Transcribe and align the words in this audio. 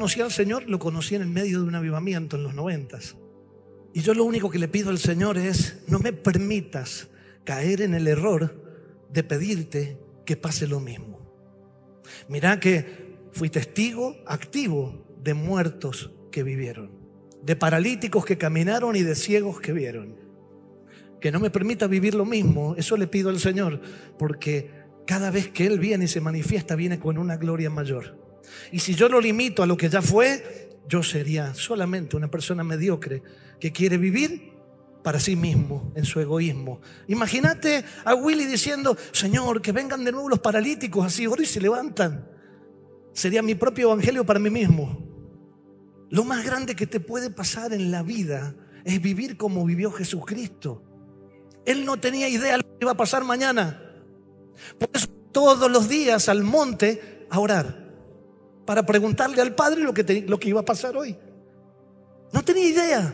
conocí 0.00 0.22
al 0.22 0.32
Señor, 0.32 0.66
lo 0.66 0.78
conocí 0.78 1.14
en 1.14 1.20
el 1.20 1.28
medio 1.28 1.60
de 1.60 1.68
un 1.68 1.74
avivamiento 1.74 2.36
en 2.36 2.42
los 2.42 2.54
noventas. 2.54 3.18
Y 3.92 4.00
yo 4.00 4.14
lo 4.14 4.24
único 4.24 4.48
que 4.48 4.58
le 4.58 4.66
pido 4.66 4.88
al 4.88 4.96
Señor 4.96 5.36
es, 5.36 5.82
no 5.88 5.98
me 5.98 6.14
permitas 6.14 7.08
caer 7.44 7.82
en 7.82 7.92
el 7.92 8.08
error 8.08 9.04
de 9.12 9.22
pedirte 9.22 9.98
que 10.24 10.38
pase 10.38 10.66
lo 10.66 10.80
mismo. 10.80 11.20
Mirá 12.30 12.58
que 12.58 13.18
fui 13.32 13.50
testigo 13.50 14.16
activo 14.24 15.06
de 15.22 15.34
muertos 15.34 16.12
que 16.32 16.44
vivieron, 16.44 16.92
de 17.42 17.54
paralíticos 17.54 18.24
que 18.24 18.38
caminaron 18.38 18.96
y 18.96 19.02
de 19.02 19.14
ciegos 19.14 19.60
que 19.60 19.74
vieron. 19.74 20.16
Que 21.20 21.30
no 21.30 21.40
me 21.40 21.50
permita 21.50 21.88
vivir 21.88 22.14
lo 22.14 22.24
mismo, 22.24 22.74
eso 22.78 22.96
le 22.96 23.06
pido 23.06 23.28
al 23.28 23.38
Señor, 23.38 23.82
porque 24.18 24.70
cada 25.06 25.30
vez 25.30 25.50
que 25.50 25.66
Él 25.66 25.78
viene 25.78 26.06
y 26.06 26.08
se 26.08 26.22
manifiesta, 26.22 26.74
viene 26.74 26.98
con 26.98 27.18
una 27.18 27.36
gloria 27.36 27.68
mayor. 27.68 28.19
Y 28.72 28.78
si 28.78 28.94
yo 28.94 29.08
lo 29.08 29.20
limito 29.20 29.62
a 29.62 29.66
lo 29.66 29.76
que 29.76 29.88
ya 29.88 30.02
fue, 30.02 30.70
yo 30.88 31.02
sería 31.02 31.54
solamente 31.54 32.16
una 32.16 32.30
persona 32.30 32.64
mediocre 32.64 33.22
que 33.58 33.72
quiere 33.72 33.98
vivir 33.98 34.50
para 35.02 35.18
sí 35.18 35.36
mismo, 35.36 35.92
en 35.94 36.04
su 36.04 36.20
egoísmo. 36.20 36.80
Imagínate 37.08 37.84
a 38.04 38.14
Willy 38.14 38.44
diciendo, 38.44 38.96
Señor, 39.12 39.62
que 39.62 39.72
vengan 39.72 40.04
de 40.04 40.12
nuevo 40.12 40.28
los 40.28 40.40
paralíticos 40.40 41.06
así, 41.06 41.24
ahora 41.24 41.42
y 41.42 41.46
se 41.46 41.60
levantan. 41.60 42.28
Sería 43.12 43.42
mi 43.42 43.54
propio 43.54 43.92
evangelio 43.92 44.24
para 44.24 44.38
mí 44.38 44.50
mismo. 44.50 45.06
Lo 46.10 46.24
más 46.24 46.44
grande 46.44 46.74
que 46.74 46.86
te 46.86 47.00
puede 47.00 47.30
pasar 47.30 47.72
en 47.72 47.90
la 47.90 48.02
vida 48.02 48.54
es 48.84 49.00
vivir 49.00 49.36
como 49.36 49.64
vivió 49.64 49.90
Jesucristo. 49.92 50.82
Él 51.64 51.84
no 51.84 51.98
tenía 51.98 52.28
idea 52.28 52.52
de 52.52 52.58
lo 52.58 52.64
que 52.64 52.78
iba 52.82 52.92
a 52.92 52.96
pasar 52.96 53.24
mañana. 53.24 53.80
Por 54.78 54.90
eso 54.92 55.06
todos 55.32 55.70
los 55.70 55.88
días 55.88 56.28
al 56.28 56.42
monte 56.42 57.26
a 57.30 57.38
orar, 57.38 57.79
para 58.70 58.86
preguntarle 58.86 59.42
al 59.42 59.52
Padre 59.56 59.82
lo 59.82 59.92
que, 59.92 60.24
lo 60.28 60.38
que 60.38 60.50
iba 60.50 60.60
a 60.60 60.64
pasar 60.64 60.96
hoy. 60.96 61.16
No 62.32 62.44
tenía 62.44 62.68
idea. 62.68 63.12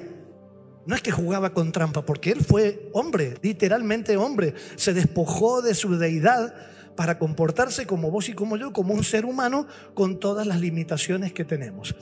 No 0.85 0.95
es 0.95 1.01
que 1.01 1.11
jugaba 1.11 1.55
con 1.55 1.73
trampa, 1.73 2.05
porque 2.05 2.31
él 2.31 2.45
fue 2.45 2.91
hombre, 2.93 3.39
literalmente 3.41 4.19
hombre. 4.19 4.53
Se 4.75 4.93
despojó 4.93 5.63
de 5.63 5.75
su 5.75 5.97
deidad 5.97 6.55
para 6.95 7.19
comportarse 7.19 7.87
como 7.87 8.11
vos 8.11 8.29
y 8.29 8.35
como 8.35 8.59
yo, 8.59 8.75
como 8.75 8.93
un 8.93 9.03
ser 9.03 9.25
humano, 9.25 9.67
con 9.95 10.21
todas 10.21 10.47
las 10.47 10.61
limitaciones 10.61 11.33
que 11.33 11.47
tenemos. 11.47 11.95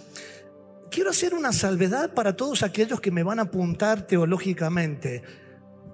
Quiero 0.91 1.11
hacer 1.11 1.33
una 1.33 1.53
salvedad 1.53 2.13
para 2.13 2.35
todos 2.35 2.65
aquellos 2.65 3.01
que 3.01 3.13
me 3.13 3.23
van 3.23 3.39
a 3.39 3.43
apuntar 3.43 4.05
teológicamente. 4.05 5.23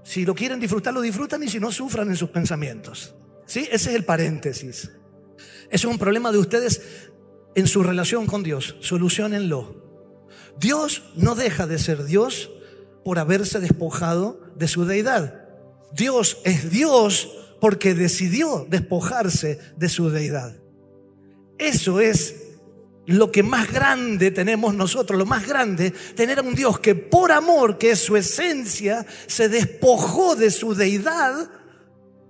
Si 0.02 0.24
lo 0.24 0.34
quieren 0.34 0.60
disfrutar, 0.60 0.94
lo 0.94 1.02
disfrutan 1.02 1.42
y 1.42 1.50
si 1.50 1.60
no, 1.60 1.70
sufran 1.70 2.08
en 2.08 2.16
sus 2.16 2.30
pensamientos. 2.30 3.14
¿Sí? 3.44 3.68
Ese 3.70 3.90
es 3.90 3.96
el 3.96 4.06
paréntesis. 4.06 4.92
Ese 5.70 5.86
es 5.86 5.92
un 5.92 5.98
problema 5.98 6.32
de 6.32 6.38
ustedes 6.38 7.09
en 7.54 7.66
su 7.66 7.82
relación 7.82 8.26
con 8.26 8.42
Dios. 8.42 8.76
Solucionenlo. 8.80 9.80
Dios 10.58 11.02
no 11.16 11.34
deja 11.34 11.66
de 11.66 11.78
ser 11.78 12.04
Dios 12.04 12.50
por 13.04 13.18
haberse 13.18 13.60
despojado 13.60 14.40
de 14.56 14.68
su 14.68 14.84
deidad. 14.84 15.48
Dios 15.92 16.38
es 16.44 16.70
Dios 16.70 17.30
porque 17.60 17.94
decidió 17.94 18.66
despojarse 18.68 19.58
de 19.76 19.88
su 19.88 20.10
deidad. 20.10 20.56
Eso 21.58 22.00
es 22.00 22.36
lo 23.06 23.32
que 23.32 23.42
más 23.42 23.72
grande 23.72 24.30
tenemos 24.30 24.74
nosotros, 24.74 25.18
lo 25.18 25.26
más 25.26 25.46
grande, 25.46 25.90
tener 26.14 26.38
a 26.38 26.42
un 26.42 26.54
Dios 26.54 26.78
que 26.78 26.94
por 26.94 27.32
amor, 27.32 27.76
que 27.76 27.90
es 27.90 27.98
su 27.98 28.16
esencia, 28.16 29.04
se 29.26 29.48
despojó 29.48 30.36
de 30.36 30.50
su 30.50 30.74
deidad 30.74 31.50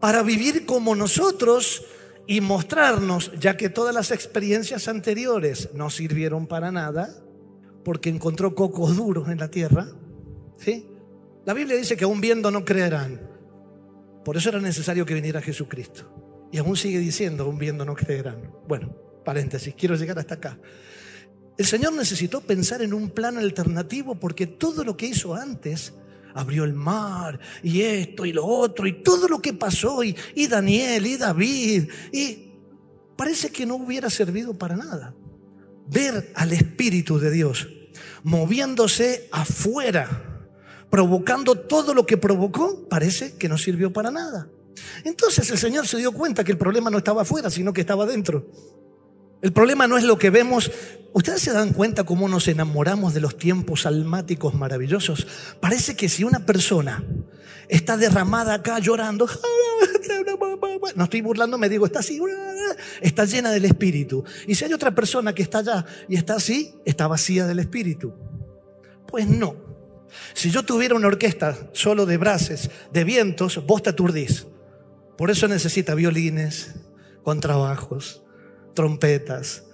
para 0.00 0.22
vivir 0.22 0.64
como 0.64 0.94
nosotros 0.94 1.84
y 2.30 2.40
mostrarnos, 2.40 3.32
ya 3.40 3.56
que 3.56 3.70
todas 3.70 3.92
las 3.92 4.12
experiencias 4.12 4.86
anteriores 4.86 5.70
no 5.74 5.90
sirvieron 5.90 6.46
para 6.46 6.70
nada, 6.70 7.12
porque 7.84 8.08
encontró 8.08 8.54
cocos 8.54 8.96
duros 8.96 9.28
en 9.30 9.38
la 9.38 9.50
tierra, 9.50 9.88
¿sí? 10.56 10.86
La 11.44 11.54
Biblia 11.54 11.76
dice 11.76 11.96
que 11.96 12.04
aún 12.04 12.20
viendo 12.20 12.52
no 12.52 12.64
creerán. 12.64 13.20
Por 14.24 14.36
eso 14.36 14.48
era 14.48 14.60
necesario 14.60 15.04
que 15.04 15.14
viniera 15.14 15.42
Jesucristo. 15.42 16.48
Y 16.52 16.58
aún 16.58 16.76
sigue 16.76 17.00
diciendo, 17.00 17.42
aún 17.42 17.58
viendo 17.58 17.84
no 17.84 17.96
creerán. 17.96 18.54
Bueno, 18.68 18.94
paréntesis, 19.24 19.74
quiero 19.76 19.96
llegar 19.96 20.20
hasta 20.20 20.34
acá. 20.34 20.56
El 21.58 21.66
Señor 21.66 21.94
necesitó 21.94 22.42
pensar 22.42 22.80
en 22.80 22.94
un 22.94 23.10
plan 23.10 23.38
alternativo 23.38 24.14
porque 24.20 24.46
todo 24.46 24.84
lo 24.84 24.96
que 24.96 25.06
hizo 25.06 25.34
antes, 25.34 25.94
abrió 26.34 26.64
el 26.64 26.74
mar 26.74 27.38
y 27.62 27.82
esto 27.82 28.24
y 28.24 28.32
lo 28.32 28.46
otro 28.46 28.86
y 28.86 29.02
todo 29.02 29.28
lo 29.28 29.40
que 29.40 29.52
pasó 29.52 30.04
y, 30.04 30.16
y 30.34 30.46
Daniel 30.46 31.06
y 31.06 31.16
David 31.16 31.90
y 32.12 32.52
parece 33.16 33.50
que 33.50 33.66
no 33.66 33.76
hubiera 33.76 34.10
servido 34.10 34.54
para 34.54 34.76
nada. 34.76 35.14
Ver 35.88 36.32
al 36.36 36.52
Espíritu 36.52 37.18
de 37.18 37.30
Dios 37.30 37.68
moviéndose 38.22 39.28
afuera, 39.32 40.48
provocando 40.90 41.54
todo 41.54 41.94
lo 41.94 42.06
que 42.06 42.16
provocó, 42.16 42.88
parece 42.88 43.36
que 43.36 43.48
no 43.48 43.58
sirvió 43.58 43.92
para 43.92 44.10
nada. 44.10 44.48
Entonces 45.04 45.50
el 45.50 45.58
Señor 45.58 45.86
se 45.86 45.98
dio 45.98 46.12
cuenta 46.12 46.44
que 46.44 46.52
el 46.52 46.58
problema 46.58 46.90
no 46.90 46.98
estaba 46.98 47.22
afuera, 47.22 47.50
sino 47.50 47.72
que 47.72 47.80
estaba 47.80 48.06
dentro. 48.06 48.50
El 49.42 49.52
problema 49.52 49.86
no 49.86 49.96
es 49.96 50.04
lo 50.04 50.18
que 50.18 50.30
vemos. 50.30 50.70
¿Ustedes 51.12 51.42
se 51.42 51.52
dan 51.52 51.72
cuenta 51.72 52.04
cómo 52.04 52.28
nos 52.28 52.46
enamoramos 52.48 53.14
de 53.14 53.20
los 53.20 53.36
tiempos 53.36 53.86
almáticos 53.86 54.54
maravillosos? 54.54 55.26
Parece 55.60 55.96
que 55.96 56.08
si 56.08 56.24
una 56.24 56.44
persona 56.46 57.02
está 57.68 57.96
derramada 57.96 58.54
acá 58.54 58.78
llorando, 58.78 59.26
no 60.96 61.04
estoy 61.04 61.20
burlando, 61.20 61.58
me 61.58 61.68
digo, 61.68 61.86
está 61.86 62.00
así, 62.00 62.20
está 63.00 63.24
llena 63.24 63.50
del 63.50 63.64
Espíritu. 63.64 64.24
Y 64.46 64.54
si 64.54 64.64
hay 64.64 64.72
otra 64.72 64.94
persona 64.94 65.34
que 65.34 65.42
está 65.42 65.58
allá 65.58 65.86
y 66.08 66.16
está 66.16 66.34
así, 66.34 66.74
está 66.84 67.06
vacía 67.08 67.46
del 67.46 67.58
Espíritu. 67.58 68.14
Pues 69.08 69.26
no. 69.26 69.56
Si 70.34 70.50
yo 70.50 70.64
tuviera 70.64 70.94
una 70.94 71.08
orquesta 71.08 71.56
solo 71.72 72.06
de 72.06 72.18
brases, 72.18 72.70
de 72.92 73.04
vientos, 73.04 73.64
vos 73.66 73.82
te 73.82 73.90
aturdís. 73.90 74.46
Por 75.16 75.30
eso 75.30 75.48
necesita 75.48 75.94
violines, 75.94 76.74
contrabajos, 77.22 78.22
trompetas. 78.74 79.64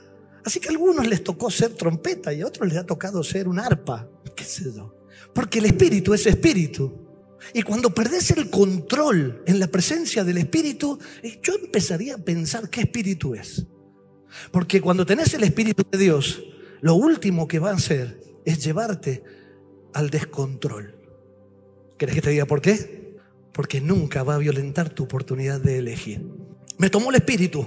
Así 0.45 0.61
que 0.61 0.69
a 0.69 0.73
algunos 0.73 1.07
les 1.07 1.25
tocó 1.25 1.51
ser 1.51 1.75
trompeta 1.75 2.33
y 2.33 2.41
a 2.41 2.47
otros 2.47 2.69
les 2.69 2.79
ha 2.79 2.87
tocado 2.87 3.23
ser 3.25 3.49
un 3.49 3.59
arpa, 3.59 4.09
qué 4.35 4.45
sé 4.45 4.73
yo. 4.75 4.95
Porque 5.35 5.59
el 5.59 5.67
espíritu 5.67 6.15
es 6.15 6.27
espíritu. 6.27 7.07
Y 7.53 7.63
cuando 7.63 7.93
perdés 7.93 8.31
el 8.31 8.51
control 8.51 9.43
en 9.47 9.61
la 9.61 9.67
presencia 9.67 10.25
del 10.25 10.39
espíritu, 10.39 10.99
eh, 11.23 11.39
yo 11.43 11.55
empezaría 11.55 12.15
a 12.15 12.19
pensar 12.19 12.71
qué 12.71 12.83
espíritu 12.83 13.35
es. 13.35 13.67
Porque 14.51 14.81
cuando 14.81 15.07
tenés 15.07 15.33
el 15.35 15.45
espíritu 15.45 15.83
de 15.91 15.99
Dios, 15.99 16.43
lo 16.81 16.95
último 16.95 17.49
que 17.49 17.59
va 17.59 17.71
a 17.71 17.75
hacer 17.75 18.21
es 18.45 18.65
llevarte 18.65 19.23
al 19.95 20.11
descontrol. 20.11 20.95
¿Querés 21.99 22.15
que 22.15 22.23
te 22.23 22.31
diga 22.31 22.47
por 22.47 22.61
qué? 22.61 23.17
Porque 23.53 23.81
nunca 23.81 24.23
va 24.23 24.35
a 24.35 24.39
violentar 24.39 24.91
tu 24.91 25.05
oportunidad 25.05 25.61
de 25.61 25.79
elegir. 25.79 26.23
Me 26.79 26.91
tomó 26.91 27.11
el 27.11 27.17
espíritu. 27.17 27.67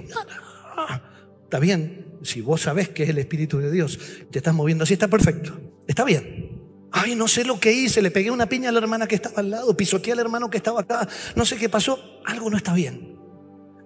Está 1.50 1.58
bien, 1.58 2.06
si 2.22 2.42
vos 2.42 2.60
sabés 2.60 2.90
que 2.90 3.02
es 3.02 3.08
el 3.08 3.18
Espíritu 3.18 3.58
de 3.58 3.72
Dios, 3.72 3.98
te 4.30 4.38
estás 4.38 4.54
moviendo 4.54 4.84
así, 4.84 4.92
está 4.92 5.08
perfecto. 5.08 5.58
Está 5.88 6.04
bien. 6.04 6.60
Ay, 6.92 7.16
no 7.16 7.26
sé 7.26 7.44
lo 7.44 7.58
que 7.58 7.72
hice, 7.72 8.00
le 8.02 8.12
pegué 8.12 8.30
una 8.30 8.48
piña 8.48 8.68
a 8.68 8.72
la 8.72 8.78
hermana 8.78 9.08
que 9.08 9.16
estaba 9.16 9.40
al 9.40 9.50
lado, 9.50 9.76
pisoteé 9.76 10.12
al 10.12 10.20
hermano 10.20 10.48
que 10.48 10.58
estaba 10.58 10.82
acá, 10.82 11.08
no 11.34 11.44
sé 11.44 11.56
qué 11.56 11.68
pasó. 11.68 12.20
Algo 12.24 12.48
no 12.50 12.56
está 12.56 12.72
bien. 12.72 13.18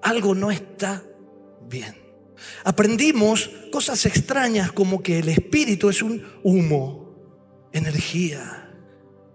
Algo 0.02 0.34
no 0.34 0.50
está 0.50 1.04
bien. 1.66 1.94
Aprendimos 2.64 3.50
cosas 3.72 4.04
extrañas 4.04 4.70
como 4.70 5.02
que 5.02 5.20
el 5.20 5.30
espíritu 5.30 5.88
es 5.88 6.02
un 6.02 6.22
humo, 6.42 7.14
energía, 7.72 8.76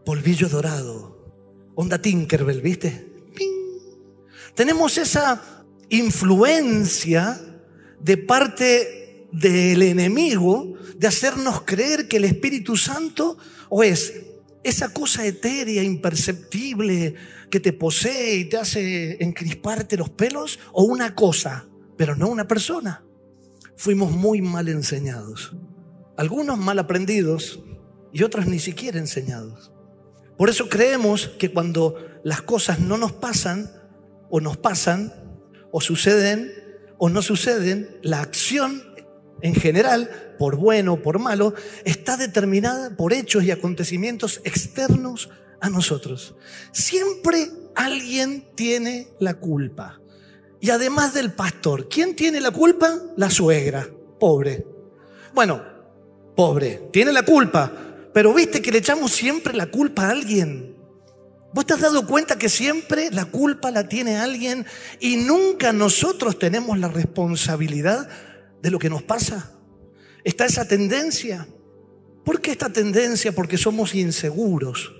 polvillo 0.05 0.49
dorado, 0.49 1.33
onda 1.73 1.99
Tinkerbell, 1.99 2.61
¿viste? 2.61 3.11
Tenemos 4.53 4.99
esa 4.99 5.65
influencia 5.89 7.41
de 7.99 8.17
parte 8.17 9.27
del 9.31 9.81
enemigo 9.81 10.73
de 10.97 11.07
hacernos 11.07 11.61
creer 11.61 12.07
que 12.07 12.17
el 12.17 12.25
Espíritu 12.25 12.75
Santo 12.75 13.37
o 13.69 13.83
es 13.83 14.13
esa 14.63 14.93
cosa 14.93 15.25
etérea, 15.25 15.83
imperceptible, 15.83 17.15
que 17.49 17.59
te 17.59 17.73
posee 17.73 18.35
y 18.35 18.45
te 18.45 18.57
hace 18.57 19.23
encrisparte 19.23 19.97
los 19.97 20.09
pelos, 20.09 20.59
o 20.71 20.83
una 20.83 21.15
cosa, 21.15 21.67
pero 21.97 22.15
no 22.15 22.27
una 22.27 22.47
persona. 22.47 23.03
Fuimos 23.75 24.11
muy 24.11 24.41
mal 24.41 24.67
enseñados. 24.67 25.55
Algunos 26.17 26.57
mal 26.57 26.79
aprendidos 26.79 27.61
y 28.11 28.23
otros 28.23 28.45
ni 28.45 28.59
siquiera 28.59 28.99
enseñados. 28.99 29.71
Por 30.37 30.49
eso 30.49 30.69
creemos 30.69 31.27
que 31.39 31.51
cuando 31.51 31.95
las 32.23 32.41
cosas 32.41 32.79
no 32.79 32.97
nos 32.97 33.13
pasan, 33.13 33.71
o 34.29 34.39
nos 34.41 34.57
pasan, 34.57 35.13
o 35.71 35.81
suceden, 35.81 36.51
o 36.99 37.09
no 37.09 37.23
suceden, 37.23 37.97
la 38.03 38.21
acción 38.21 38.83
en 39.41 39.55
general, 39.55 40.35
por 40.37 40.57
bueno 40.57 40.93
o 40.93 41.01
por 41.01 41.17
malo, 41.17 41.53
está 41.85 42.17
determinada 42.17 42.95
por 42.95 43.13
hechos 43.13 43.43
y 43.43 43.51
acontecimientos 43.51 44.41
externos 44.43 45.29
a 45.61 45.69
nosotros. 45.69 46.35
Siempre 46.71 47.49
alguien 47.75 48.45
tiene 48.55 49.07
la 49.19 49.35
culpa. 49.35 50.01
Y 50.59 50.71
además 50.71 51.13
del 51.13 51.31
pastor, 51.31 51.87
¿quién 51.87 52.15
tiene 52.15 52.41
la 52.41 52.51
culpa? 52.51 52.99
La 53.15 53.29
suegra, 53.29 53.87
pobre. 54.19 54.65
Bueno, 55.33 55.63
pobre, 56.35 56.89
tiene 56.91 57.13
la 57.13 57.23
culpa, 57.23 57.71
pero 58.13 58.33
viste 58.33 58.61
que 58.61 58.71
le 58.71 58.79
echamos 58.79 59.11
siempre 59.11 59.53
la 59.53 59.71
culpa 59.71 60.07
a 60.07 60.11
alguien. 60.11 60.68
¿Vos 61.53 61.65
te 61.65 61.73
has 61.73 61.81
dado 61.81 62.05
cuenta 62.05 62.37
que 62.37 62.49
siempre 62.49 63.09
la 63.11 63.25
culpa 63.25 63.71
la 63.71 63.87
tiene 63.89 64.17
alguien 64.17 64.65
y 64.99 65.15
nunca 65.15 65.73
nosotros 65.73 66.37
tenemos 66.37 66.77
la 66.77 66.89
responsabilidad 66.89 68.07
de 68.61 68.69
lo 68.69 68.77
que 68.77 68.89
nos 68.89 69.01
pasa? 69.01 69.53
Está 70.23 70.45
esa 70.45 70.67
tendencia. 70.67 71.47
¿Por 72.23 72.41
qué 72.41 72.51
esta 72.51 72.69
tendencia? 72.69 73.31
Porque 73.31 73.57
somos 73.57 73.95
inseguros. 73.95 74.93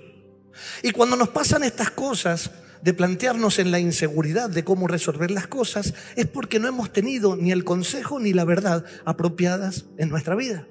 Y 0.82 0.90
cuando 0.90 1.16
nos 1.16 1.28
pasan 1.28 1.62
estas 1.62 1.90
cosas, 1.90 2.50
de 2.82 2.94
plantearnos 2.94 3.58
en 3.58 3.70
la 3.70 3.78
inseguridad 3.78 4.48
de 4.48 4.64
cómo 4.64 4.88
resolver 4.88 5.30
las 5.30 5.46
cosas, 5.46 5.94
es 6.16 6.26
porque 6.26 6.58
no 6.58 6.68
hemos 6.68 6.92
tenido 6.92 7.36
ni 7.36 7.52
el 7.52 7.64
consejo 7.64 8.18
ni 8.18 8.32
la 8.32 8.44
verdad 8.44 8.84
apropiadas 9.04 9.86
en 9.98 10.08
nuestra 10.08 10.34
vida. 10.34 10.66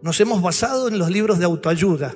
Nos 0.00 0.18
hemos 0.20 0.42
basado 0.42 0.88
en 0.88 0.98
los 0.98 1.10
libros 1.10 1.38
de 1.38 1.44
autoayuda 1.44 2.14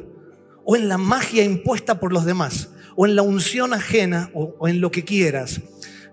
o 0.65 0.75
en 0.75 0.89
la 0.89 0.99
magia 0.99 1.45
impuesta 1.45 2.01
por 2.01 2.13
los 2.13 2.25
demás 2.25 2.71
o 2.97 3.07
en 3.07 3.15
la 3.15 3.23
unción 3.23 3.73
ajena 3.73 4.31
o, 4.35 4.67
en 4.69 4.81
lo 4.81 4.91
que 4.91 5.05
quieras. 5.05 5.61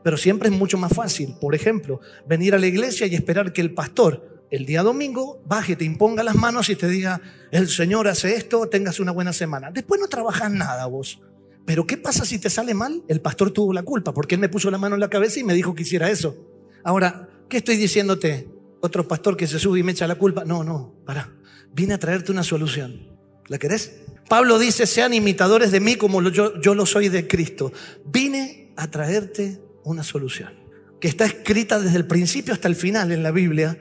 Pero 0.03 0.17
siempre 0.17 0.49
es 0.49 0.55
mucho 0.55 0.77
más 0.77 0.93
fácil, 0.93 1.35
por 1.39 1.55
ejemplo, 1.55 2.01
venir 2.27 2.53
a 2.53 2.59
la 2.59 2.67
iglesia 2.67 3.07
y 3.07 3.15
esperar 3.15 3.53
que 3.53 3.61
el 3.61 3.73
pastor 3.73 4.33
el 4.53 4.67
día 4.67 4.83
domingo 4.83 5.41
baje, 5.47 5.75
te 5.75 5.83
imponga 5.83 6.21
las 6.21 6.35
manos 6.35 6.69
y 6.69 6.75
te 6.75 6.87
diga, 6.87 7.21
el 7.49 7.67
Señor 7.69 8.07
hace 8.07 8.35
esto, 8.35 8.67
tengas 8.69 8.99
una 8.99 9.11
buena 9.11 9.33
semana. 9.33 9.71
Después 9.71 9.99
no 9.99 10.07
trabajas 10.07 10.51
nada 10.51 10.85
vos. 10.85 11.19
Pero 11.65 11.87
¿qué 11.87 11.97
pasa 11.97 12.23
si 12.23 12.37
te 12.37 12.51
sale 12.51 12.75
mal? 12.75 13.01
El 13.07 13.19
pastor 13.19 13.49
tuvo 13.49 13.73
la 13.73 13.81
culpa 13.81 14.13
porque 14.13 14.35
él 14.35 14.41
me 14.41 14.49
puso 14.49 14.69
la 14.69 14.77
mano 14.77 14.93
en 14.93 15.01
la 15.01 15.09
cabeza 15.09 15.39
y 15.39 15.43
me 15.43 15.55
dijo 15.55 15.73
que 15.73 15.81
hiciera 15.81 16.11
eso. 16.11 16.35
Ahora, 16.83 17.29
¿qué 17.49 17.57
estoy 17.57 17.77
diciéndote? 17.77 18.47
Otro 18.81 19.07
pastor 19.07 19.37
que 19.37 19.47
se 19.47 19.57
sube 19.57 19.79
y 19.79 19.83
me 19.83 19.93
echa 19.93 20.07
la 20.07 20.15
culpa. 20.15 20.45
No, 20.45 20.63
no, 20.63 20.93
para. 21.03 21.31
Vine 21.73 21.95
a 21.95 21.97
traerte 21.97 22.31
una 22.31 22.43
solución. 22.43 23.12
¿La 23.47 23.57
querés? 23.57 23.91
Pablo 24.29 24.57
dice, 24.57 24.87
sean 24.87 25.13
imitadores 25.13 25.71
de 25.71 25.79
mí 25.79 25.95
como 25.95 26.21
yo, 26.29 26.59
yo 26.59 26.75
lo 26.75 26.85
soy 26.85 27.09
de 27.09 27.27
Cristo. 27.27 27.71
Vine 28.05 28.71
a 28.75 28.89
traerte 28.89 29.59
una 29.83 30.03
solución, 30.03 30.53
que 30.99 31.07
está 31.07 31.25
escrita 31.25 31.79
desde 31.79 31.97
el 31.97 32.07
principio 32.07 32.53
hasta 32.53 32.67
el 32.67 32.75
final 32.75 33.11
en 33.11 33.23
la 33.23 33.31
Biblia 33.31 33.77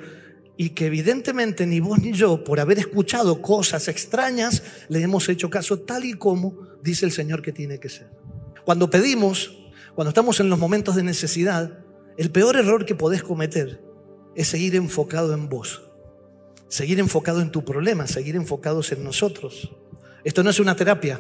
y 0.57 0.71
que 0.71 0.87
evidentemente 0.87 1.67
ni 1.67 1.81
vos 1.81 1.99
ni 2.01 2.13
yo, 2.13 2.45
por 2.45 2.61
haber 2.61 2.79
escuchado 2.79 3.41
cosas 3.41 3.89
extrañas, 3.89 4.63
le 4.89 5.01
hemos 5.01 5.29
hecho 5.29 5.49
caso 5.49 5.81
tal 5.81 6.05
y 6.05 6.15
como 6.15 6.59
dice 6.83 7.07
el 7.07 7.13
Señor 7.13 7.43
que 7.43 7.53
tiene 7.53 7.79
que 7.79 7.89
ser. 7.89 8.11
Cuando 8.65 8.91
pedimos, 8.91 9.59
cuando 9.95 10.11
estamos 10.11 10.41
en 10.41 10.49
los 10.49 10.59
momentos 10.59 10.97
de 10.97 11.03
necesidad, 11.03 11.79
el 12.17 12.31
peor 12.31 12.57
error 12.57 12.85
que 12.85 12.95
podés 12.95 13.23
cometer 13.23 13.83
es 14.35 14.49
seguir 14.49 14.77
enfocado 14.77 15.33
en 15.33 15.49
vos, 15.49 15.83
seguir 16.73 16.99
enfocado 17.01 17.43
en 17.43 17.53
tu 17.53 17.67
problema, 17.67 18.07
seguir 18.07 18.35
enfocados 18.35 18.93
en 18.93 19.05
nosotros. 19.05 19.71
Esto 20.25 20.43
no 20.43 20.49
es 20.49 20.59
una 20.59 20.75
terapia. 20.75 21.19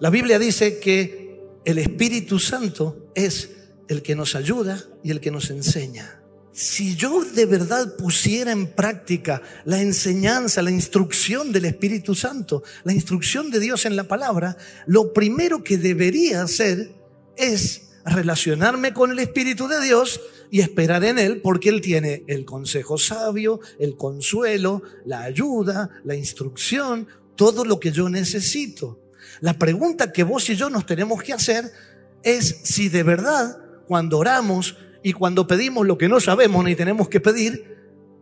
La 0.00 0.08
Biblia 0.08 0.38
dice 0.38 0.78
que 0.78 1.42
el 1.66 1.76
Espíritu 1.76 2.38
Santo 2.38 3.10
es 3.14 3.50
el 3.86 4.00
que 4.00 4.16
nos 4.16 4.34
ayuda 4.34 4.82
y 5.04 5.10
el 5.10 5.20
que 5.20 5.30
nos 5.30 5.50
enseña. 5.50 6.22
Si 6.52 6.96
yo 6.96 7.22
de 7.22 7.44
verdad 7.44 7.96
pusiera 7.96 8.50
en 8.50 8.68
práctica 8.68 9.42
la 9.66 9.82
enseñanza, 9.82 10.62
la 10.62 10.70
instrucción 10.70 11.52
del 11.52 11.66
Espíritu 11.66 12.14
Santo, 12.14 12.62
la 12.84 12.94
instrucción 12.94 13.50
de 13.50 13.60
Dios 13.60 13.84
en 13.84 13.94
la 13.94 14.04
palabra, 14.04 14.56
lo 14.86 15.12
primero 15.12 15.62
que 15.62 15.76
debería 15.76 16.42
hacer 16.42 16.92
es 17.36 17.88
relacionarme 18.06 18.94
con 18.94 19.10
el 19.10 19.18
Espíritu 19.18 19.68
de 19.68 19.82
Dios 19.82 20.18
y 20.50 20.60
esperar 20.60 21.04
en 21.04 21.18
Él 21.18 21.40
porque 21.40 21.68
Él 21.68 21.80
tiene 21.80 22.24
el 22.26 22.44
consejo 22.44 22.98
sabio, 22.98 23.60
el 23.78 23.96
consuelo, 23.96 24.82
la 25.04 25.22
ayuda, 25.22 25.90
la 26.04 26.14
instrucción, 26.14 27.06
todo 27.34 27.64
lo 27.64 27.80
que 27.80 27.92
yo 27.92 28.08
necesito. 28.08 29.00
La 29.40 29.58
pregunta 29.58 30.12
que 30.12 30.24
vos 30.24 30.48
y 30.48 30.56
yo 30.56 30.70
nos 30.70 30.86
tenemos 30.86 31.22
que 31.22 31.32
hacer 31.32 31.70
es 32.22 32.60
si 32.64 32.88
de 32.88 33.02
verdad 33.02 33.58
cuando 33.86 34.18
oramos 34.18 34.76
y 35.02 35.12
cuando 35.12 35.46
pedimos 35.46 35.86
lo 35.86 35.98
que 35.98 36.08
no 36.08 36.18
sabemos 36.20 36.64
ni 36.64 36.74
tenemos 36.74 37.08
que 37.08 37.20
pedir, 37.20 37.76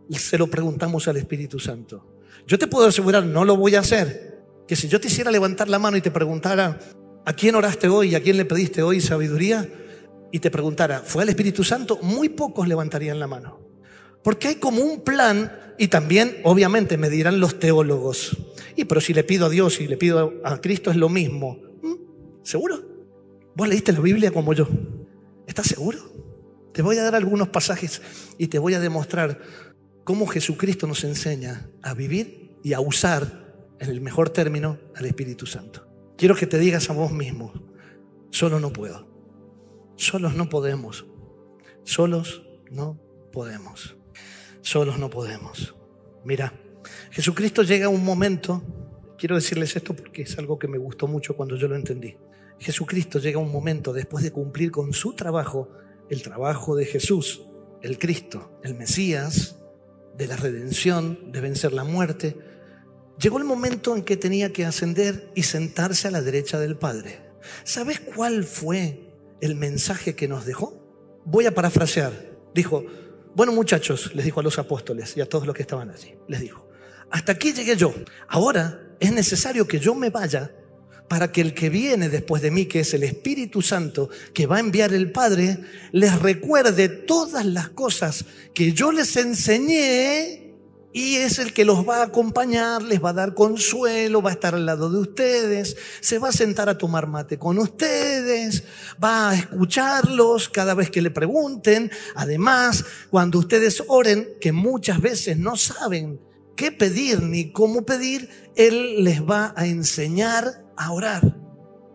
se 0.09 0.37
lo 0.37 0.47
preguntamos 0.47 1.07
al 1.07 1.17
Espíritu 1.17 1.59
Santo. 1.59 2.05
Yo 2.45 2.59
te 2.59 2.67
puedo 2.67 2.87
asegurar, 2.87 3.25
no 3.25 3.43
lo 3.43 3.57
voy 3.57 3.75
a 3.75 3.79
hacer, 3.79 4.35
que 4.67 4.75
si 4.75 4.87
yo 4.87 4.99
te 4.99 5.07
hiciera 5.07 5.31
levantar 5.31 5.67
la 5.67 5.79
mano 5.79 5.97
y 5.97 6.01
te 6.01 6.11
preguntara, 6.11 6.79
¿a 7.25 7.33
quién 7.33 7.55
oraste 7.55 7.87
hoy? 7.87 8.13
¿A 8.13 8.21
quién 8.21 8.37
le 8.37 8.45
pediste 8.45 8.83
hoy 8.83 9.01
sabiduría? 9.01 9.67
Y 10.35 10.39
te 10.39 10.51
preguntara, 10.51 10.99
¿fue 10.99 11.23
al 11.23 11.29
Espíritu 11.29 11.63
Santo? 11.63 11.97
Muy 12.01 12.27
pocos 12.27 12.67
levantarían 12.67 13.21
la 13.21 13.25
mano. 13.25 13.57
Porque 14.21 14.49
hay 14.49 14.55
como 14.55 14.81
un 14.81 14.99
plan 14.99 15.49
y 15.77 15.87
también, 15.87 16.41
obviamente, 16.43 16.97
me 16.97 17.09
dirán 17.09 17.39
los 17.39 17.57
teólogos. 17.57 18.35
Y 18.75 18.83
pero 18.83 18.99
si 18.99 19.13
le 19.13 19.23
pido 19.23 19.45
a 19.45 19.49
Dios 19.49 19.79
y 19.79 19.87
le 19.87 19.95
pido 19.95 20.33
a 20.43 20.59
Cristo 20.59 20.91
es 20.91 20.97
lo 20.97 21.07
mismo. 21.07 21.61
¿Mm? 21.81 21.93
¿Seguro? 22.43 22.83
¿Vos 23.55 23.69
leíste 23.69 23.93
la 23.93 24.01
Biblia 24.01 24.29
como 24.31 24.51
yo? 24.51 24.67
¿Estás 25.47 25.67
seguro? 25.67 25.99
Te 26.73 26.81
voy 26.81 26.97
a 26.97 27.03
dar 27.03 27.15
algunos 27.15 27.47
pasajes 27.47 28.01
y 28.37 28.47
te 28.47 28.59
voy 28.59 28.73
a 28.73 28.81
demostrar 28.81 29.39
cómo 30.03 30.27
Jesucristo 30.27 30.85
nos 30.85 31.05
enseña 31.05 31.69
a 31.81 31.93
vivir 31.93 32.57
y 32.61 32.73
a 32.73 32.81
usar, 32.81 33.55
en 33.79 33.89
el 33.89 34.01
mejor 34.01 34.31
término, 34.31 34.79
al 34.97 35.05
Espíritu 35.05 35.45
Santo. 35.45 35.87
Quiero 36.17 36.35
que 36.35 36.45
te 36.45 36.59
digas 36.59 36.89
a 36.89 36.93
vos 36.93 37.13
mismo, 37.13 37.53
solo 38.31 38.59
no 38.59 38.73
puedo. 38.73 39.14
Solos 39.95 40.35
no 40.35 40.49
podemos. 40.49 41.05
Solos 41.83 42.43
no 42.69 42.99
podemos. 43.31 43.95
Solos 44.61 44.99
no 44.99 45.09
podemos. 45.09 45.75
Mira, 46.23 46.53
Jesucristo 47.11 47.63
llega 47.63 47.85
a 47.85 47.89
un 47.89 48.03
momento, 48.03 48.63
quiero 49.17 49.35
decirles 49.35 49.75
esto 49.75 49.95
porque 49.95 50.23
es 50.23 50.37
algo 50.37 50.59
que 50.59 50.67
me 50.67 50.77
gustó 50.77 51.07
mucho 51.07 51.35
cuando 51.35 51.55
yo 51.55 51.67
lo 51.67 51.75
entendí. 51.75 52.17
Jesucristo 52.59 53.19
llega 53.19 53.39
a 53.39 53.43
un 53.43 53.51
momento 53.51 53.93
después 53.93 54.23
de 54.23 54.31
cumplir 54.31 54.71
con 54.71 54.93
su 54.93 55.13
trabajo, 55.13 55.69
el 56.09 56.21
trabajo 56.21 56.75
de 56.75 56.85
Jesús, 56.85 57.43
el 57.81 57.99
Cristo, 57.99 58.59
el 58.63 58.75
Mesías, 58.75 59.57
de 60.17 60.27
la 60.27 60.35
redención, 60.35 61.31
de 61.31 61.41
vencer 61.41 61.73
la 61.73 61.83
muerte. 61.83 62.37
Llegó 63.19 63.37
el 63.37 63.43
momento 63.43 63.95
en 63.95 64.03
que 64.03 64.17
tenía 64.17 64.51
que 64.51 64.65
ascender 64.65 65.31
y 65.35 65.43
sentarse 65.43 66.07
a 66.07 66.11
la 66.11 66.21
derecha 66.21 66.59
del 66.59 66.77
Padre. 66.77 67.19
¿Sabes 67.63 67.99
cuál 67.99 68.43
fue 68.43 69.04
el 69.45 69.55
mensaje 69.55 70.15
que 70.15 70.27
nos 70.27 70.45
dejó? 70.45 71.21
Voy 71.25 71.45
a 71.45 71.53
parafrasear. 71.53 72.13
Dijo, 72.53 72.85
bueno 73.35 73.51
muchachos, 73.51 74.13
les 74.15 74.25
dijo 74.25 74.39
a 74.39 74.43
los 74.43 74.59
apóstoles 74.59 75.15
y 75.17 75.21
a 75.21 75.25
todos 75.27 75.45
los 75.45 75.55
que 75.55 75.63
estaban 75.63 75.89
allí, 75.89 76.15
les 76.27 76.41
dijo, 76.41 76.69
hasta 77.11 77.33
aquí 77.33 77.53
llegué 77.53 77.75
yo. 77.75 77.93
Ahora 78.27 78.81
es 78.99 79.11
necesario 79.11 79.67
que 79.67 79.79
yo 79.79 79.93
me 79.95 80.09
vaya 80.09 80.51
para 81.07 81.31
que 81.31 81.41
el 81.41 81.53
que 81.53 81.69
viene 81.69 82.09
después 82.09 82.41
de 82.41 82.51
mí, 82.51 82.65
que 82.65 82.79
es 82.79 82.93
el 82.93 83.03
Espíritu 83.03 83.61
Santo, 83.61 84.09
que 84.33 84.47
va 84.47 84.57
a 84.57 84.59
enviar 84.59 84.93
el 84.93 85.11
Padre, 85.11 85.59
les 85.91 86.19
recuerde 86.19 86.89
todas 86.89 87.45
las 87.45 87.69
cosas 87.69 88.25
que 88.53 88.71
yo 88.73 88.91
les 88.91 89.15
enseñé 89.17 90.44
y 90.95 91.17
es 91.17 91.39
el 91.39 91.51
que 91.51 91.65
los 91.65 91.85
va 91.85 91.97
a 91.97 92.05
acompañar, 92.05 92.81
les 92.81 93.03
va 93.03 93.09
a 93.09 93.13
dar 93.13 93.33
consuelo, 93.33 94.21
va 94.21 94.29
a 94.29 94.33
estar 94.33 94.55
al 94.55 94.65
lado 94.65 94.89
de 94.89 94.99
ustedes, 94.99 95.75
se 95.99 96.19
va 96.19 96.29
a 96.29 96.31
sentar 96.31 96.69
a 96.69 96.77
tomar 96.77 97.05
mate 97.07 97.37
con 97.37 97.59
ustedes, 97.59 98.63
va 99.03 99.31
a 99.31 99.35
escucharlos 99.35 100.47
cada 100.47 100.73
vez 100.73 100.89
que 100.89 101.01
le 101.01 101.11
pregunten. 101.11 101.91
Además, 102.15 102.85
cuando 103.09 103.39
ustedes 103.39 103.83
oren, 103.89 104.25
que 104.39 104.53
muchas 104.53 105.01
veces 105.01 105.37
no 105.37 105.57
saben 105.57 106.21
qué 106.55 106.71
pedir 106.71 107.21
ni 107.21 107.51
cómo 107.51 107.85
pedir, 107.85 108.29
Él 108.55 109.03
les 109.03 109.21
va 109.21 109.53
a 109.57 109.65
enseñar 109.65 110.63
a 110.77 110.93
orar. 110.93 111.35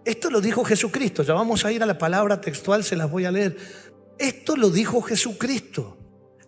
Esto 0.04 0.28
lo 0.28 0.42
dijo 0.42 0.62
Jesucristo. 0.62 1.23
Ya 1.23 1.33
vamos 1.33 1.64
a 1.64 1.73
ir 1.73 1.83
a 1.83 1.87
la 1.87 1.97
palabra 1.97 2.42
textual, 2.42 2.85
se 2.85 2.97
las 2.97 3.11
voy 3.11 3.25
a 3.25 3.33
leer. 3.33 3.57
Esto 4.19 4.59
lo 4.59 4.69
dijo 4.69 5.00
Jesucristo. 5.00 5.97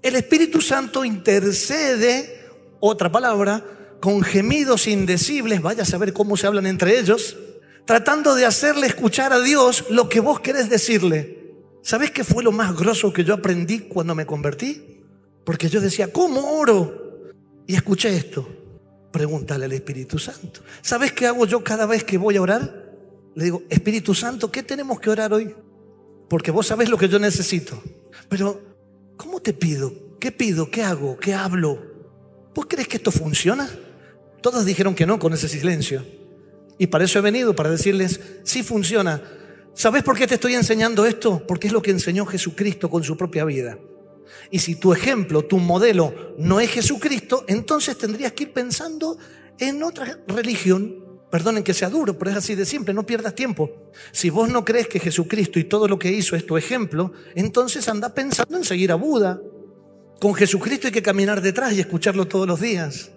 El 0.02 0.16
Espíritu 0.16 0.60
Santo 0.60 1.04
intercede, 1.04 2.41
otra 2.84 3.12
palabra, 3.12 3.64
con 4.00 4.22
gemidos 4.22 4.88
indecibles, 4.88 5.62
vaya 5.62 5.84
a 5.84 5.86
saber 5.86 6.12
cómo 6.12 6.36
se 6.36 6.48
hablan 6.48 6.66
entre 6.66 6.98
ellos, 6.98 7.36
tratando 7.84 8.34
de 8.34 8.44
hacerle 8.44 8.88
escuchar 8.88 9.32
a 9.32 9.38
Dios 9.38 9.84
lo 9.88 10.08
que 10.08 10.18
vos 10.18 10.40
querés 10.40 10.68
decirle. 10.68 11.54
¿Sabés 11.82 12.10
qué 12.10 12.24
fue 12.24 12.42
lo 12.42 12.50
más 12.50 12.76
grosso 12.76 13.12
que 13.12 13.22
yo 13.22 13.34
aprendí 13.34 13.82
cuando 13.82 14.16
me 14.16 14.26
convertí? 14.26 15.04
Porque 15.44 15.68
yo 15.68 15.80
decía, 15.80 16.12
¿cómo 16.12 16.58
oro? 16.58 17.30
Y 17.68 17.76
escuché 17.76 18.16
esto. 18.16 18.48
Pregúntale 19.12 19.66
al 19.66 19.72
Espíritu 19.72 20.18
Santo. 20.18 20.62
¿Sabes 20.80 21.12
qué 21.12 21.28
hago 21.28 21.46
yo 21.46 21.62
cada 21.62 21.86
vez 21.86 22.02
que 22.02 22.18
voy 22.18 22.36
a 22.36 22.42
orar? 22.42 22.96
Le 23.36 23.44
digo, 23.44 23.62
Espíritu 23.68 24.12
Santo, 24.12 24.50
¿qué 24.50 24.64
tenemos 24.64 24.98
que 24.98 25.08
orar 25.08 25.32
hoy? 25.32 25.54
Porque 26.28 26.50
vos 26.50 26.66
sabés 26.66 26.90
lo 26.90 26.98
que 26.98 27.08
yo 27.08 27.20
necesito. 27.20 27.80
Pero, 28.28 28.60
¿cómo 29.16 29.40
te 29.40 29.52
pido? 29.52 30.18
¿Qué 30.18 30.32
pido? 30.32 30.68
¿Qué 30.68 30.82
hago? 30.82 31.16
¿Qué 31.18 31.32
hablo? 31.32 31.91
¿Vos 32.54 32.66
crees 32.68 32.88
que 32.88 32.98
esto 32.98 33.10
funciona? 33.10 33.68
Todos 34.40 34.64
dijeron 34.64 34.94
que 34.94 35.06
no 35.06 35.18
con 35.18 35.32
ese 35.32 35.48
silencio. 35.48 36.04
Y 36.78 36.88
para 36.88 37.04
eso 37.04 37.18
he 37.18 37.22
venido, 37.22 37.54
para 37.54 37.70
decirles, 37.70 38.20
sí 38.42 38.62
funciona. 38.62 39.22
¿Sabes 39.74 40.02
por 40.02 40.18
qué 40.18 40.26
te 40.26 40.34
estoy 40.34 40.54
enseñando 40.54 41.06
esto? 41.06 41.46
Porque 41.46 41.68
es 41.68 41.72
lo 41.72 41.80
que 41.80 41.90
enseñó 41.90 42.26
Jesucristo 42.26 42.90
con 42.90 43.04
su 43.04 43.16
propia 43.16 43.44
vida. 43.44 43.78
Y 44.50 44.58
si 44.58 44.74
tu 44.74 44.92
ejemplo, 44.92 45.44
tu 45.44 45.58
modelo 45.58 46.34
no 46.38 46.60
es 46.60 46.70
Jesucristo, 46.70 47.44
entonces 47.48 47.96
tendrías 47.96 48.32
que 48.32 48.44
ir 48.44 48.52
pensando 48.52 49.16
en 49.58 49.82
otra 49.82 50.18
religión. 50.26 51.02
Perdonen 51.30 51.64
que 51.64 51.72
sea 51.72 51.88
duro, 51.88 52.18
pero 52.18 52.30
es 52.30 52.36
así 52.36 52.54
de 52.54 52.66
simple, 52.66 52.92
no 52.92 53.06
pierdas 53.06 53.34
tiempo. 53.34 53.70
Si 54.10 54.28
vos 54.28 54.50
no 54.50 54.64
crees 54.64 54.88
que 54.88 55.00
Jesucristo 55.00 55.58
y 55.58 55.64
todo 55.64 55.88
lo 55.88 55.98
que 55.98 56.12
hizo 56.12 56.36
es 56.36 56.44
tu 56.44 56.58
ejemplo, 56.58 57.12
entonces 57.34 57.88
anda 57.88 58.12
pensando 58.12 58.58
en 58.58 58.64
seguir 58.64 58.92
a 58.92 58.96
Buda. 58.96 59.40
Con 60.22 60.34
Jesucristo 60.34 60.86
hay 60.86 60.92
que 60.92 61.02
caminar 61.02 61.42
detrás 61.42 61.72
y 61.72 61.80
escucharlo 61.80 62.28
todos 62.28 62.46
los 62.46 62.60
días. 62.60 63.10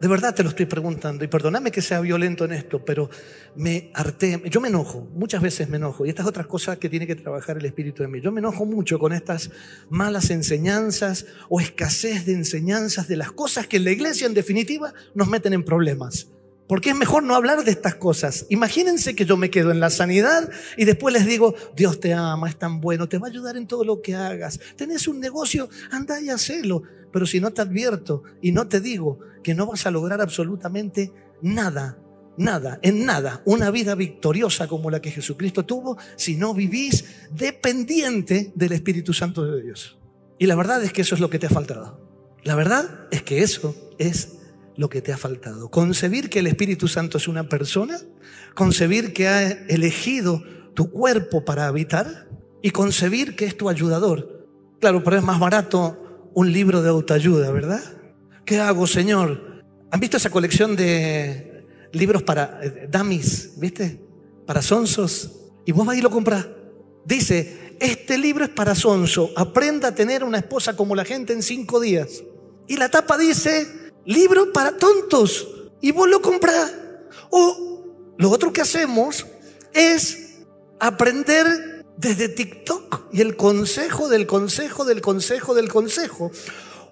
De 0.00 0.08
verdad 0.08 0.34
te 0.34 0.42
lo 0.42 0.48
estoy 0.48 0.66
preguntando 0.66 1.24
y 1.24 1.28
perdóname 1.28 1.70
que 1.70 1.80
sea 1.80 2.00
violento 2.00 2.44
en 2.44 2.52
esto, 2.52 2.84
pero 2.84 3.08
me 3.54 3.92
harté, 3.94 4.42
yo 4.50 4.60
me 4.60 4.66
enojo, 4.66 5.08
muchas 5.14 5.40
veces 5.40 5.68
me 5.68 5.76
enojo 5.76 6.04
y 6.04 6.08
esta 6.08 6.22
es 6.22 6.28
otra 6.28 6.42
cosa 6.42 6.80
que 6.80 6.88
tiene 6.88 7.06
que 7.06 7.14
trabajar 7.14 7.58
el 7.58 7.64
Espíritu 7.64 8.02
de 8.02 8.08
mí. 8.08 8.20
Yo 8.20 8.32
me 8.32 8.40
enojo 8.40 8.66
mucho 8.66 8.98
con 8.98 9.12
estas 9.12 9.52
malas 9.88 10.30
enseñanzas 10.30 11.26
o 11.48 11.60
escasez 11.60 12.26
de 12.26 12.32
enseñanzas 12.32 13.06
de 13.06 13.18
las 13.18 13.30
cosas 13.30 13.68
que 13.68 13.76
en 13.76 13.84
la 13.84 13.92
iglesia 13.92 14.26
en 14.26 14.34
definitiva 14.34 14.92
nos 15.14 15.28
meten 15.28 15.52
en 15.52 15.62
problemas. 15.64 16.26
Porque 16.68 16.90
es 16.90 16.96
mejor 16.96 17.22
no 17.22 17.34
hablar 17.34 17.64
de 17.64 17.70
estas 17.70 17.94
cosas. 17.94 18.46
Imagínense 18.48 19.14
que 19.14 19.24
yo 19.24 19.36
me 19.36 19.50
quedo 19.50 19.70
en 19.70 19.78
la 19.78 19.90
sanidad 19.90 20.50
y 20.76 20.84
después 20.84 21.12
les 21.12 21.26
digo, 21.26 21.54
Dios 21.76 22.00
te 22.00 22.12
ama, 22.12 22.48
es 22.48 22.58
tan 22.58 22.80
bueno, 22.80 23.08
te 23.08 23.18
va 23.18 23.28
a 23.28 23.30
ayudar 23.30 23.56
en 23.56 23.66
todo 23.66 23.84
lo 23.84 24.02
que 24.02 24.14
hagas. 24.14 24.58
Tenés 24.76 25.06
un 25.06 25.20
negocio, 25.20 25.68
anda 25.90 26.20
y 26.20 26.30
hacelo. 26.30 26.82
Pero 27.12 27.24
si 27.24 27.40
no 27.40 27.52
te 27.52 27.62
advierto 27.62 28.24
y 28.42 28.52
no 28.52 28.66
te 28.66 28.80
digo 28.80 29.20
que 29.42 29.54
no 29.54 29.66
vas 29.66 29.86
a 29.86 29.92
lograr 29.92 30.20
absolutamente 30.20 31.12
nada, 31.40 31.98
nada, 32.36 32.80
en 32.82 33.04
nada, 33.06 33.42
una 33.44 33.70
vida 33.70 33.94
victoriosa 33.94 34.66
como 34.66 34.90
la 34.90 35.00
que 35.00 35.10
Jesucristo 35.10 35.64
tuvo, 35.64 35.96
si 36.16 36.36
no 36.36 36.52
vivís 36.52 37.04
dependiente 37.30 38.52
del 38.54 38.72
Espíritu 38.72 39.12
Santo 39.14 39.44
de 39.44 39.62
Dios. 39.62 39.98
Y 40.38 40.46
la 40.46 40.56
verdad 40.56 40.82
es 40.82 40.92
que 40.92 41.02
eso 41.02 41.14
es 41.14 41.20
lo 41.20 41.30
que 41.30 41.38
te 41.38 41.46
ha 41.46 41.50
faltado. 41.50 42.00
La 42.42 42.54
verdad 42.54 43.06
es 43.10 43.22
que 43.22 43.42
eso 43.42 43.74
es 43.98 44.35
lo 44.76 44.88
que 44.88 45.02
te 45.02 45.12
ha 45.12 45.16
faltado. 45.16 45.70
Concebir 45.70 46.28
que 46.30 46.40
el 46.40 46.46
Espíritu 46.46 46.88
Santo 46.88 47.18
es 47.18 47.28
una 47.28 47.48
persona, 47.48 47.98
concebir 48.54 49.12
que 49.12 49.28
ha 49.28 49.50
elegido 49.50 50.42
tu 50.74 50.90
cuerpo 50.90 51.44
para 51.44 51.66
habitar 51.66 52.28
y 52.62 52.70
concebir 52.70 53.36
que 53.36 53.46
es 53.46 53.56
tu 53.56 53.68
ayudador. 53.68 54.46
Claro, 54.80 55.02
pero 55.02 55.16
es 55.16 55.22
más 55.22 55.40
barato 55.40 56.30
un 56.34 56.52
libro 56.52 56.82
de 56.82 56.90
autoayuda, 56.90 57.50
¿verdad? 57.50 57.82
¿Qué 58.44 58.60
hago, 58.60 58.86
Señor? 58.86 59.64
¿Han 59.90 60.00
visto 60.00 60.18
esa 60.18 60.30
colección 60.30 60.76
de 60.76 61.66
libros 61.92 62.22
para 62.22 62.60
eh, 62.62 62.88
dummies, 62.90 63.58
viste? 63.58 64.00
Para 64.46 64.60
sonsos. 64.60 65.30
Y 65.64 65.72
vos 65.72 65.86
vas 65.86 65.96
y 65.96 66.02
lo 66.02 66.10
compras. 66.10 66.46
Dice, 67.04 67.76
este 67.80 68.18
libro 68.18 68.44
es 68.44 68.50
para 68.50 68.74
sonso. 68.74 69.30
Aprenda 69.36 69.88
a 69.88 69.94
tener 69.94 70.22
una 70.24 70.38
esposa 70.38 70.76
como 70.76 70.94
la 70.94 71.04
gente 71.04 71.32
en 71.32 71.42
cinco 71.42 71.80
días. 71.80 72.22
Y 72.68 72.76
la 72.76 72.90
tapa 72.90 73.16
dice, 73.16 73.85
libro 74.06 74.52
para 74.52 74.78
tontos 74.78 75.46
y 75.80 75.92
vos 75.92 76.08
lo 76.08 76.22
compras. 76.22 76.72
O 77.30 78.14
lo 78.16 78.30
otro 78.30 78.52
que 78.52 78.62
hacemos 78.62 79.26
es 79.74 80.38
aprender 80.80 81.84
desde 81.98 82.28
TikTok 82.28 83.12
y 83.12 83.20
el 83.20 83.36
consejo 83.36 84.08
del 84.08 84.26
consejo 84.26 84.84
del 84.84 85.00
consejo 85.00 85.54
del 85.54 85.68
consejo. 85.68 86.30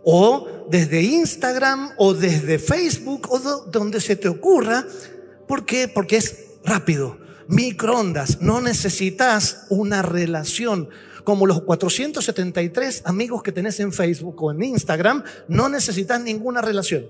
O 0.04 0.66
desde 0.68 1.02
Instagram 1.02 1.92
o 1.96 2.12
desde 2.12 2.58
Facebook 2.58 3.26
o 3.30 3.38
donde 3.38 4.00
se 4.00 4.16
te 4.16 4.28
ocurra. 4.28 4.86
¿Por 5.48 5.64
qué? 5.64 5.88
Porque 5.88 6.18
es 6.18 6.36
rápido. 6.62 7.18
Microondas. 7.48 8.40
No 8.40 8.60
necesitas 8.60 9.66
una 9.70 10.02
relación 10.02 10.90
como 11.24 11.46
los 11.46 11.62
473 11.62 13.02
amigos 13.06 13.42
que 13.42 13.50
tenés 13.50 13.80
en 13.80 13.92
Facebook 13.92 14.42
o 14.42 14.52
en 14.52 14.62
Instagram, 14.62 15.24
no 15.48 15.68
necesitas 15.68 16.20
ninguna 16.20 16.60
relación. 16.60 17.06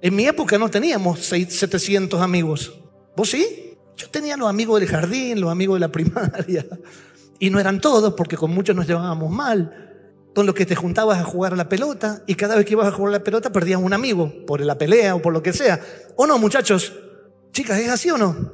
En 0.00 0.16
mi 0.16 0.26
época 0.26 0.58
no 0.58 0.68
teníamos 0.68 1.20
700 1.20 2.20
amigos. 2.20 2.80
¿Vos 3.16 3.30
sí? 3.30 3.78
Yo 3.96 4.10
tenía 4.10 4.36
los 4.36 4.48
amigos 4.48 4.80
del 4.80 4.88
jardín, 4.88 5.40
los 5.40 5.50
amigos 5.50 5.76
de 5.76 5.80
la 5.80 5.88
primaria. 5.92 6.66
Y 7.38 7.50
no 7.50 7.60
eran 7.60 7.80
todos 7.80 8.14
porque 8.14 8.36
con 8.36 8.50
muchos 8.50 8.74
nos 8.74 8.86
llevábamos 8.86 9.30
mal. 9.30 9.90
Con 10.34 10.46
los 10.46 10.54
que 10.54 10.66
te 10.66 10.74
juntabas 10.74 11.18
a 11.18 11.24
jugar 11.24 11.52
a 11.52 11.56
la 11.56 11.68
pelota 11.68 12.22
y 12.26 12.34
cada 12.34 12.56
vez 12.56 12.64
que 12.64 12.72
ibas 12.72 12.88
a 12.88 12.92
jugar 12.92 13.10
a 13.14 13.18
la 13.18 13.24
pelota 13.24 13.52
perdías 13.52 13.80
un 13.80 13.92
amigo 13.92 14.32
por 14.46 14.60
la 14.60 14.78
pelea 14.78 15.14
o 15.14 15.22
por 15.22 15.32
lo 15.32 15.42
que 15.42 15.52
sea. 15.52 15.80
¿O 16.16 16.26
no, 16.26 16.38
muchachos? 16.38 16.94
Chicas, 17.52 17.78
¿es 17.78 17.90
así 17.90 18.10
o 18.10 18.16
no? 18.18 18.52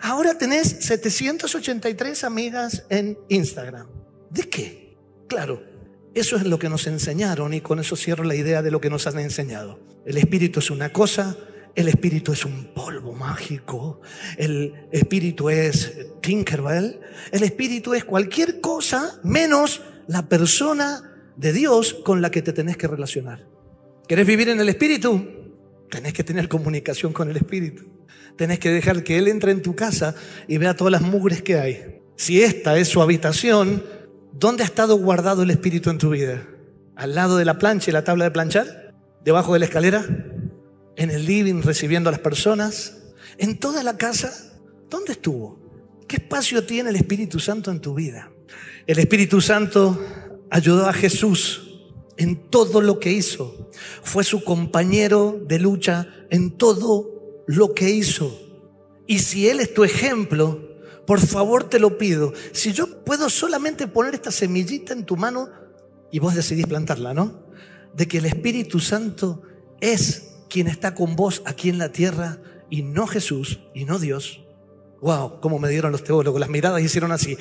Ahora 0.00 0.38
tenés 0.38 0.68
783 0.80 2.24
amigas 2.24 2.84
en 2.88 3.18
Instagram. 3.28 4.05
¿De 4.36 4.48
qué? 4.50 4.96
Claro, 5.28 5.62
eso 6.14 6.36
es 6.36 6.44
lo 6.44 6.58
que 6.58 6.68
nos 6.68 6.86
enseñaron 6.86 7.54
y 7.54 7.62
con 7.62 7.78
eso 7.78 7.96
cierro 7.96 8.22
la 8.24 8.34
idea 8.34 8.62
de 8.62 8.70
lo 8.70 8.80
que 8.80 8.90
nos 8.90 9.06
han 9.06 9.18
enseñado. 9.18 9.80
El 10.04 10.18
espíritu 10.18 10.60
es 10.60 10.70
una 10.70 10.92
cosa, 10.92 11.36
el 11.74 11.88
espíritu 11.88 12.32
es 12.32 12.44
un 12.44 12.72
polvo 12.74 13.12
mágico, 13.12 14.00
el 14.36 14.74
espíritu 14.92 15.48
es 15.48 16.08
Tinkerbell, 16.20 17.00
el 17.32 17.42
espíritu 17.42 17.94
es 17.94 18.04
cualquier 18.04 18.60
cosa 18.60 19.18
menos 19.24 19.82
la 20.06 20.28
persona 20.28 21.32
de 21.36 21.52
Dios 21.52 21.94
con 21.94 22.20
la 22.20 22.30
que 22.30 22.42
te 22.42 22.52
tenés 22.52 22.76
que 22.76 22.88
relacionar. 22.88 23.46
¿Querés 24.06 24.26
vivir 24.26 24.50
en 24.50 24.60
el 24.60 24.68
espíritu? 24.68 25.26
Tenés 25.90 26.12
que 26.12 26.24
tener 26.24 26.48
comunicación 26.48 27.12
con 27.12 27.30
el 27.30 27.36
espíritu. 27.36 27.84
Tenés 28.36 28.58
que 28.58 28.70
dejar 28.70 29.02
que 29.02 29.16
Él 29.16 29.28
entre 29.28 29.52
en 29.52 29.62
tu 29.62 29.74
casa 29.74 30.14
y 30.46 30.58
vea 30.58 30.76
todas 30.76 30.92
las 30.92 31.02
mugres 31.02 31.42
que 31.42 31.58
hay. 31.58 32.00
Si 32.16 32.42
esta 32.42 32.78
es 32.78 32.88
su 32.88 33.02
habitación, 33.02 33.82
¿Dónde 34.38 34.64
ha 34.64 34.66
estado 34.66 34.98
guardado 34.98 35.44
el 35.44 35.50
Espíritu 35.50 35.88
en 35.88 35.96
tu 35.96 36.10
vida? 36.10 36.46
¿Al 36.94 37.14
lado 37.14 37.38
de 37.38 37.46
la 37.46 37.58
plancha 37.58 37.90
y 37.90 37.94
la 37.94 38.04
tabla 38.04 38.24
de 38.24 38.30
planchar? 38.30 38.94
¿Debajo 39.24 39.54
de 39.54 39.60
la 39.60 39.64
escalera? 39.64 40.04
¿En 40.94 41.10
el 41.10 41.24
living 41.24 41.62
recibiendo 41.62 42.10
a 42.10 42.12
las 42.12 42.20
personas? 42.20 42.98
¿En 43.38 43.58
toda 43.58 43.82
la 43.82 43.96
casa? 43.96 44.60
¿Dónde 44.90 45.12
estuvo? 45.12 45.58
¿Qué 46.06 46.16
espacio 46.16 46.64
tiene 46.64 46.90
el 46.90 46.96
Espíritu 46.96 47.40
Santo 47.40 47.70
en 47.70 47.80
tu 47.80 47.94
vida? 47.94 48.30
El 48.86 48.98
Espíritu 48.98 49.40
Santo 49.40 49.98
ayudó 50.50 50.86
a 50.86 50.92
Jesús 50.92 51.80
en 52.18 52.50
todo 52.50 52.82
lo 52.82 53.00
que 53.00 53.12
hizo. 53.12 53.70
Fue 54.02 54.22
su 54.22 54.44
compañero 54.44 55.40
de 55.48 55.60
lucha 55.60 56.08
en 56.28 56.50
todo 56.50 57.42
lo 57.46 57.72
que 57.72 57.88
hizo. 57.88 58.38
Y 59.06 59.20
si 59.20 59.48
Él 59.48 59.60
es 59.60 59.72
tu 59.72 59.82
ejemplo, 59.82 60.65
por 61.06 61.20
favor 61.20 61.64
te 61.64 61.78
lo 61.78 61.98
pido. 61.98 62.32
Si 62.52 62.72
yo 62.72 63.04
puedo 63.04 63.30
solamente 63.30 63.86
poner 63.86 64.14
esta 64.14 64.30
semillita 64.30 64.92
en 64.92 65.04
tu 65.04 65.16
mano 65.16 65.48
y 66.10 66.18
vos 66.18 66.34
decidís 66.34 66.66
plantarla, 66.66 67.14
¿no? 67.14 67.46
De 67.94 68.08
que 68.08 68.18
el 68.18 68.26
Espíritu 68.26 68.80
Santo 68.80 69.42
es 69.80 70.34
quien 70.48 70.66
está 70.66 70.94
con 70.94 71.16
vos 71.16 71.42
aquí 71.44 71.68
en 71.68 71.78
la 71.78 71.92
tierra 71.92 72.38
y 72.70 72.82
no 72.82 73.06
Jesús 73.06 73.60
y 73.74 73.84
no 73.84 73.98
Dios. 73.98 74.42
Wow, 75.00 75.40
cómo 75.40 75.58
me 75.58 75.68
dieron 75.68 75.92
los 75.92 76.04
teólogos, 76.04 76.40
las 76.40 76.48
miradas 76.48 76.82
hicieron 76.82 77.12
así. 77.12 77.36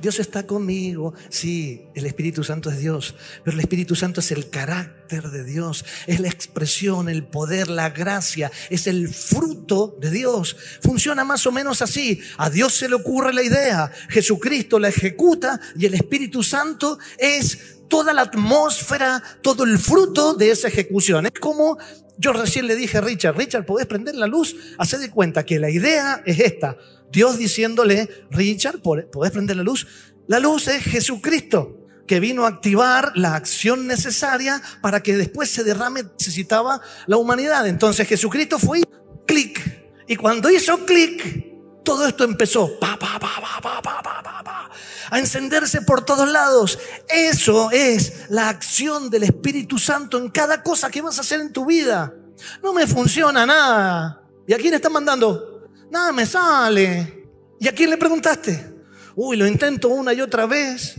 Dios 0.00 0.18
está 0.18 0.46
conmigo. 0.46 1.14
Sí, 1.28 1.86
el 1.94 2.06
Espíritu 2.06 2.44
Santo 2.44 2.70
es 2.70 2.78
Dios, 2.78 3.14
pero 3.44 3.56
el 3.56 3.60
Espíritu 3.60 3.96
Santo 3.96 4.20
es 4.20 4.30
el 4.30 4.50
carácter 4.50 5.30
de 5.30 5.44
Dios, 5.44 5.84
es 6.06 6.20
la 6.20 6.28
expresión, 6.28 7.08
el 7.08 7.24
poder, 7.24 7.68
la 7.68 7.90
gracia, 7.90 8.50
es 8.70 8.86
el 8.86 9.08
fruto 9.08 9.96
de 10.00 10.10
Dios. 10.10 10.56
Funciona 10.82 11.24
más 11.24 11.46
o 11.46 11.52
menos 11.52 11.82
así. 11.82 12.20
A 12.38 12.50
Dios 12.50 12.74
se 12.74 12.88
le 12.88 12.94
ocurre 12.94 13.32
la 13.32 13.42
idea, 13.42 13.90
Jesucristo 14.08 14.78
la 14.78 14.88
ejecuta 14.88 15.60
y 15.76 15.86
el 15.86 15.94
Espíritu 15.94 16.42
Santo 16.42 16.98
es 17.18 17.78
toda 17.88 18.12
la 18.12 18.22
atmósfera, 18.22 19.22
todo 19.42 19.64
el 19.64 19.78
fruto 19.78 20.34
de 20.34 20.50
esa 20.50 20.68
ejecución. 20.68 21.26
Es 21.26 21.32
como 21.40 21.76
yo 22.20 22.34
recién 22.34 22.66
le 22.66 22.76
dije 22.76 22.98
a 22.98 23.00
Richard, 23.00 23.36
Richard, 23.36 23.64
¿podés 23.64 23.86
prender 23.86 24.14
la 24.14 24.26
luz? 24.26 24.54
Haced 24.76 25.00
de 25.00 25.10
cuenta 25.10 25.44
que 25.44 25.58
la 25.58 25.70
idea 25.70 26.22
es 26.26 26.38
esta. 26.38 26.76
Dios 27.10 27.38
diciéndole, 27.38 28.08
Richard, 28.30 28.80
¿podés 28.80 29.30
prender 29.32 29.56
la 29.56 29.62
luz? 29.62 29.86
La 30.26 30.38
luz 30.38 30.68
es 30.68 30.82
Jesucristo, 30.84 31.86
que 32.06 32.20
vino 32.20 32.44
a 32.44 32.48
activar 32.48 33.12
la 33.16 33.34
acción 33.34 33.86
necesaria 33.86 34.62
para 34.80 35.02
que 35.02 35.16
después 35.16 35.50
se 35.50 35.64
derrame, 35.64 36.04
necesitaba 36.18 36.80
la 37.06 37.16
humanidad. 37.16 37.66
Entonces 37.66 38.06
Jesucristo 38.08 38.58
fue 38.58 38.82
clic. 39.26 39.60
Y 40.06 40.16
cuando 40.16 40.50
hizo 40.50 40.84
clic, 40.86 41.82
todo 41.84 42.06
esto 42.06 42.24
empezó 42.24 42.78
pa, 42.78 42.98
pa, 42.98 43.18
pa, 43.18 43.28
pa 43.40 43.60
pa 43.60 43.82
pa 43.82 44.02
pa 44.02 44.22
pa 44.22 44.44
pa 44.44 44.70
a 45.10 45.18
encenderse 45.18 45.82
por 45.82 46.04
todos 46.04 46.30
lados. 46.30 46.78
Eso 47.08 47.70
es 47.70 48.30
la 48.30 48.48
acción 48.48 49.10
del 49.10 49.24
Espíritu 49.24 49.78
Santo 49.78 50.18
en 50.18 50.30
cada 50.30 50.62
cosa 50.62 50.90
que 50.90 51.02
vas 51.02 51.18
a 51.18 51.22
hacer 51.22 51.40
en 51.40 51.52
tu 51.52 51.66
vida. 51.66 52.14
No 52.62 52.72
me 52.72 52.86
funciona 52.86 53.44
nada. 53.44 54.22
¿Y 54.46 54.52
a 54.54 54.58
quién 54.58 54.74
está 54.74 54.88
mandando? 54.88 55.49
Nada 55.90 56.12
me 56.12 56.26
sale. 56.26 57.26
¿Y 57.58 57.68
a 57.68 57.74
quién 57.74 57.90
le 57.90 57.96
preguntaste? 57.96 58.74
Uy, 59.16 59.36
lo 59.36 59.46
intento 59.46 59.88
una 59.88 60.14
y 60.14 60.20
otra 60.20 60.46
vez. 60.46 60.94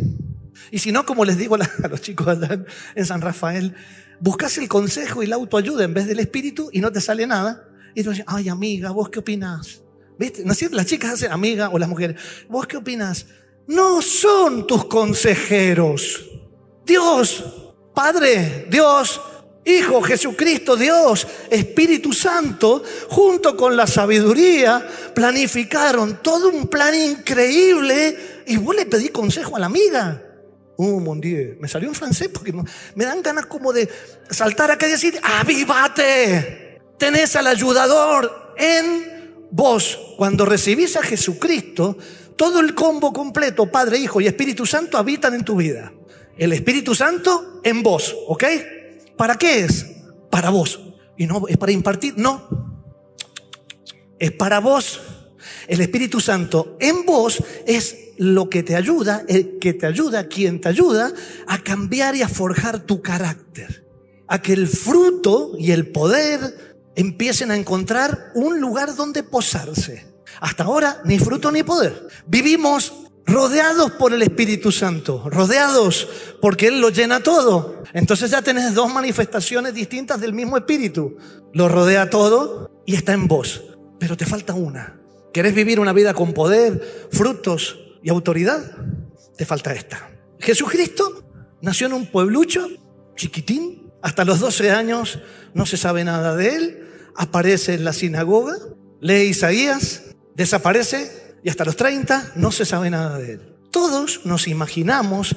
Y 0.69 0.79
si 0.79 0.91
no, 0.91 1.05
como 1.05 1.25
les 1.25 1.37
digo 1.37 1.55
a 1.55 1.87
los 1.89 2.01
chicos 2.01 2.37
en 2.95 3.05
San 3.05 3.21
Rafael, 3.21 3.75
buscas 4.19 4.57
el 4.57 4.67
consejo 4.67 5.23
y 5.23 5.27
la 5.27 5.35
autoayuda 5.35 5.83
en 5.83 5.93
vez 5.93 6.07
del 6.07 6.19
espíritu 6.19 6.69
y 6.71 6.79
no 6.79 6.91
te 6.91 7.01
sale 7.01 7.25
nada. 7.25 7.67
Y 7.95 8.03
tú 8.03 8.11
dices, 8.11 8.25
ay 8.27 8.49
amiga, 8.49 8.91
¿vos 8.91 9.09
qué 9.09 9.19
opinas? 9.19 9.81
¿Viste? 10.17 10.43
¿No? 10.45 10.53
Las 10.71 10.85
chicas 10.85 11.13
hacen 11.13 11.31
amiga 11.31 11.69
o 11.69 11.79
las 11.79 11.89
mujeres, 11.89 12.21
¿vos 12.47 12.67
qué 12.67 12.77
opinas? 12.77 13.25
No 13.67 14.01
son 14.01 14.67
tus 14.67 14.85
consejeros. 14.85 16.29
Dios, 16.85 17.73
Padre, 17.93 18.67
Dios, 18.69 19.19
Hijo 19.63 20.01
Jesucristo, 20.01 20.75
Dios, 20.75 21.27
Espíritu 21.49 22.13
Santo, 22.13 22.83
junto 23.09 23.55
con 23.55 23.77
la 23.77 23.85
sabiduría, 23.85 24.87
planificaron 25.13 26.19
todo 26.23 26.49
un 26.49 26.67
plan 26.67 26.95
increíble 26.95 28.43
y 28.47 28.57
vos 28.57 28.75
le 28.75 28.87
pedí 28.87 29.09
consejo 29.09 29.55
a 29.55 29.59
la 29.59 29.67
amiga. 29.67 30.23
Oh, 30.77 30.99
mon 30.99 31.21
Dieu. 31.21 31.57
Me 31.59 31.67
salió 31.67 31.89
en 31.89 31.93
francés 31.93 32.29
porque 32.33 32.51
me 32.95 33.05
dan 33.05 33.21
ganas 33.21 33.45
como 33.45 33.71
de 33.71 33.87
saltar 34.31 34.71
acá 34.71 34.87
y 34.87 34.91
decir, 34.91 35.19
avívate. 35.21 36.79
Tenés 36.97 37.35
al 37.35 37.45
ayudador 37.45 38.53
en 38.57 39.45
vos. 39.51 39.99
Cuando 40.17 40.43
recibís 40.43 40.97
a 40.97 41.03
Jesucristo, 41.03 41.97
todo 42.35 42.61
el 42.61 42.73
combo 42.73 43.13
completo, 43.13 43.67
Padre, 43.71 43.99
Hijo 43.99 44.21
y 44.21 44.27
Espíritu 44.27 44.65
Santo 44.65 44.97
habitan 44.97 45.35
en 45.35 45.45
tu 45.45 45.55
vida. 45.55 45.93
El 46.35 46.53
Espíritu 46.53 46.95
Santo 46.95 47.61
en 47.63 47.83
vos, 47.83 48.15
¿ok? 48.27 48.43
¿Para 49.21 49.37
qué 49.37 49.59
es? 49.59 49.85
Para 50.31 50.49
vos. 50.49 50.79
Y 51.15 51.27
no 51.27 51.47
es 51.47 51.55
para 51.55 51.71
impartir, 51.71 52.15
no. 52.17 52.41
Es 54.17 54.31
para 54.31 54.59
vos. 54.59 54.99
El 55.67 55.79
Espíritu 55.79 56.19
Santo 56.19 56.75
en 56.79 57.05
vos 57.05 57.37
es 57.67 57.97
lo 58.17 58.49
que 58.49 58.63
te 58.63 58.75
ayuda, 58.75 59.23
el 59.27 59.59
que 59.59 59.75
te 59.75 59.85
ayuda, 59.85 60.27
quien 60.27 60.59
te 60.59 60.69
ayuda 60.69 61.13
a 61.45 61.59
cambiar 61.59 62.15
y 62.15 62.23
a 62.23 62.27
forjar 62.27 62.79
tu 62.79 63.03
carácter. 63.03 63.85
A 64.27 64.41
que 64.41 64.53
el 64.53 64.67
fruto 64.67 65.51
y 65.55 65.69
el 65.69 65.91
poder 65.91 66.79
empiecen 66.95 67.51
a 67.51 67.57
encontrar 67.57 68.31
un 68.33 68.59
lugar 68.59 68.95
donde 68.95 69.21
posarse. 69.21 70.15
Hasta 70.39 70.63
ahora 70.63 70.99
ni 71.05 71.19
fruto 71.19 71.51
ni 71.51 71.61
poder. 71.61 72.07
Vivimos 72.25 72.91
rodeados 73.25 73.91
por 73.91 74.13
el 74.13 74.21
Espíritu 74.21 74.71
Santo, 74.71 75.29
rodeados 75.29 76.07
porque 76.41 76.67
Él 76.67 76.81
lo 76.81 76.89
llena 76.89 77.21
todo. 77.21 77.83
Entonces 77.93 78.31
ya 78.31 78.41
tenés 78.41 78.73
dos 78.73 78.91
manifestaciones 78.91 79.73
distintas 79.73 80.19
del 80.19 80.33
mismo 80.33 80.57
Espíritu. 80.57 81.17
Lo 81.53 81.69
rodea 81.69 82.09
todo 82.09 82.71
y 82.85 82.95
está 82.95 83.13
en 83.13 83.27
vos, 83.27 83.63
pero 83.99 84.17
te 84.17 84.25
falta 84.25 84.53
una. 84.53 84.99
¿Querés 85.33 85.55
vivir 85.55 85.79
una 85.79 85.93
vida 85.93 86.13
con 86.13 86.33
poder, 86.33 87.07
frutos 87.11 87.79
y 88.03 88.09
autoridad? 88.09 88.77
Te 89.37 89.45
falta 89.45 89.73
esta. 89.73 90.09
Jesucristo 90.39 91.23
nació 91.61 91.87
en 91.87 91.93
un 91.93 92.07
pueblucho 92.07 92.67
chiquitín, 93.15 93.91
hasta 94.01 94.25
los 94.25 94.39
12 94.39 94.71
años 94.71 95.19
no 95.53 95.65
se 95.65 95.77
sabe 95.77 96.03
nada 96.03 96.35
de 96.35 96.55
él, 96.55 96.87
aparece 97.15 97.75
en 97.75 97.83
la 97.83 97.93
sinagoga, 97.93 98.55
lee 98.99 99.29
Isaías, 99.29 100.03
desaparece 100.35 101.20
y 101.43 101.49
hasta 101.49 101.65
los 101.65 101.75
30 101.75 102.33
no 102.35 102.51
se 102.51 102.65
sabe 102.65 102.89
nada 102.89 103.17
de 103.17 103.33
él. 103.33 103.41
Todos 103.71 104.25
nos 104.25 104.47
imaginamos, 104.47 105.35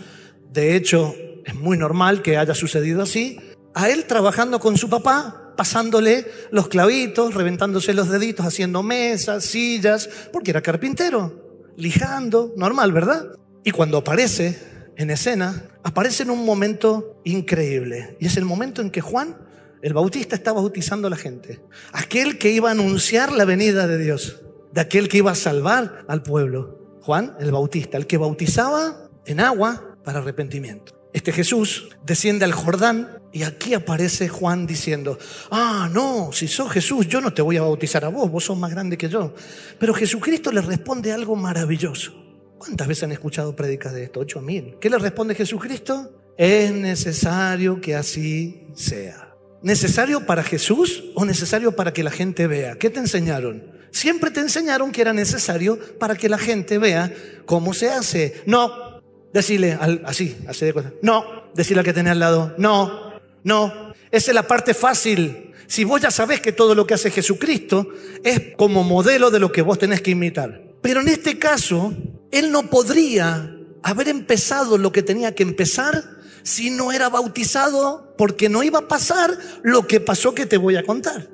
de 0.52 0.76
hecho 0.76 1.14
es 1.44 1.54
muy 1.54 1.76
normal 1.76 2.22
que 2.22 2.36
haya 2.36 2.54
sucedido 2.54 3.02
así, 3.02 3.38
a 3.74 3.90
él 3.90 4.04
trabajando 4.06 4.60
con 4.60 4.76
su 4.76 4.88
papá, 4.88 5.52
pasándole 5.56 6.26
los 6.50 6.68
clavitos, 6.68 7.34
reventándose 7.34 7.94
los 7.94 8.08
deditos, 8.08 8.46
haciendo 8.46 8.82
mesas, 8.82 9.44
sillas, 9.44 10.08
porque 10.32 10.50
era 10.50 10.62
carpintero, 10.62 11.72
lijando, 11.76 12.52
normal, 12.56 12.92
¿verdad? 12.92 13.26
Y 13.62 13.70
cuando 13.70 13.98
aparece 13.98 14.58
en 14.96 15.10
escena, 15.10 15.64
aparece 15.82 16.22
en 16.22 16.30
un 16.30 16.44
momento 16.44 17.20
increíble. 17.24 18.16
Y 18.20 18.26
es 18.26 18.36
el 18.36 18.44
momento 18.44 18.80
en 18.80 18.90
que 18.90 19.00
Juan, 19.00 19.36
el 19.82 19.92
Bautista, 19.92 20.36
está 20.36 20.52
bautizando 20.52 21.08
a 21.08 21.10
la 21.10 21.16
gente. 21.16 21.60
Aquel 21.92 22.38
que 22.38 22.50
iba 22.50 22.68
a 22.68 22.72
anunciar 22.72 23.32
la 23.32 23.44
venida 23.44 23.86
de 23.86 23.98
Dios 23.98 24.43
de 24.74 24.80
aquel 24.80 25.08
que 25.08 25.18
iba 25.18 25.30
a 25.30 25.36
salvar 25.36 26.04
al 26.08 26.22
pueblo. 26.22 26.98
Juan 27.00 27.36
el 27.38 27.52
Bautista, 27.52 27.96
el 27.96 28.08
que 28.08 28.18
bautizaba 28.18 29.08
en 29.24 29.38
agua 29.38 29.98
para 30.02 30.18
arrepentimiento. 30.18 30.92
Este 31.12 31.32
Jesús 31.32 31.90
desciende 32.04 32.44
al 32.44 32.52
Jordán 32.52 33.22
y 33.32 33.44
aquí 33.44 33.74
aparece 33.74 34.28
Juan 34.28 34.66
diciendo, 34.66 35.16
ah, 35.52 35.88
no, 35.92 36.30
si 36.32 36.48
sos 36.48 36.72
Jesús, 36.72 37.06
yo 37.06 37.20
no 37.20 37.32
te 37.32 37.40
voy 37.40 37.56
a 37.56 37.62
bautizar 37.62 38.04
a 38.04 38.08
vos, 38.08 38.28
vos 38.28 38.44
sos 38.44 38.58
más 38.58 38.72
grande 38.72 38.98
que 38.98 39.08
yo. 39.08 39.32
Pero 39.78 39.94
Jesucristo 39.94 40.50
le 40.50 40.60
responde 40.60 41.12
algo 41.12 41.36
maravilloso. 41.36 42.12
¿Cuántas 42.58 42.88
veces 42.88 43.04
han 43.04 43.12
escuchado 43.12 43.54
predicas 43.54 43.92
de 43.92 44.04
esto? 44.04 44.20
Ocho 44.20 44.40
mil. 44.40 44.76
¿Qué 44.80 44.90
le 44.90 44.98
responde 44.98 45.36
Jesucristo? 45.36 46.10
Es 46.36 46.72
necesario 46.72 47.80
que 47.80 47.94
así 47.94 48.66
sea. 48.74 49.36
¿Necesario 49.62 50.26
para 50.26 50.42
Jesús 50.42 51.04
o 51.14 51.24
necesario 51.24 51.76
para 51.76 51.92
que 51.92 52.02
la 52.02 52.10
gente 52.10 52.48
vea? 52.48 52.76
¿Qué 52.76 52.90
te 52.90 52.98
enseñaron? 52.98 53.73
Siempre 53.94 54.32
te 54.32 54.40
enseñaron 54.40 54.90
que 54.90 55.02
era 55.02 55.12
necesario 55.12 55.78
para 56.00 56.16
que 56.16 56.28
la 56.28 56.36
gente 56.36 56.78
vea 56.78 57.14
cómo 57.46 57.72
se 57.72 57.90
hace. 57.90 58.42
No, 58.44 59.00
decirle 59.32 59.78
así, 60.04 60.36
así 60.48 60.64
de 60.64 60.72
cosas. 60.72 60.94
No, 61.00 61.24
decirle 61.54 61.78
al 61.78 61.84
que 61.84 61.92
tenés 61.92 62.10
al 62.10 62.18
lado. 62.18 62.54
No, 62.58 63.12
no. 63.44 63.94
Esa 64.10 64.30
es 64.32 64.34
la 64.34 64.48
parte 64.48 64.74
fácil. 64.74 65.52
Si 65.68 65.84
vos 65.84 66.00
ya 66.00 66.10
sabés 66.10 66.40
que 66.40 66.50
todo 66.50 66.74
lo 66.74 66.88
que 66.88 66.94
hace 66.94 67.12
Jesucristo 67.12 67.86
es 68.24 68.56
como 68.56 68.82
modelo 68.82 69.30
de 69.30 69.38
lo 69.38 69.52
que 69.52 69.62
vos 69.62 69.78
tenés 69.78 70.02
que 70.02 70.10
imitar. 70.10 70.60
Pero 70.82 71.00
en 71.00 71.06
este 71.06 71.38
caso, 71.38 71.94
Él 72.32 72.50
no 72.50 72.68
podría 72.68 73.56
haber 73.84 74.08
empezado 74.08 74.76
lo 74.76 74.90
que 74.90 75.04
tenía 75.04 75.36
que 75.36 75.44
empezar 75.44 76.02
si 76.42 76.70
no 76.70 76.90
era 76.90 77.08
bautizado, 77.10 78.12
porque 78.18 78.48
no 78.48 78.64
iba 78.64 78.80
a 78.80 78.88
pasar 78.88 79.38
lo 79.62 79.86
que 79.86 80.00
pasó 80.00 80.34
que 80.34 80.46
te 80.46 80.56
voy 80.56 80.74
a 80.74 80.82
contar. 80.82 81.30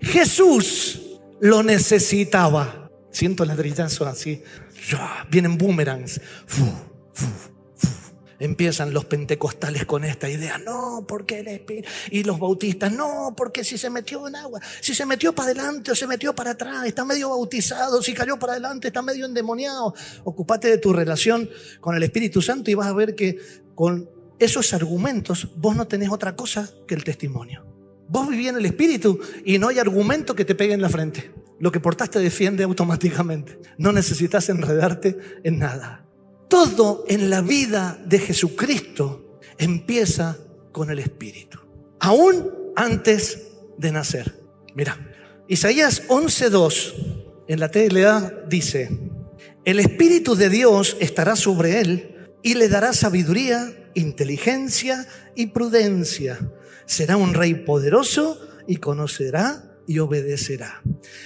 Jesús 0.00 1.00
lo 1.42 1.64
necesitaba. 1.64 2.88
Siento 3.10 3.44
ladrillazos 3.44 4.06
así. 4.06 4.42
Vienen 5.28 5.58
boomerangs. 5.58 6.20
Empiezan 8.38 8.94
los 8.94 9.04
pentecostales 9.04 9.84
con 9.84 10.04
esta 10.04 10.28
idea, 10.28 10.58
no, 10.58 11.04
porque 11.06 11.40
el 11.40 11.48
Espíritu. 11.48 11.88
Y 12.10 12.22
los 12.22 12.38
bautistas, 12.38 12.92
no, 12.92 13.34
porque 13.36 13.64
si 13.64 13.76
se 13.76 13.90
metió 13.90 14.26
en 14.26 14.36
agua, 14.36 14.60
si 14.80 14.94
se 14.94 15.04
metió 15.04 15.32
para 15.32 15.50
adelante 15.50 15.90
o 15.90 15.94
se 15.94 16.06
metió 16.06 16.34
para 16.34 16.52
atrás, 16.52 16.86
está 16.86 17.04
medio 17.04 17.30
bautizado, 17.30 18.02
si 18.02 18.14
cayó 18.14 18.38
para 18.38 18.54
adelante, 18.54 18.88
está 18.88 19.02
medio 19.02 19.26
endemoniado. 19.26 19.94
Ocupate 20.24 20.68
de 20.68 20.78
tu 20.78 20.92
relación 20.92 21.50
con 21.80 21.96
el 21.96 22.02
Espíritu 22.04 22.40
Santo 22.40 22.70
y 22.70 22.74
vas 22.74 22.88
a 22.88 22.94
ver 22.94 23.14
que 23.14 23.38
con 23.74 24.08
esos 24.38 24.74
argumentos 24.74 25.48
vos 25.56 25.74
no 25.76 25.86
tenés 25.86 26.10
otra 26.10 26.34
cosa 26.36 26.70
que 26.86 26.94
el 26.94 27.04
testimonio. 27.04 27.71
Vos 28.12 28.28
vivís 28.28 28.48
en 28.48 28.56
el 28.56 28.66
Espíritu 28.66 29.18
y 29.42 29.56
no 29.58 29.68
hay 29.68 29.78
argumento 29.78 30.34
que 30.34 30.44
te 30.44 30.54
pegue 30.54 30.74
en 30.74 30.82
la 30.82 30.90
frente. 30.90 31.32
Lo 31.58 31.72
que 31.72 31.80
portaste 31.80 32.18
defiende 32.18 32.62
automáticamente. 32.62 33.58
No 33.78 33.90
necesitas 33.90 34.50
enredarte 34.50 35.16
en 35.44 35.58
nada. 35.58 36.04
Todo 36.46 37.06
en 37.08 37.30
la 37.30 37.40
vida 37.40 37.98
de 38.04 38.18
Jesucristo 38.18 39.40
empieza 39.56 40.36
con 40.72 40.90
el 40.90 40.98
Espíritu. 40.98 41.58
Aún 42.00 42.50
antes 42.76 43.48
de 43.78 43.92
nacer. 43.92 44.38
Mira, 44.74 44.98
Isaías 45.48 46.06
11.2 46.08 47.44
en 47.48 47.60
la 47.60 47.70
TLA 47.70 48.44
dice, 48.46 48.90
el 49.64 49.80
Espíritu 49.80 50.34
de 50.34 50.50
Dios 50.50 50.98
estará 51.00 51.34
sobre 51.34 51.80
él 51.80 52.34
y 52.42 52.56
le 52.56 52.68
dará 52.68 52.92
sabiduría, 52.92 53.72
inteligencia 53.94 55.08
y 55.34 55.46
prudencia 55.46 56.38
será 56.86 57.16
un 57.16 57.34
rey 57.34 57.54
poderoso 57.54 58.40
y 58.66 58.76
conocerá 58.76 59.78
y 59.86 59.98
obedecerá. 59.98 60.82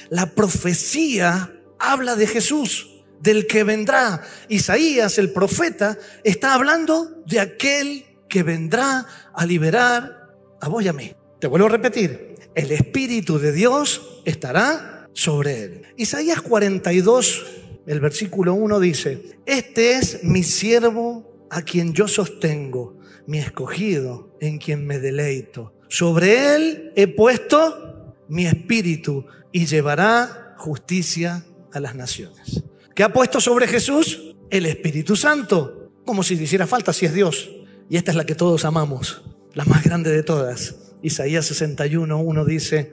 La 0.08 0.34
profecía 0.34 1.52
habla 1.78 2.16
de 2.16 2.26
Jesús, 2.26 3.04
del 3.20 3.46
que 3.46 3.64
vendrá. 3.64 4.22
Isaías, 4.48 5.18
el 5.18 5.32
profeta, 5.32 5.98
está 6.24 6.54
hablando 6.54 7.22
de 7.26 7.40
aquel 7.40 8.04
que 8.28 8.42
vendrá 8.42 9.06
a 9.34 9.46
liberar 9.46 10.30
a 10.60 10.68
vos 10.68 10.84
y 10.84 10.88
a 10.88 10.92
mí. 10.92 11.12
Te 11.38 11.46
vuelvo 11.46 11.66
a 11.66 11.70
repetir, 11.70 12.36
el 12.54 12.72
Espíritu 12.72 13.38
de 13.38 13.52
Dios 13.52 14.22
estará 14.24 15.08
sobre 15.12 15.62
él. 15.62 15.82
Isaías 15.96 16.40
42, 16.40 17.46
el 17.86 18.00
versículo 18.00 18.54
1 18.54 18.80
dice, 18.80 19.38
este 19.46 19.96
es 19.96 20.24
mi 20.24 20.42
siervo 20.42 21.46
a 21.50 21.62
quien 21.62 21.92
yo 21.92 22.08
sostengo 22.08 22.96
mi 23.26 23.38
escogido, 23.38 24.25
en 24.40 24.58
quien 24.58 24.86
me 24.86 24.98
deleito. 24.98 25.74
Sobre 25.88 26.54
él 26.54 26.92
he 26.96 27.06
puesto 27.06 28.14
mi 28.28 28.46
espíritu 28.46 29.26
y 29.52 29.66
llevará 29.66 30.54
justicia 30.58 31.44
a 31.72 31.80
las 31.80 31.94
naciones. 31.94 32.62
¿Qué 32.94 33.02
ha 33.02 33.12
puesto 33.12 33.40
sobre 33.40 33.66
Jesús? 33.66 34.34
El 34.50 34.66
Espíritu 34.66 35.16
Santo, 35.16 35.92
como 36.04 36.22
si 36.22 36.36
le 36.36 36.44
hiciera 36.44 36.66
falta 36.66 36.92
si 36.92 37.06
es 37.06 37.14
Dios. 37.14 37.50
Y 37.88 37.96
esta 37.96 38.10
es 38.10 38.16
la 38.16 38.26
que 38.26 38.34
todos 38.34 38.64
amamos, 38.64 39.22
la 39.54 39.64
más 39.64 39.84
grande 39.84 40.10
de 40.10 40.22
todas. 40.22 40.76
Isaías 41.02 41.46
61, 41.46 42.18
1 42.18 42.44
dice, 42.44 42.92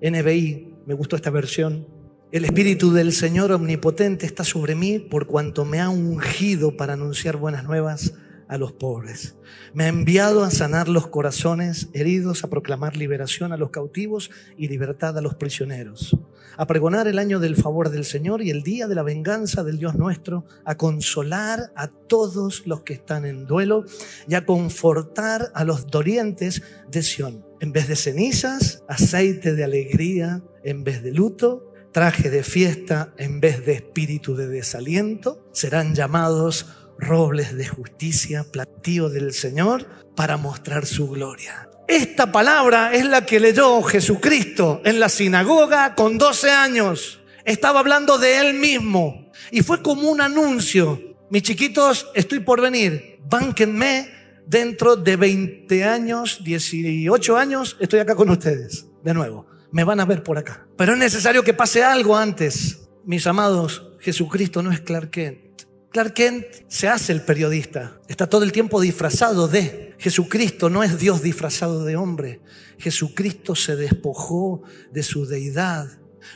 NBI, 0.00 0.74
me 0.86 0.94
gustó 0.94 1.16
esta 1.16 1.30
versión, 1.30 1.86
el 2.32 2.44
Espíritu 2.44 2.92
del 2.92 3.12
Señor 3.12 3.50
Omnipotente 3.50 4.24
está 4.24 4.44
sobre 4.44 4.76
mí 4.76 5.00
por 5.00 5.26
cuanto 5.26 5.64
me 5.64 5.80
ha 5.80 5.88
ungido 5.88 6.76
para 6.76 6.92
anunciar 6.92 7.36
buenas 7.36 7.64
nuevas 7.64 8.14
a 8.50 8.58
los 8.58 8.72
pobres. 8.72 9.36
Me 9.72 9.84
ha 9.84 9.88
enviado 9.88 10.42
a 10.42 10.50
sanar 10.50 10.88
los 10.88 11.06
corazones 11.06 11.88
heridos, 11.92 12.42
a 12.42 12.50
proclamar 12.50 12.96
liberación 12.96 13.52
a 13.52 13.56
los 13.56 13.70
cautivos 13.70 14.30
y 14.58 14.66
libertad 14.66 15.16
a 15.16 15.22
los 15.22 15.36
prisioneros, 15.36 16.18
a 16.56 16.66
pregonar 16.66 17.06
el 17.06 17.20
año 17.20 17.38
del 17.38 17.54
favor 17.54 17.90
del 17.90 18.04
Señor 18.04 18.42
y 18.42 18.50
el 18.50 18.64
día 18.64 18.88
de 18.88 18.96
la 18.96 19.04
venganza 19.04 19.62
del 19.62 19.78
Dios 19.78 19.94
nuestro, 19.94 20.44
a 20.64 20.76
consolar 20.76 21.72
a 21.76 21.86
todos 21.86 22.66
los 22.66 22.82
que 22.82 22.94
están 22.94 23.24
en 23.24 23.46
duelo 23.46 23.84
y 24.26 24.34
a 24.34 24.44
confortar 24.44 25.52
a 25.54 25.64
los 25.64 25.86
dolientes 25.86 26.62
de 26.90 27.04
Sión. 27.04 27.46
En 27.60 27.70
vez 27.70 27.86
de 27.86 27.94
cenizas, 27.94 28.82
aceite 28.88 29.54
de 29.54 29.62
alegría, 29.62 30.42
en 30.64 30.82
vez 30.82 31.04
de 31.04 31.12
luto, 31.12 31.72
traje 31.92 32.30
de 32.30 32.42
fiesta 32.42 33.12
en 33.16 33.40
vez 33.40 33.64
de 33.64 33.74
espíritu 33.74 34.34
de 34.34 34.48
desaliento, 34.48 35.48
serán 35.52 35.94
llamados 35.94 36.66
robles 37.00 37.56
de 37.56 37.66
justicia, 37.66 38.44
platío 38.50 39.08
del 39.08 39.32
Señor, 39.32 39.86
para 40.14 40.36
mostrar 40.36 40.86
su 40.86 41.08
gloria. 41.08 41.68
Esta 41.88 42.30
palabra 42.30 42.92
es 42.92 43.04
la 43.04 43.26
que 43.26 43.40
leyó 43.40 43.82
Jesucristo 43.82 44.80
en 44.84 45.00
la 45.00 45.08
sinagoga 45.08 45.94
con 45.96 46.18
12 46.18 46.50
años. 46.50 47.20
Estaba 47.44 47.80
hablando 47.80 48.16
de 48.18 48.38
él 48.38 48.54
mismo 48.54 49.32
y 49.50 49.62
fue 49.62 49.82
como 49.82 50.08
un 50.08 50.20
anuncio. 50.20 51.00
Mis 51.30 51.42
chiquitos, 51.42 52.08
estoy 52.14 52.40
por 52.40 52.60
venir, 52.60 53.18
bánquenme 53.28 54.08
dentro 54.46 54.96
de 54.96 55.16
20 55.16 55.84
años, 55.84 56.42
18 56.44 57.36
años, 57.36 57.76
estoy 57.80 58.00
acá 58.00 58.14
con 58.14 58.30
ustedes, 58.30 58.86
de 59.02 59.14
nuevo. 59.14 59.46
Me 59.72 59.84
van 59.84 60.00
a 60.00 60.04
ver 60.04 60.22
por 60.22 60.38
acá. 60.38 60.66
Pero 60.76 60.92
es 60.92 60.98
necesario 60.98 61.44
que 61.44 61.54
pase 61.54 61.82
algo 61.82 62.16
antes. 62.16 62.88
Mis 63.04 63.26
amados, 63.26 63.90
Jesucristo 64.00 64.62
no 64.62 64.72
es 64.72 64.80
Clark 64.80 65.10
Kent. 65.10 65.49
Clark 65.90 66.14
Kent 66.14 66.46
se 66.68 66.86
hace 66.86 67.10
el 67.10 67.22
periodista, 67.22 68.00
está 68.06 68.28
todo 68.28 68.44
el 68.44 68.52
tiempo 68.52 68.80
disfrazado 68.80 69.48
de. 69.48 69.96
Jesucristo 69.98 70.70
no 70.70 70.84
es 70.84 71.00
Dios 71.00 71.20
disfrazado 71.20 71.84
de 71.84 71.96
hombre. 71.96 72.40
Jesucristo 72.78 73.56
se 73.56 73.74
despojó 73.74 74.62
de 74.92 75.02
su 75.02 75.26
deidad. 75.26 75.88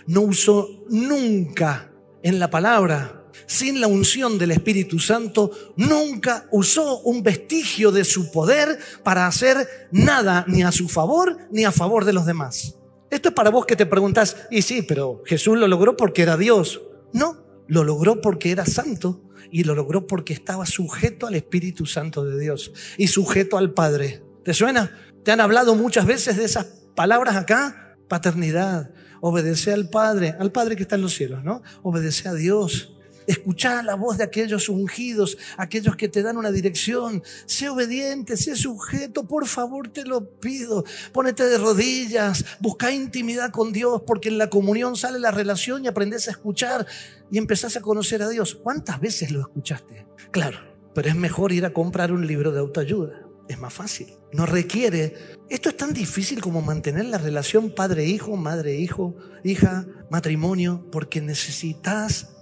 No 0.08 0.22
usó 0.22 0.84
nunca 0.90 1.92
en 2.24 2.40
la 2.40 2.50
palabra, 2.50 3.26
sin 3.46 3.80
la 3.80 3.86
unción 3.86 4.38
del 4.38 4.50
Espíritu 4.50 4.98
Santo, 4.98 5.52
nunca 5.76 6.48
usó 6.50 6.98
un 7.02 7.22
vestigio 7.22 7.92
de 7.92 8.04
su 8.04 8.32
poder 8.32 8.80
para 9.04 9.28
hacer 9.28 9.88
nada 9.92 10.44
ni 10.48 10.64
a 10.64 10.72
su 10.72 10.88
favor 10.88 11.38
ni 11.52 11.64
a 11.64 11.70
favor 11.70 12.04
de 12.04 12.12
los 12.12 12.26
demás. 12.26 12.74
Esto 13.08 13.28
es 13.28 13.34
para 13.34 13.50
vos 13.50 13.66
que 13.66 13.76
te 13.76 13.86
preguntas, 13.86 14.36
y 14.50 14.62
sí, 14.62 14.82
pero 14.82 15.22
Jesús 15.24 15.56
lo 15.56 15.68
logró 15.68 15.96
porque 15.96 16.22
era 16.22 16.36
Dios. 16.36 16.82
No, 17.12 17.36
lo 17.68 17.84
logró 17.84 18.20
porque 18.20 18.50
era 18.50 18.66
santo 18.66 19.20
y 19.50 19.64
lo 19.64 19.74
logró 19.74 20.06
porque 20.06 20.32
estaba 20.32 20.66
sujeto 20.66 21.26
al 21.26 21.34
Espíritu 21.34 21.86
Santo 21.86 22.24
de 22.24 22.38
Dios 22.38 22.72
y 22.96 23.08
sujeto 23.08 23.58
al 23.58 23.72
Padre. 23.72 24.22
¿Te 24.44 24.54
suena? 24.54 24.90
¿Te 25.24 25.32
han 25.32 25.40
hablado 25.40 25.74
muchas 25.74 26.06
veces 26.06 26.36
de 26.36 26.44
esas 26.44 26.66
palabras 26.94 27.36
acá? 27.36 27.96
Paternidad, 28.08 28.90
obedece 29.20 29.72
al 29.72 29.88
Padre, 29.88 30.34
al 30.38 30.52
Padre 30.52 30.76
que 30.76 30.82
está 30.82 30.96
en 30.96 31.02
los 31.02 31.14
cielos, 31.14 31.44
¿no? 31.44 31.62
Obedece 31.82 32.28
a 32.28 32.34
Dios. 32.34 32.94
Escucha 33.26 33.82
la 33.82 33.94
voz 33.94 34.18
de 34.18 34.24
aquellos 34.24 34.68
ungidos, 34.68 35.38
aquellos 35.56 35.96
que 35.96 36.08
te 36.08 36.22
dan 36.22 36.36
una 36.36 36.50
dirección. 36.50 37.22
Sé 37.46 37.68
obediente, 37.68 38.36
sé 38.36 38.56
sujeto, 38.56 39.26
por 39.26 39.46
favor 39.46 39.88
te 39.88 40.04
lo 40.04 40.38
pido. 40.40 40.84
Pónete 41.12 41.44
de 41.44 41.58
rodillas, 41.58 42.44
busca 42.60 42.92
intimidad 42.92 43.50
con 43.50 43.72
Dios, 43.72 44.02
porque 44.06 44.28
en 44.28 44.38
la 44.38 44.50
comunión 44.50 44.96
sale 44.96 45.18
la 45.18 45.30
relación 45.30 45.84
y 45.84 45.88
aprendes 45.88 46.28
a 46.28 46.32
escuchar 46.32 46.86
y 47.30 47.38
empezás 47.38 47.76
a 47.76 47.80
conocer 47.80 48.22
a 48.22 48.28
Dios. 48.28 48.54
¿Cuántas 48.54 49.00
veces 49.00 49.30
lo 49.30 49.40
escuchaste? 49.40 50.06
Claro, 50.30 50.58
pero 50.94 51.08
es 51.08 51.16
mejor 51.16 51.52
ir 51.52 51.64
a 51.64 51.72
comprar 51.72 52.12
un 52.12 52.26
libro 52.26 52.52
de 52.52 52.60
autoayuda. 52.60 53.20
Es 53.48 53.58
más 53.58 53.74
fácil. 53.74 54.14
No 54.32 54.46
requiere. 54.46 55.14
Esto 55.50 55.68
es 55.68 55.76
tan 55.76 55.92
difícil 55.92 56.40
como 56.40 56.62
mantener 56.62 57.04
la 57.04 57.18
relación 57.18 57.74
padre-hijo, 57.74 58.36
madre-hijo, 58.36 59.14
hija, 59.44 59.86
matrimonio, 60.10 60.86
porque 60.90 61.20
necesitas 61.20 62.33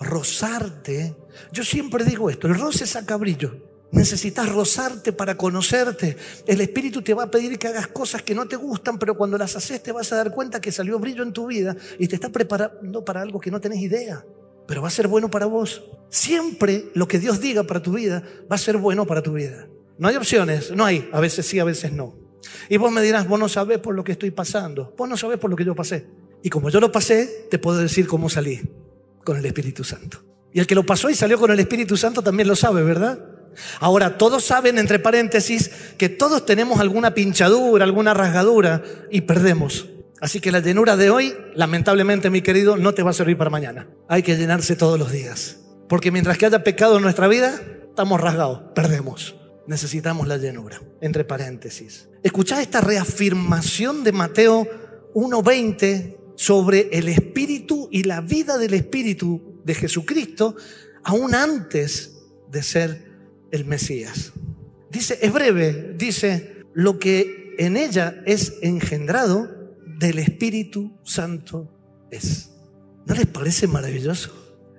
rozarte. 0.00 1.14
Yo 1.52 1.64
siempre 1.64 2.04
digo 2.04 2.30
esto, 2.30 2.46
el 2.46 2.58
roce 2.58 2.86
saca 2.86 3.16
brillo. 3.16 3.66
Necesitas 3.92 4.48
rozarte 4.52 5.12
para 5.12 5.36
conocerte. 5.36 6.16
El 6.46 6.60
Espíritu 6.60 7.02
te 7.02 7.14
va 7.14 7.24
a 7.24 7.30
pedir 7.30 7.58
que 7.58 7.68
hagas 7.68 7.86
cosas 7.86 8.22
que 8.22 8.34
no 8.34 8.46
te 8.46 8.56
gustan, 8.56 8.98
pero 8.98 9.16
cuando 9.16 9.38
las 9.38 9.54
haces 9.56 9.82
te 9.82 9.92
vas 9.92 10.12
a 10.12 10.16
dar 10.16 10.32
cuenta 10.32 10.60
que 10.60 10.72
salió 10.72 10.98
brillo 10.98 11.22
en 11.22 11.32
tu 11.32 11.46
vida 11.46 11.76
y 11.98 12.08
te 12.08 12.16
está 12.16 12.28
preparando 12.30 13.04
para 13.04 13.22
algo 13.22 13.40
que 13.40 13.50
no 13.50 13.60
tenés 13.60 13.80
idea. 13.80 14.24
Pero 14.66 14.82
va 14.82 14.88
a 14.88 14.90
ser 14.90 15.06
bueno 15.06 15.30
para 15.30 15.46
vos. 15.46 15.84
Siempre 16.10 16.90
lo 16.94 17.06
que 17.06 17.20
Dios 17.20 17.40
diga 17.40 17.62
para 17.62 17.80
tu 17.80 17.92
vida 17.92 18.24
va 18.50 18.56
a 18.56 18.58
ser 18.58 18.76
bueno 18.76 19.06
para 19.06 19.22
tu 19.22 19.34
vida. 19.34 19.68
No 19.98 20.08
hay 20.08 20.16
opciones, 20.16 20.72
no 20.72 20.84
hay. 20.84 21.08
A 21.12 21.20
veces 21.20 21.46
sí, 21.46 21.60
a 21.60 21.64
veces 21.64 21.92
no. 21.92 22.16
Y 22.68 22.76
vos 22.76 22.90
me 22.90 23.02
dirás, 23.02 23.28
vos 23.28 23.38
no 23.38 23.48
sabés 23.48 23.78
por 23.78 23.94
lo 23.94 24.02
que 24.02 24.12
estoy 24.12 24.32
pasando. 24.32 24.92
Vos 24.98 25.08
no 25.08 25.16
sabés 25.16 25.38
por 25.38 25.48
lo 25.48 25.56
que 25.56 25.64
yo 25.64 25.74
pasé. 25.74 26.06
Y 26.42 26.50
como 26.50 26.70
yo 26.70 26.80
lo 26.80 26.90
pasé, 26.90 27.46
te 27.50 27.58
puedo 27.58 27.78
decir 27.78 28.08
cómo 28.08 28.28
salí 28.28 28.60
con 29.26 29.36
el 29.36 29.44
Espíritu 29.44 29.82
Santo. 29.82 30.24
Y 30.52 30.60
el 30.60 30.66
que 30.66 30.76
lo 30.76 30.86
pasó 30.86 31.10
y 31.10 31.14
salió 31.14 31.36
con 31.36 31.50
el 31.50 31.58
Espíritu 31.58 31.96
Santo 31.96 32.22
también 32.22 32.48
lo 32.48 32.54
sabe, 32.54 32.82
¿verdad? 32.84 33.18
Ahora, 33.80 34.16
todos 34.16 34.44
saben, 34.44 34.78
entre 34.78 35.00
paréntesis, 35.00 35.70
que 35.98 36.08
todos 36.08 36.46
tenemos 36.46 36.78
alguna 36.78 37.12
pinchadura, 37.12 37.84
alguna 37.84 38.14
rasgadura 38.14 38.82
y 39.10 39.22
perdemos. 39.22 39.88
Así 40.20 40.40
que 40.40 40.52
la 40.52 40.60
llenura 40.60 40.96
de 40.96 41.10
hoy, 41.10 41.34
lamentablemente, 41.54 42.30
mi 42.30 42.40
querido, 42.40 42.76
no 42.76 42.94
te 42.94 43.02
va 43.02 43.10
a 43.10 43.14
servir 43.14 43.36
para 43.36 43.50
mañana. 43.50 43.88
Hay 44.08 44.22
que 44.22 44.36
llenarse 44.36 44.76
todos 44.76 44.98
los 44.98 45.10
días. 45.10 45.58
Porque 45.88 46.10
mientras 46.10 46.38
que 46.38 46.46
haya 46.46 46.62
pecado 46.62 46.96
en 46.96 47.02
nuestra 47.02 47.26
vida, 47.26 47.60
estamos 47.88 48.20
rasgados, 48.20 48.60
perdemos. 48.74 49.34
Necesitamos 49.66 50.28
la 50.28 50.36
llenura, 50.36 50.80
entre 51.00 51.24
paréntesis. 51.24 52.08
Escuchá 52.22 52.62
esta 52.62 52.80
reafirmación 52.80 54.04
de 54.04 54.12
Mateo 54.12 54.66
1.20 55.14 56.16
sobre 56.36 56.88
el 56.92 57.08
espíritu 57.08 57.88
y 57.90 58.04
la 58.04 58.20
vida 58.20 58.58
del 58.58 58.74
espíritu 58.74 59.60
de 59.64 59.74
Jesucristo 59.74 60.56
aún 61.02 61.34
antes 61.34 62.12
de 62.50 62.62
ser 62.62 63.06
el 63.50 63.64
Mesías. 63.64 64.32
Dice, 64.90 65.18
es 65.20 65.32
breve, 65.32 65.94
dice, 65.98 66.62
lo 66.74 66.98
que 66.98 67.54
en 67.58 67.76
ella 67.76 68.22
es 68.26 68.54
engendrado 68.62 69.74
del 69.98 70.18
Espíritu 70.18 70.92
Santo 71.04 71.70
es. 72.10 72.50
¿No 73.06 73.14
les 73.14 73.26
parece 73.26 73.66
maravilloso? 73.66 74.30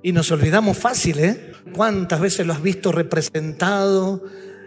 Y 0.04 0.12
nos 0.12 0.32
olvidamos 0.32 0.78
fácil, 0.78 1.20
¿eh? 1.20 1.52
¿Cuántas 1.74 2.20
veces 2.20 2.46
lo 2.46 2.54
has 2.54 2.62
visto 2.62 2.92
representado? 2.92 4.24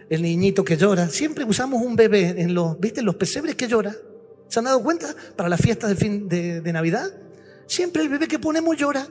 El 0.08 0.22
niñito 0.22 0.64
que 0.64 0.76
llora. 0.76 1.08
Siempre 1.08 1.44
usamos 1.44 1.82
un 1.82 1.94
bebé 1.94 2.34
en 2.38 2.52
los, 2.52 2.78
¿viste? 2.80 3.00
Los 3.00 3.14
pesebres 3.14 3.54
que 3.54 3.68
llora. 3.68 3.94
¿Se 4.50 4.58
han 4.58 4.64
dado 4.64 4.82
cuenta? 4.82 5.14
Para 5.36 5.48
las 5.48 5.60
fiestas 5.60 5.90
de, 5.90 5.96
fin 5.96 6.28
de, 6.28 6.72
Navidad. 6.72 7.08
Siempre 7.66 8.02
el 8.02 8.08
bebé 8.08 8.26
que 8.26 8.40
ponemos 8.40 8.76
llora. 8.76 9.06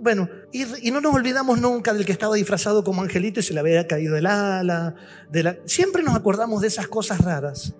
Bueno, 0.00 0.28
y, 0.50 0.90
no 0.90 1.00
nos 1.00 1.14
olvidamos 1.14 1.60
nunca 1.60 1.94
del 1.94 2.04
que 2.04 2.10
estaba 2.10 2.34
disfrazado 2.34 2.82
como 2.82 3.02
angelito 3.02 3.38
y 3.38 3.44
se 3.44 3.54
le 3.54 3.60
había 3.60 3.86
caído 3.86 4.16
el 4.16 4.26
ala. 4.26 4.96
De 5.30 5.44
la... 5.44 5.56
Siempre 5.64 6.02
nos 6.02 6.16
acordamos 6.16 6.60
de 6.60 6.66
esas 6.66 6.88
cosas 6.88 7.20
raras. 7.20 7.74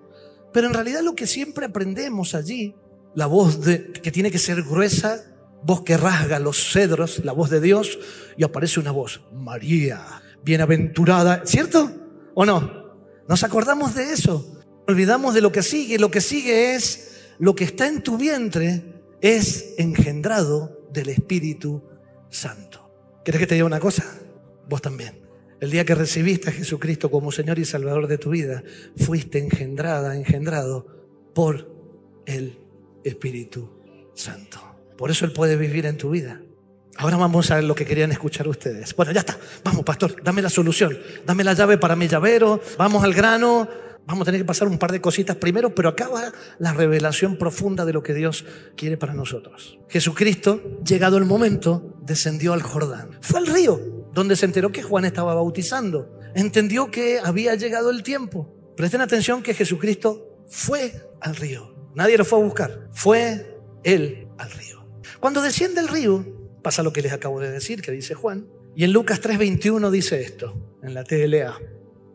Pero 0.53 0.67
en 0.67 0.73
realidad 0.73 1.01
lo 1.01 1.15
que 1.15 1.27
siempre 1.27 1.65
aprendemos 1.65 2.33
allí, 2.33 2.75
la 3.13 3.25
voz 3.25 3.57
que 3.57 4.11
tiene 4.11 4.31
que 4.31 4.39
ser 4.39 4.63
gruesa, 4.63 5.21
voz 5.63 5.83
que 5.83 5.97
rasga 5.97 6.39
los 6.39 6.71
cedros, 6.71 7.25
la 7.25 7.33
voz 7.33 7.49
de 7.49 7.59
Dios, 7.59 7.99
y 8.37 8.45
aparece 8.45 8.79
una 8.79 8.91
voz, 8.91 9.21
María, 9.33 10.21
bienaventurada, 10.45 11.41
¿cierto? 11.45 11.91
¿O 12.35 12.45
no? 12.45 12.83
Nos 13.27 13.43
acordamos 13.43 13.95
de 13.95 14.13
eso 14.13 14.52
olvidamos 14.87 15.33
de 15.33 15.41
lo 15.41 15.51
que 15.51 15.63
sigue. 15.63 15.97
Lo 15.97 16.11
que 16.11 16.21
sigue 16.21 16.75
es 16.75 17.13
lo 17.39 17.55
que 17.55 17.63
está 17.63 17.87
en 17.87 18.01
tu 18.01 18.17
vientre 18.17 18.83
es 19.21 19.75
engendrado 19.77 20.87
del 20.91 21.09
Espíritu 21.09 21.83
Santo. 22.29 23.21
¿Quieres 23.23 23.39
que 23.39 23.47
te 23.47 23.55
diga 23.55 23.65
una 23.65 23.79
cosa? 23.79 24.03
Vos 24.67 24.81
también. 24.81 25.21
El 25.59 25.71
día 25.71 25.85
que 25.85 25.95
recibiste 25.95 26.49
a 26.49 26.53
Jesucristo 26.53 27.09
como 27.09 27.31
Señor 27.31 27.57
y 27.57 27.65
Salvador 27.65 28.07
de 28.07 28.17
tu 28.17 28.31
vida, 28.31 28.63
fuiste 28.97 29.39
engendrada, 29.39 30.17
engendrado 30.17 30.85
por 31.33 31.69
el 32.25 32.59
Espíritu 33.03 33.69
Santo. 34.13 34.59
Por 34.97 35.09
eso 35.09 35.25
Él 35.25 35.31
puede 35.31 35.55
vivir 35.55 35.85
en 35.85 35.97
tu 35.97 36.09
vida. 36.09 36.41
Ahora 36.97 37.17
vamos 37.17 37.49
a 37.49 37.55
ver 37.55 37.63
lo 37.63 37.75
que 37.75 37.85
querían 37.85 38.11
escuchar 38.11 38.47
ustedes. 38.47 38.95
Bueno, 38.95 39.13
ya 39.13 39.21
está. 39.21 39.37
Vamos, 39.63 39.83
pastor, 39.83 40.21
dame 40.21 40.41
la 40.41 40.49
solución. 40.49 40.97
Dame 41.25 41.43
la 41.43 41.53
llave 41.53 41.77
para 41.77 41.95
mi 41.95 42.07
llavero. 42.07 42.61
Vamos 42.77 43.03
al 43.03 43.13
grano. 43.13 43.67
Vamos 44.05 44.23
a 44.23 44.25
tener 44.25 44.41
que 44.41 44.45
pasar 44.45 44.67
un 44.67 44.77
par 44.77 44.91
de 44.91 44.99
cositas 44.99 45.37
primero, 45.37 45.73
pero 45.73 45.89
acá 45.89 46.09
va 46.09 46.33
la 46.59 46.73
revelación 46.73 47.37
profunda 47.37 47.85
de 47.85 47.93
lo 47.93 48.03
que 48.03 48.13
Dios 48.13 48.45
quiere 48.75 48.97
para 48.97 49.13
nosotros. 49.13 49.79
Jesucristo, 49.87 50.79
llegado 50.85 51.17
el 51.17 51.25
momento, 51.25 51.97
descendió 52.01 52.53
al 52.53 52.61
Jordán. 52.61 53.17
Fue 53.21 53.39
al 53.39 53.47
río, 53.47 53.79
donde 54.13 54.35
se 54.35 54.45
enteró 54.45 54.71
que 54.71 54.83
Juan 54.83 55.05
estaba 55.05 55.33
bautizando. 55.33 56.19
Entendió 56.35 56.91
que 56.91 57.19
había 57.23 57.55
llegado 57.55 57.91
el 57.91 58.03
tiempo. 58.03 58.53
Presten 58.75 59.01
atención 59.01 59.41
que 59.41 59.53
Jesucristo 59.53 60.43
fue 60.47 61.09
al 61.21 61.35
río. 61.35 61.73
Nadie 61.95 62.17
lo 62.17 62.25
fue 62.25 62.39
a 62.39 62.43
buscar. 62.43 62.89
Fue 62.91 63.57
él 63.83 64.27
al 64.37 64.51
río. 64.51 64.85
Cuando 65.19 65.41
desciende 65.41 65.79
el 65.79 65.87
río, 65.87 66.25
pasa 66.61 66.83
lo 66.83 66.91
que 66.91 67.01
les 67.01 67.13
acabo 67.13 67.39
de 67.39 67.51
decir, 67.51 67.81
que 67.81 67.91
dice 67.91 68.15
Juan. 68.15 68.47
Y 68.75 68.83
en 68.83 68.91
Lucas 68.91 69.21
3:21 69.21 69.91
dice 69.91 70.21
esto, 70.21 70.77
en 70.81 70.93
la 70.93 71.03
TLA. 71.03 71.59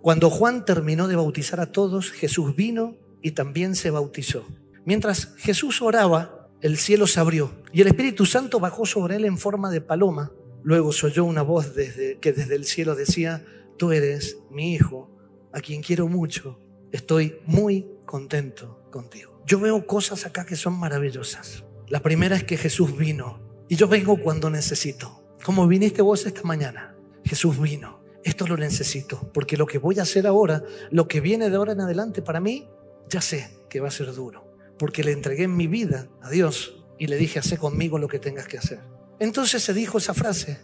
Cuando 0.02 0.30
Juan 0.30 0.64
terminó 0.64 1.08
de 1.08 1.16
bautizar 1.16 1.60
a 1.60 1.72
todos, 1.72 2.10
Jesús 2.10 2.54
vino 2.54 2.96
y 3.20 3.32
también 3.32 3.74
se 3.74 3.90
bautizó. 3.90 4.46
Mientras 4.84 5.34
Jesús 5.36 5.82
oraba, 5.82 6.48
el 6.60 6.76
cielo 6.76 7.06
se 7.06 7.20
abrió 7.20 7.52
y 7.72 7.80
el 7.80 7.88
Espíritu 7.88 8.24
Santo 8.26 8.60
bajó 8.60 8.86
sobre 8.86 9.16
él 9.16 9.24
en 9.24 9.38
forma 9.38 9.70
de 9.70 9.80
paloma. 9.80 10.32
Luego 10.62 10.92
se 10.92 11.06
oyó 11.06 11.24
una 11.24 11.42
voz 11.42 11.74
desde, 11.74 12.18
que 12.18 12.32
desde 12.32 12.54
el 12.54 12.64
cielo 12.64 12.94
decía, 12.94 13.44
tú 13.76 13.92
eres 13.92 14.38
mi 14.50 14.72
hijo, 14.74 15.10
a 15.52 15.60
quien 15.60 15.82
quiero 15.82 16.08
mucho, 16.08 16.60
estoy 16.92 17.40
muy 17.46 17.88
contento 18.06 18.82
contigo. 18.90 19.42
Yo 19.46 19.60
veo 19.60 19.86
cosas 19.86 20.26
acá 20.26 20.44
que 20.44 20.56
son 20.56 20.78
maravillosas. 20.78 21.64
La 21.88 22.00
primera 22.00 22.36
es 22.36 22.44
que 22.44 22.56
Jesús 22.56 22.96
vino 22.96 23.40
y 23.68 23.76
yo 23.76 23.88
vengo 23.88 24.20
cuando 24.22 24.50
necesito. 24.50 25.36
Como 25.44 25.66
viniste 25.66 26.02
vos 26.02 26.26
esta 26.26 26.42
mañana, 26.42 26.94
Jesús 27.24 27.58
vino. 27.60 27.97
Esto 28.24 28.46
lo 28.46 28.56
necesito, 28.56 29.30
porque 29.32 29.56
lo 29.56 29.66
que 29.66 29.78
voy 29.78 29.98
a 29.98 30.02
hacer 30.02 30.26
ahora, 30.26 30.62
lo 30.90 31.08
que 31.08 31.20
viene 31.20 31.50
de 31.50 31.56
ahora 31.56 31.72
en 31.72 31.80
adelante 31.80 32.22
para 32.22 32.40
mí, 32.40 32.68
ya 33.08 33.20
sé 33.20 33.56
que 33.68 33.80
va 33.80 33.88
a 33.88 33.92
ser 33.92 34.12
duro, 34.14 34.52
porque 34.78 35.04
le 35.04 35.12
entregué 35.12 35.48
mi 35.48 35.66
vida 35.66 36.08
a 36.20 36.30
Dios 36.30 36.84
y 36.98 37.06
le 37.06 37.16
dije, 37.16 37.38
hace 37.38 37.56
conmigo 37.58 37.98
lo 37.98 38.08
que 38.08 38.18
tengas 38.18 38.48
que 38.48 38.58
hacer. 38.58 38.80
Entonces 39.18 39.62
se 39.62 39.72
dijo 39.72 39.98
esa 39.98 40.14
frase, 40.14 40.60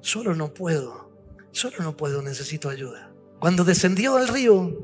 solo 0.00 0.34
no 0.34 0.54
puedo, 0.54 1.10
solo 1.52 1.76
no 1.80 1.96
puedo, 1.96 2.22
necesito 2.22 2.68
ayuda. 2.68 3.12
Cuando 3.38 3.64
descendió 3.64 4.16
al 4.16 4.28
río, 4.28 4.78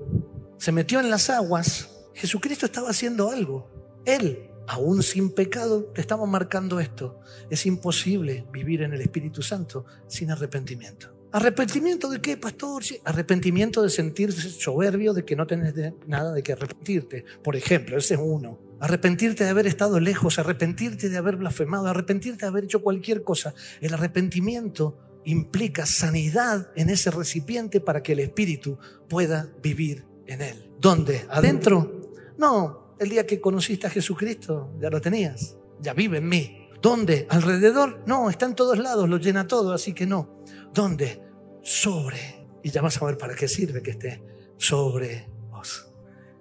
se 0.59 0.73
metió 0.73 1.01
en 1.01 1.11
las 1.11 1.31
aguas, 1.31 1.89
Jesucristo 2.15 2.67
estaba 2.67 2.91
haciendo 2.91 3.31
algo. 3.31 3.71
Él, 4.05 4.51
aún 4.67 5.03
sin 5.03 5.31
pecado, 5.31 5.85
te 5.95 6.01
estaba 6.01 6.27
marcando 6.27 6.81
esto. 6.81 7.21
Es 7.51 7.65
imposible 7.67 8.47
vivir 8.53 8.83
en 8.83 8.93
el 8.93 9.01
Espíritu 9.01 9.43
Santo 9.43 9.85
sin 10.09 10.31
arrepentimiento. 10.31 11.18
¿Arrepentimiento 11.31 12.09
de 12.09 12.21
qué, 12.21 12.37
pastor? 12.39 12.83
Arrepentimiento 13.05 13.83
de 13.83 13.91
sentirse 13.91 14.49
soberbio, 14.49 15.13
de 15.13 15.25
que 15.25 15.37
no 15.37 15.47
tenés 15.47 15.75
nada 16.07 16.33
de 16.33 16.43
que 16.43 16.53
arrepentirte. 16.53 17.25
Por 17.43 17.55
ejemplo, 17.55 17.99
ese 17.99 18.15
es 18.15 18.21
uno. 18.23 18.59
Arrepentirte 18.81 19.45
de 19.45 19.51
haber 19.51 19.67
estado 19.67 20.01
lejos, 20.01 20.39
arrepentirte 20.39 21.11
de 21.11 21.19
haber 21.19 21.37
blasfemado, 21.37 21.87
arrepentirte 21.87 22.43
de 22.43 22.49
haber 22.49 22.65
hecho 22.65 22.81
cualquier 22.81 23.23
cosa. 23.25 23.55
El 23.81 23.93
arrepentimiento 23.93 24.97
implica 25.25 25.85
sanidad 25.85 26.71
en 26.77 26.89
ese 26.89 27.11
recipiente 27.11 27.81
para 27.81 28.03
que 28.03 28.13
el 28.13 28.21
Espíritu 28.21 28.79
pueda 29.09 29.51
vivir 29.63 30.07
en 30.27 30.41
él. 30.41 30.71
¿Dónde? 30.81 31.27
¿Adentro? 31.29 32.13
No, 32.39 32.95
el 32.99 33.11
día 33.11 33.27
que 33.27 33.41
conociste 33.41 33.87
a 33.87 33.91
Jesucristo 33.91 34.73
ya 34.81 34.89
lo 34.89 35.01
tenías, 35.01 35.57
ya 35.81 35.93
vive 35.93 36.19
en 36.19 36.29
mí. 36.29 36.69
¿Dónde? 36.81 37.27
¿Alrededor? 37.29 38.03
No, 38.07 38.31
está 38.31 38.47
en 38.47 38.55
todos 38.55 38.79
lados, 38.79 39.09
lo 39.09 39.19
llena 39.19 39.49
todo, 39.49 39.73
así 39.73 39.93
que 39.93 40.07
no. 40.07 40.39
¿Dónde? 40.73 41.21
Sobre. 41.63 42.47
Y 42.63 42.71
ya 42.71 42.83
vas 42.83 43.01
a 43.01 43.07
ver 43.07 43.17
para 43.17 43.35
qué 43.35 43.49
sirve 43.49 43.83
que 43.83 43.93
esté 43.93 44.23
sobre 44.57 45.29
vos. 45.51 45.89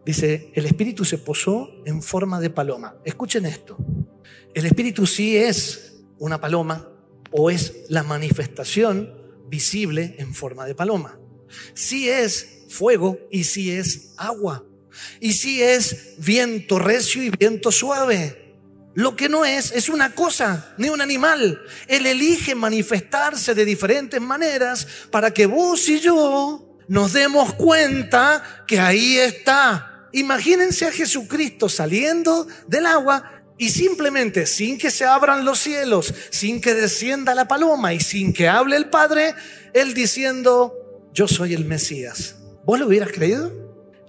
Dice, 0.06 0.52
el 0.54 0.66
Espíritu 0.66 1.06
se 1.06 1.18
posó 1.18 1.70
en 1.86 2.02
forma 2.02 2.40
de 2.40 2.50
paloma. 2.50 2.98
Escuchen 3.04 3.46
esto. 3.46 3.78
El 4.54 4.66
Espíritu 4.66 5.06
sí 5.06 5.38
es 5.38 6.04
una 6.18 6.40
paloma 6.40 6.90
o 7.32 7.50
es 7.52 7.86
la 7.90 8.04
manifestación 8.04 9.13
visible 9.48 10.16
en 10.18 10.34
forma 10.34 10.66
de 10.66 10.76
paloma. 10.76 11.20
Sí 11.74 12.10
es 12.10 12.66
fuego 12.70 13.18
y 13.32 13.44
sí 13.44 13.72
es 13.72 14.13
agua. 14.18 14.66
Y 15.20 15.34
sí 15.34 15.62
es 15.62 16.16
viento 16.18 16.80
recio 16.80 17.24
y 17.24 17.30
viento 17.30 17.72
suave. 17.72 18.47
Lo 18.98 19.16
que 19.16 19.30
no 19.30 19.46
es 19.46 19.72
es 19.74 19.90
una 19.90 20.16
cosa, 20.16 20.74
ni 20.80 20.90
un 20.90 21.02
animal. 21.02 21.62
Él 21.88 22.08
elige 22.08 22.56
manifestarse 22.56 23.54
de 23.54 23.64
diferentes 23.64 24.20
maneras 24.20 24.88
para 25.12 25.32
que 25.32 25.46
vos 25.46 25.88
y 25.88 26.00
yo 26.00 26.80
nos 26.88 27.14
demos 27.14 27.54
cuenta 27.54 28.64
que 28.66 28.80
ahí 28.80 29.20
está. 29.20 30.10
Imagínense 30.14 30.88
a 30.88 30.92
Jesucristo 30.92 31.70
saliendo 31.70 32.48
del 32.66 32.88
agua 32.88 33.44
y 33.60 33.70
simplemente 33.70 34.48
sin 34.48 34.80
que 34.80 34.90
se 34.90 35.06
abran 35.06 35.46
los 35.46 35.60
cielos, 35.60 36.12
sin 36.32 36.60
que 36.60 36.74
descienda 36.74 37.36
la 37.36 37.48
paloma 37.48 37.94
y 37.94 38.00
sin 38.00 38.34
que 38.34 38.48
hable 38.48 38.78
el 38.78 38.90
Padre, 38.90 39.36
Él 39.76 39.94
diciendo, 39.94 40.74
yo 41.14 41.28
soy 41.28 41.54
el 41.54 41.66
Mesías. 41.66 42.38
¿Vos 42.66 42.80
lo 42.80 42.88
hubieras 42.88 43.12
creído? 43.12 43.66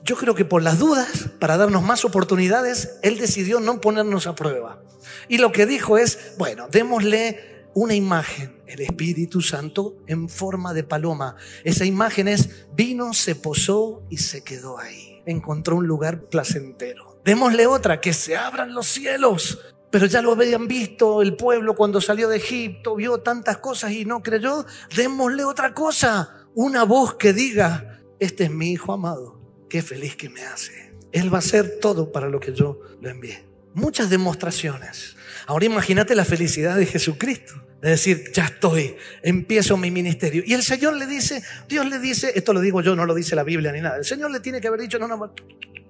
Yo 0.08 0.16
creo 0.16 0.34
que 0.34 0.46
por 0.46 0.62
las 0.62 0.78
dudas, 0.78 1.28
para 1.38 1.58
darnos 1.58 1.82
más 1.82 2.02
oportunidades, 2.06 2.98
Él 3.02 3.18
decidió 3.18 3.60
no 3.60 3.78
ponernos 3.78 4.26
a 4.26 4.34
prueba. 4.34 4.82
Y 5.28 5.36
lo 5.36 5.52
que 5.52 5.66
dijo 5.66 5.98
es, 5.98 6.32
bueno, 6.38 6.66
démosle 6.70 7.66
una 7.74 7.94
imagen, 7.94 8.58
el 8.66 8.80
Espíritu 8.80 9.42
Santo 9.42 9.98
en 10.06 10.30
forma 10.30 10.72
de 10.72 10.82
paloma. 10.82 11.36
Esa 11.62 11.84
imagen 11.84 12.26
es, 12.26 12.64
vino, 12.74 13.12
se 13.12 13.34
posó 13.34 14.02
y 14.08 14.16
se 14.16 14.42
quedó 14.42 14.78
ahí. 14.78 15.22
Encontró 15.26 15.76
un 15.76 15.86
lugar 15.86 16.22
placentero. 16.30 17.20
Démosle 17.22 17.66
otra, 17.66 18.00
que 18.00 18.14
se 18.14 18.34
abran 18.34 18.72
los 18.72 18.86
cielos. 18.86 19.58
Pero 19.90 20.06
ya 20.06 20.22
lo 20.22 20.32
habían 20.32 20.68
visto 20.68 21.20
el 21.20 21.36
pueblo 21.36 21.76
cuando 21.76 22.00
salió 22.00 22.30
de 22.30 22.38
Egipto, 22.38 22.96
vio 22.96 23.18
tantas 23.18 23.58
cosas 23.58 23.92
y 23.92 24.06
no 24.06 24.22
creyó. 24.22 24.64
Démosle 24.96 25.44
otra 25.44 25.74
cosa, 25.74 26.46
una 26.54 26.84
voz 26.84 27.16
que 27.16 27.34
diga, 27.34 28.00
este 28.18 28.44
es 28.44 28.50
mi 28.50 28.72
Hijo 28.72 28.94
amado 28.94 29.38
qué 29.68 29.83
feliz 29.83 30.16
que 30.16 30.28
me 30.28 30.42
hace. 30.42 30.92
Él 31.12 31.33
va 31.33 31.38
a 31.38 31.40
hacer 31.40 31.78
todo 31.81 32.12
para 32.12 32.28
lo 32.28 32.40
que 32.40 32.52
yo 32.52 32.81
lo 33.00 33.09
envié. 33.09 33.44
Muchas 33.74 34.11
demostraciones. 34.11 35.16
Ahora 35.46 35.66
imagínate 35.66 36.14
la 36.14 36.24
felicidad 36.24 36.76
de 36.76 36.87
Jesucristo. 36.87 37.54
De 37.81 37.90
decir, 37.90 38.33
ya 38.35 38.46
estoy, 38.46 38.96
empiezo 39.22 39.76
mi 39.76 39.92
ministerio. 39.92 40.42
Y 40.44 40.52
el 40.52 40.64
Señor 40.64 40.96
le 40.96 41.07
dice, 41.07 41.44
Dios 41.68 41.87
le 41.88 42.00
dice, 42.00 42.33
esto 42.35 42.52
lo 42.52 42.61
digo 42.61 42.81
yo, 42.81 42.96
no 42.96 43.07
lo 43.07 43.14
dice 43.14 43.37
la 43.37 43.44
Biblia 43.44 43.70
ni 43.70 43.81
nada. 43.81 43.98
El 43.98 44.04
Señor 44.04 44.33
le 44.33 44.40
tiene 44.40 44.61
que 44.61 44.66
haber 44.66 44.81
dicho, 44.81 44.98
no, 44.98 45.07
no, 45.07 45.33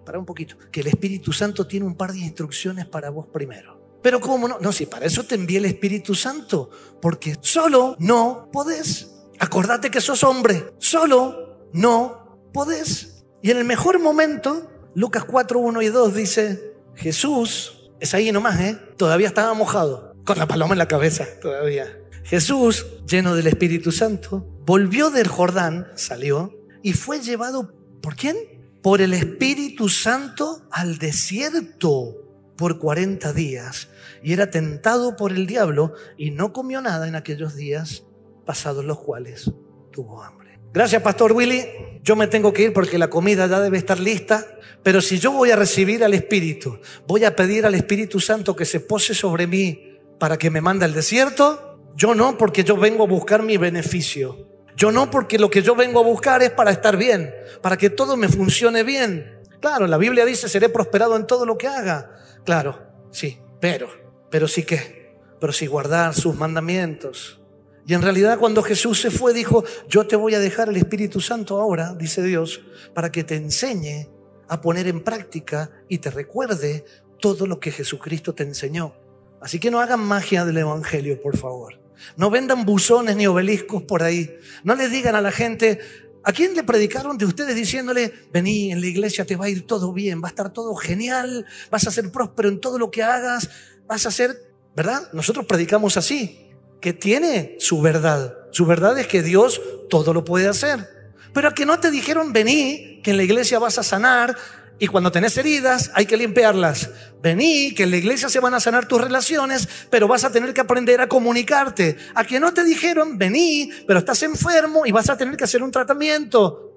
para 0.05 0.19
un 0.19 0.27
poquito, 0.27 0.57
que 0.71 0.81
el 0.81 0.89
Espíritu 0.89 1.33
Santo 1.33 1.67
tiene 1.67 1.87
un 1.87 1.97
par 1.97 2.13
de 2.13 2.19
instrucciones 2.19 2.85
para 2.85 3.09
vos 3.09 3.27
primero. 3.33 3.79
Pero 4.03 4.21
¿cómo 4.21 4.47
no? 4.47 4.59
No, 4.61 4.71
si 4.71 4.87
para 4.87 5.07
eso 5.07 5.25
te 5.25 5.35
envié 5.35 5.59
el 5.59 5.65
Espíritu 5.65 6.15
Santo, 6.15 6.71
porque 7.01 7.37
solo 7.41 7.97
no 7.99 8.51
podés. 8.53 9.11
Acordate 9.39 9.91
que 9.91 10.01
sos 10.01 10.23
hombre, 10.25 10.73
solo 10.79 11.69
no 11.73 12.51
podés. 12.53 13.18
Y 13.43 13.51
en 13.51 13.59
el 13.59 13.65
mejor 13.65 14.01
momento, 14.01 14.71
Lucas 14.95 15.25
4, 15.25 15.59
1 15.59 15.83
y 15.83 15.89
2 15.89 16.15
dice, 16.15 16.75
Jesús, 16.95 17.91
es 18.01 18.15
ahí 18.15 18.33
nomás, 18.33 18.61
¿eh? 18.61 18.79
Todavía 18.97 19.29
estaba 19.29 19.55
mojado, 19.55 20.15
con 20.25 20.39
la 20.39 20.47
paloma 20.47 20.75
en 20.75 20.79
la 20.79 20.89
cabeza, 20.89 21.27
todavía. 21.41 21.87
Jesús, 22.25 22.87
lleno 23.07 23.35
del 23.35 23.47
Espíritu 23.47 23.93
Santo, 23.93 24.47
volvió 24.67 25.11
del 25.11 25.29
Jordán, 25.29 25.87
salió, 25.95 26.53
y 26.83 26.93
fue 26.93 27.21
llevado, 27.21 27.73
¿por 28.03 28.17
quién? 28.17 28.37
Por 28.83 29.01
el 29.01 29.15
Espíritu 29.15 29.89
Santo 29.89 30.67
al 30.71 30.99
desierto 30.99 32.29
por 32.57 32.79
40 32.79 33.33
días. 33.33 33.89
Y 34.23 34.33
era 34.33 34.51
tentado 34.51 35.17
por 35.17 35.33
el 35.33 35.47
diablo 35.47 35.95
y 36.17 36.33
no 36.33 36.53
comió 36.53 36.81
nada 36.81 37.09
en 37.09 37.15
aquellos 37.15 37.55
días 37.55 38.05
pasados 38.45 38.85
los 38.85 38.99
cuales 38.99 39.51
tuvo 39.93 40.23
hambre. 40.23 40.38
Gracias, 40.73 41.03
Pastor 41.03 41.33
Willy. 41.33 41.65
Yo 42.03 42.17
me 42.17 42.27
tengo 42.27 42.53
que 42.53 42.63
ir 42.63 42.73
porque 42.73 42.99
la 42.99 43.11
comida 43.11 43.47
ya 43.47 43.61
debe 43.61 43.79
estar 43.79 43.99
lista. 43.99 44.47
Pero 44.83 45.01
si 45.01 45.19
yo 45.19 45.33
voy 45.33 45.51
a 45.51 45.57
recibir 45.57 46.05
al 46.05 46.15
Espíritu, 46.15 46.79
voy 47.07 47.25
a 47.25 47.35
pedir 47.35 47.67
al 47.67 47.75
Espíritu 47.75 48.21
Santo 48.21 48.55
que 48.55 48.65
se 48.65 48.81
pose 48.81 49.15
sobre 49.15 49.47
mí 49.47 49.99
para 50.19 50.37
que 50.37 50.51
me 50.51 50.61
mande 50.61 50.85
al 50.85 50.95
desierto, 50.95 51.81
yo 51.97 52.15
no 52.15 52.37
porque 52.37 52.65
yo 52.65 52.77
vengo 52.77 53.05
a 53.05 53.07
buscar 53.07 53.43
mi 53.43 53.57
beneficio. 53.57 54.47
Yo 54.77 54.93
no 54.93 55.11
porque 55.11 55.39
lo 55.39 55.51
que 55.51 55.63
yo 55.63 55.75
vengo 55.75 55.99
a 55.99 56.05
buscar 56.05 56.43
es 56.43 56.51
para 56.51 56.71
estar 56.71 56.97
bien, 56.97 57.35
para 57.61 57.77
que 57.77 57.91
todo 57.91 58.17
me 58.17 58.29
funcione 58.29 58.85
bien. 58.85 59.41
Claro, 59.61 59.89
la 59.89 59.99
Biblia 59.99 60.25
dice, 60.25 60.49
seré 60.49 60.69
prosperado 60.69 61.17
en 61.17 61.27
todo 61.27 61.45
lo 61.45 61.59
que 61.59 61.67
haga. 61.67 62.13
Claro, 62.45 62.79
sí, 63.11 63.41
pero, 63.61 63.89
pero 64.31 64.47
sí 64.47 64.63
que, 64.63 65.19
pero 65.41 65.53
sí 65.53 65.67
guardar 65.67 66.15
sus 66.15 66.37
mandamientos, 66.37 67.41
y 67.89 67.95
en 67.95 68.03
realidad 68.03 68.39
cuando 68.39 68.63
Jesús 68.63 69.01
se 69.01 69.11
fue 69.11 69.33
dijo, 69.33 69.65
yo 69.89 70.07
te 70.07 70.15
voy 70.15 70.35
a 70.35 70.41
dejar 70.41 70.69
el 70.69 70.77
Espíritu 70.77 71.23
Santo 71.23 71.59
ahora, 71.59 71.95
dice 71.95 72.23
Dios, 72.23 72.61
para 72.93 73.11
que 73.11 73.25
te 73.25 73.37
enseñe 73.37 74.11
a 74.47 74.61
poner 74.61 74.87
en 74.89 75.03
práctica 75.03 75.71
y 75.89 75.97
te 75.97 76.11
recuerde 76.11 76.85
todo 77.19 77.47
lo 77.47 77.59
que 77.59 77.73
Jesucristo 77.73 78.35
te 78.35 78.43
enseñó. 78.43 78.95
Así 79.41 79.59
que 79.59 79.71
no 79.71 79.81
hagan 79.81 80.01
magia 80.01 80.45
del 80.45 80.59
Evangelio, 80.59 81.19
por 81.19 81.39
favor. 81.39 81.81
No 82.19 82.29
vendan 82.29 82.67
buzones 82.67 83.17
ni 83.17 83.27
obeliscos 83.27 83.85
por 83.85 84.03
ahí. 84.03 84.37
No 84.65 84.75
les 84.75 84.91
digan 84.93 85.15
a 85.15 85.23
la 85.23 85.33
gente, 85.33 85.79
¿a 86.25 86.33
quién 86.35 86.55
le 86.55 86.65
predicaron 86.65 87.17
de 87.17 87.25
ustedes 87.25 87.57
diciéndole, 87.57 88.13
vení, 88.31 88.71
en 88.71 88.83
la 88.83 88.87
iglesia 88.87 89.25
te 89.25 89.35
va 89.35 89.47
a 89.47 89.49
ir 89.49 89.67
todo 89.67 89.95
bien, 89.95 90.23
va 90.23 90.29
a 90.29 90.33
estar 90.33 90.53
todo 90.53 90.75
genial, 90.75 91.47
vas 91.71 91.87
a 91.87 91.91
ser 91.91 92.13
próspero 92.13 92.51
en 92.51 92.61
todo 92.61 92.79
lo 92.79 92.91
que 92.91 93.03
hagas, 93.03 93.49
vas 93.87 94.05
a 94.05 94.11
ser, 94.11 94.53
¿verdad? 94.77 95.11
Nosotros 95.15 95.47
predicamos 95.47 95.97
así 95.97 96.45
que 96.81 96.93
tiene 96.93 97.57
su 97.59 97.81
verdad. 97.81 98.35
Su 98.51 98.67
verdad 98.67 98.99
es 98.99 99.07
que 99.07 99.23
Dios 99.23 99.61
todo 99.89 100.13
lo 100.13 100.25
puede 100.25 100.49
hacer. 100.49 100.89
Pero 101.33 101.49
a 101.49 101.55
que 101.55 101.67
no 101.67 101.79
te 101.79 101.91
dijeron, 101.91 102.33
vení, 102.33 103.01
que 103.03 103.11
en 103.11 103.17
la 103.17 103.23
iglesia 103.23 103.59
vas 103.59 103.79
a 103.79 103.83
sanar 103.83 104.37
y 104.81 104.87
cuando 104.87 105.11
tenés 105.11 105.37
heridas 105.37 105.91
hay 105.95 106.07
que 106.07 106.17
limpiarlas. 106.17 106.91
Vení, 107.21 107.75
que 107.75 107.83
en 107.83 107.91
la 107.91 107.97
iglesia 107.97 108.29
se 108.29 108.41
van 108.41 108.55
a 108.55 108.61
sanar 108.61 108.87
tus 108.87 109.01
relaciones, 109.01 109.69
pero 109.91 110.07
vas 110.07 110.25
a 110.25 110.31
tener 110.31 110.55
que 110.55 110.61
aprender 110.61 111.01
a 111.01 111.09
comunicarte. 111.09 111.97
A 112.15 112.25
que 112.25 112.39
no 112.39 112.55
te 112.55 112.63
dijeron, 112.65 113.19
vení, 113.19 113.71
pero 113.87 113.99
estás 113.99 114.23
enfermo 114.23 114.87
y 114.87 114.93
vas 114.93 115.11
a 115.11 115.17
tener 115.17 115.37
que 115.37 115.45
hacer 115.45 115.63
un 115.63 115.73
tratamiento. 115.73 116.68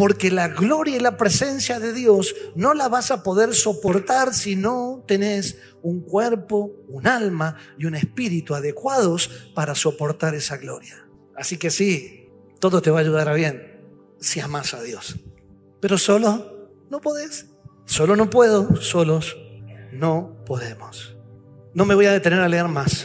Porque 0.00 0.30
la 0.30 0.48
gloria 0.48 0.96
y 0.96 0.98
la 0.98 1.18
presencia 1.18 1.78
de 1.78 1.92
Dios 1.92 2.34
no 2.54 2.72
la 2.72 2.88
vas 2.88 3.10
a 3.10 3.22
poder 3.22 3.54
soportar 3.54 4.32
si 4.32 4.56
no 4.56 5.04
tenés 5.06 5.58
un 5.82 6.00
cuerpo, 6.00 6.72
un 6.88 7.06
alma 7.06 7.58
y 7.76 7.84
un 7.84 7.94
espíritu 7.94 8.54
adecuados 8.54 9.28
para 9.54 9.74
soportar 9.74 10.34
esa 10.34 10.56
gloria. 10.56 11.06
Así 11.36 11.58
que 11.58 11.70
sí, 11.70 12.30
todo 12.60 12.80
te 12.80 12.90
va 12.90 13.00
a 13.00 13.02
ayudar 13.02 13.28
a 13.28 13.34
bien 13.34 13.78
si 14.18 14.40
amas 14.40 14.72
a 14.72 14.80
Dios. 14.80 15.16
Pero 15.80 15.98
solo 15.98 16.70
no 16.88 17.02
podés. 17.02 17.48
Solo 17.84 18.16
no 18.16 18.30
puedo, 18.30 18.76
solos 18.76 19.36
no 19.92 20.34
podemos. 20.46 21.14
No 21.74 21.84
me 21.84 21.94
voy 21.94 22.06
a 22.06 22.12
detener 22.12 22.40
a 22.40 22.48
leer 22.48 22.68
más. 22.68 23.04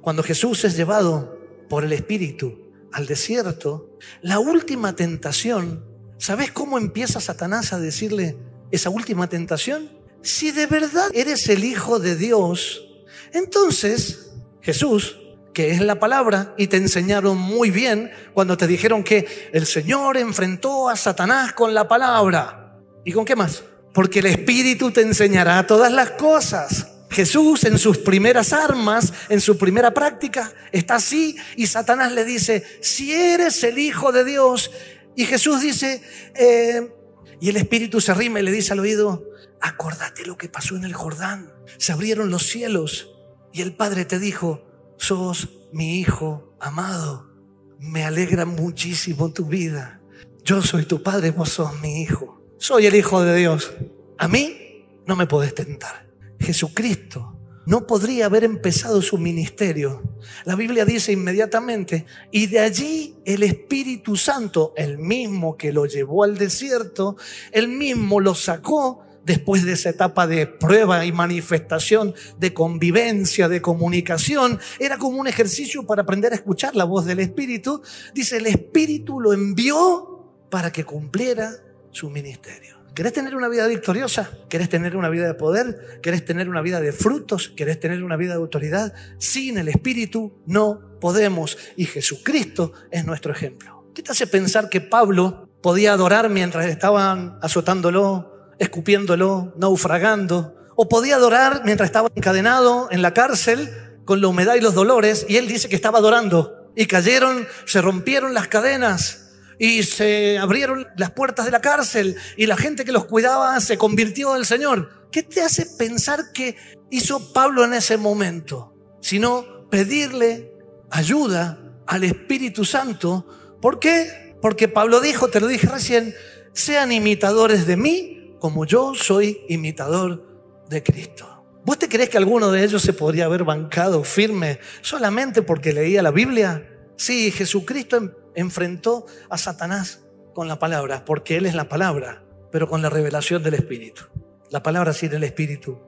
Cuando 0.00 0.22
Jesús 0.22 0.64
es 0.64 0.74
llevado 0.74 1.38
por 1.68 1.84
el 1.84 1.92
Espíritu 1.92 2.72
al 2.92 3.06
desierto, 3.06 3.98
la 4.22 4.38
última 4.38 4.96
tentación, 4.96 5.89
¿sabes 6.20 6.52
cómo 6.52 6.78
empieza 6.78 7.18
Satanás 7.18 7.72
a 7.72 7.80
decirle 7.80 8.36
esa 8.70 8.90
última 8.90 9.28
tentación? 9.28 9.90
Si 10.22 10.52
de 10.52 10.66
verdad 10.66 11.10
eres 11.14 11.48
el 11.48 11.64
Hijo 11.64 11.98
de 11.98 12.14
Dios, 12.14 12.86
entonces 13.32 14.30
Jesús, 14.60 15.18
que 15.54 15.70
es 15.70 15.80
la 15.80 15.98
palabra, 15.98 16.54
y 16.58 16.66
te 16.66 16.76
enseñaron 16.76 17.38
muy 17.38 17.70
bien 17.70 18.12
cuando 18.34 18.56
te 18.56 18.66
dijeron 18.66 19.02
que 19.02 19.50
el 19.52 19.66
Señor 19.66 20.18
enfrentó 20.18 20.90
a 20.90 20.96
Satanás 20.96 21.54
con 21.54 21.72
la 21.72 21.88
palabra. 21.88 22.78
¿Y 23.04 23.12
con 23.12 23.24
qué 23.24 23.34
más? 23.34 23.64
Porque 23.94 24.18
el 24.18 24.26
Espíritu 24.26 24.90
te 24.90 25.00
enseñará 25.00 25.66
todas 25.66 25.90
las 25.90 26.10
cosas. 26.12 26.86
Jesús 27.10 27.64
en 27.64 27.78
sus 27.78 27.98
primeras 27.98 28.52
armas, 28.52 29.12
en 29.30 29.40
su 29.40 29.58
primera 29.58 29.92
práctica, 29.92 30.52
está 30.70 30.96
así 30.96 31.36
y 31.56 31.66
Satanás 31.66 32.12
le 32.12 32.24
dice, 32.24 32.64
si 32.82 33.12
eres 33.12 33.64
el 33.64 33.78
Hijo 33.78 34.12
de 34.12 34.24
Dios, 34.24 34.70
y 35.16 35.24
Jesús 35.24 35.60
dice, 35.60 36.02
eh, 36.34 36.92
y 37.40 37.48
el 37.48 37.56
Espíritu 37.56 38.00
se 38.00 38.14
rima 38.14 38.40
y 38.40 38.42
le 38.42 38.52
dice 38.52 38.72
al 38.72 38.80
oído, 38.80 39.24
acordate 39.60 40.24
lo 40.24 40.36
que 40.36 40.48
pasó 40.48 40.76
en 40.76 40.84
el 40.84 40.94
Jordán, 40.94 41.52
se 41.78 41.92
abrieron 41.92 42.30
los 42.30 42.46
cielos 42.46 43.10
y 43.52 43.62
el 43.62 43.74
Padre 43.74 44.04
te 44.04 44.18
dijo, 44.18 44.66
sos 44.96 45.50
mi 45.72 45.98
Hijo 45.98 46.56
amado, 46.60 47.30
me 47.78 48.04
alegra 48.04 48.44
muchísimo 48.44 49.32
tu 49.32 49.46
vida, 49.46 50.00
yo 50.44 50.62
soy 50.62 50.84
tu 50.84 51.02
Padre, 51.02 51.30
vos 51.30 51.50
sos 51.50 51.80
mi 51.80 52.02
Hijo, 52.02 52.42
soy 52.58 52.86
el 52.86 52.94
Hijo 52.94 53.22
de 53.22 53.36
Dios, 53.36 53.72
a 54.18 54.28
mí 54.28 54.86
no 55.06 55.16
me 55.16 55.26
podés 55.26 55.54
tentar. 55.54 56.08
Jesucristo 56.38 57.39
no 57.66 57.86
podría 57.86 58.26
haber 58.26 58.44
empezado 58.44 59.02
su 59.02 59.18
ministerio. 59.18 60.02
La 60.44 60.56
Biblia 60.56 60.84
dice 60.84 61.12
inmediatamente, 61.12 62.06
y 62.30 62.46
de 62.46 62.60
allí 62.60 63.16
el 63.24 63.42
Espíritu 63.42 64.16
Santo, 64.16 64.72
el 64.76 64.98
mismo 64.98 65.56
que 65.56 65.72
lo 65.72 65.86
llevó 65.86 66.24
al 66.24 66.38
desierto, 66.38 67.16
el 67.52 67.68
mismo 67.68 68.20
lo 68.20 68.34
sacó 68.34 69.04
después 69.24 69.64
de 69.64 69.72
esa 69.72 69.90
etapa 69.90 70.26
de 70.26 70.46
prueba 70.46 71.04
y 71.04 71.12
manifestación, 71.12 72.14
de 72.38 72.54
convivencia, 72.54 73.48
de 73.48 73.62
comunicación, 73.62 74.58
era 74.78 74.98
como 74.98 75.18
un 75.18 75.26
ejercicio 75.26 75.86
para 75.86 76.02
aprender 76.02 76.32
a 76.32 76.36
escuchar 76.36 76.74
la 76.74 76.84
voz 76.84 77.04
del 77.04 77.20
Espíritu. 77.20 77.82
Dice, 78.14 78.38
el 78.38 78.46
Espíritu 78.46 79.20
lo 79.20 79.32
envió 79.32 80.24
para 80.50 80.72
que 80.72 80.84
cumpliera 80.84 81.52
su 81.92 82.10
ministerio. 82.10 82.79
¿Querés 83.00 83.14
tener 83.14 83.34
una 83.34 83.48
vida 83.48 83.66
victoriosa? 83.66 84.30
¿Querés 84.50 84.68
tener 84.68 84.94
una 84.94 85.08
vida 85.08 85.26
de 85.26 85.32
poder? 85.32 86.00
¿Querés 86.02 86.22
tener 86.22 86.50
una 86.50 86.60
vida 86.60 86.82
de 86.82 86.92
frutos? 86.92 87.48
¿Querés 87.48 87.80
tener 87.80 88.04
una 88.04 88.18
vida 88.18 88.32
de 88.32 88.40
autoridad? 88.40 88.92
Sin 89.16 89.56
el 89.56 89.68
Espíritu 89.68 90.34
no 90.44 90.98
podemos. 91.00 91.56
Y 91.78 91.86
Jesucristo 91.86 92.74
es 92.90 93.06
nuestro 93.06 93.32
ejemplo. 93.32 93.86
¿Qué 93.94 94.02
te 94.02 94.12
hace 94.12 94.26
pensar 94.26 94.68
que 94.68 94.82
Pablo 94.82 95.48
podía 95.62 95.94
adorar 95.94 96.28
mientras 96.28 96.66
estaban 96.66 97.38
azotándolo, 97.40 98.50
escupiéndolo, 98.58 99.54
naufragando? 99.56 100.54
¿O 100.76 100.86
podía 100.90 101.16
adorar 101.16 101.62
mientras 101.64 101.88
estaba 101.88 102.10
encadenado 102.14 102.88
en 102.90 103.00
la 103.00 103.14
cárcel 103.14 103.70
con 104.04 104.20
la 104.20 104.28
humedad 104.28 104.56
y 104.56 104.60
los 104.60 104.74
dolores? 104.74 105.24
Y 105.26 105.38
él 105.38 105.48
dice 105.48 105.70
que 105.70 105.76
estaba 105.76 106.00
adorando. 106.00 106.70
Y 106.76 106.84
cayeron, 106.84 107.48
se 107.64 107.80
rompieron 107.80 108.34
las 108.34 108.48
cadenas 108.48 109.29
y 109.60 109.82
se 109.82 110.38
abrieron 110.38 110.88
las 110.96 111.10
puertas 111.10 111.44
de 111.44 111.50
la 111.50 111.60
cárcel 111.60 112.16
y 112.38 112.46
la 112.46 112.56
gente 112.56 112.86
que 112.86 112.92
los 112.92 113.04
cuidaba 113.04 113.60
se 113.60 113.76
convirtió 113.76 114.32
al 114.32 114.46
Señor. 114.46 115.06
¿Qué 115.12 115.22
te 115.22 115.42
hace 115.42 115.66
pensar 115.78 116.32
que 116.32 116.56
hizo 116.90 117.34
Pablo 117.34 117.62
en 117.66 117.74
ese 117.74 117.98
momento? 117.98 118.74
Sino 119.02 119.68
pedirle 119.68 120.54
ayuda 120.90 121.58
al 121.86 122.04
Espíritu 122.04 122.64
Santo. 122.64 123.26
¿Por 123.60 123.78
qué? 123.78 124.34
Porque 124.40 124.66
Pablo 124.66 125.02
dijo, 125.02 125.28
te 125.28 125.40
lo 125.40 125.46
dije 125.46 125.66
recién, 125.66 126.14
sean 126.54 126.90
imitadores 126.90 127.66
de 127.66 127.76
mí 127.76 128.34
como 128.38 128.64
yo 128.64 128.94
soy 128.94 129.42
imitador 129.50 130.64
de 130.70 130.82
Cristo. 130.82 131.44
¿Vos 131.66 131.78
te 131.78 131.90
crees 131.90 132.08
que 132.08 132.16
alguno 132.16 132.50
de 132.50 132.64
ellos 132.64 132.80
se 132.80 132.94
podría 132.94 133.26
haber 133.26 133.44
bancado 133.44 134.04
firme 134.04 134.58
solamente 134.80 135.42
porque 135.42 135.74
leía 135.74 136.02
la 136.02 136.12
Biblia? 136.12 136.66
Sí, 136.96 137.30
Jesucristo 137.30 138.19
enfrentó 138.34 139.06
a 139.28 139.38
Satanás 139.38 140.04
con 140.34 140.48
la 140.48 140.58
palabra, 140.58 141.04
porque 141.04 141.36
Él 141.36 141.46
es 141.46 141.54
la 141.54 141.68
palabra, 141.68 142.24
pero 142.50 142.68
con 142.68 142.82
la 142.82 142.90
revelación 142.90 143.42
del 143.42 143.54
Espíritu. 143.54 144.04
La 144.50 144.62
palabra 144.62 144.92
sin 144.92 145.12
el 145.12 145.24
Espíritu, 145.24 145.78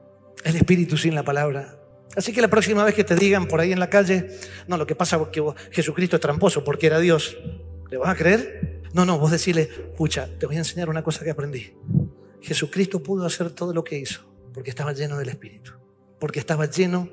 el 0.43 0.55
Espíritu 0.55 0.97
sin 0.97 1.15
la 1.15 1.23
palabra. 1.23 1.79
Así 2.15 2.31
que 2.31 2.41
la 2.41 2.47
próxima 2.47 2.83
vez 2.83 2.93
que 2.93 3.03
te 3.03 3.15
digan 3.15 3.47
por 3.47 3.59
ahí 3.59 3.71
en 3.71 3.79
la 3.79 3.89
calle, 3.89 4.29
no, 4.67 4.77
lo 4.77 4.85
que 4.85 4.95
pasa 4.95 5.17
es 5.17 5.27
que 5.29 5.43
Jesucristo 5.71 6.17
es 6.17 6.21
tramposo 6.21 6.63
porque 6.63 6.87
era 6.87 6.99
Dios, 6.99 7.37
¿le 7.89 7.97
vas 7.97 8.09
a 8.09 8.15
creer? 8.15 8.81
No, 8.93 9.05
no, 9.05 9.17
vos 9.17 9.31
decirle, 9.31 9.65
pucha, 9.97 10.29
te 10.39 10.45
voy 10.45 10.55
a 10.55 10.59
enseñar 10.59 10.89
una 10.89 11.03
cosa 11.03 11.23
que 11.23 11.31
aprendí. 11.31 11.73
Jesucristo 12.41 13.01
pudo 13.01 13.25
hacer 13.25 13.51
todo 13.51 13.73
lo 13.73 13.83
que 13.83 13.97
hizo 13.97 14.21
porque 14.53 14.69
estaba 14.69 14.93
lleno 14.93 15.17
del 15.17 15.29
Espíritu, 15.29 15.71
porque 16.19 16.39
estaba 16.39 16.69
lleno 16.69 17.09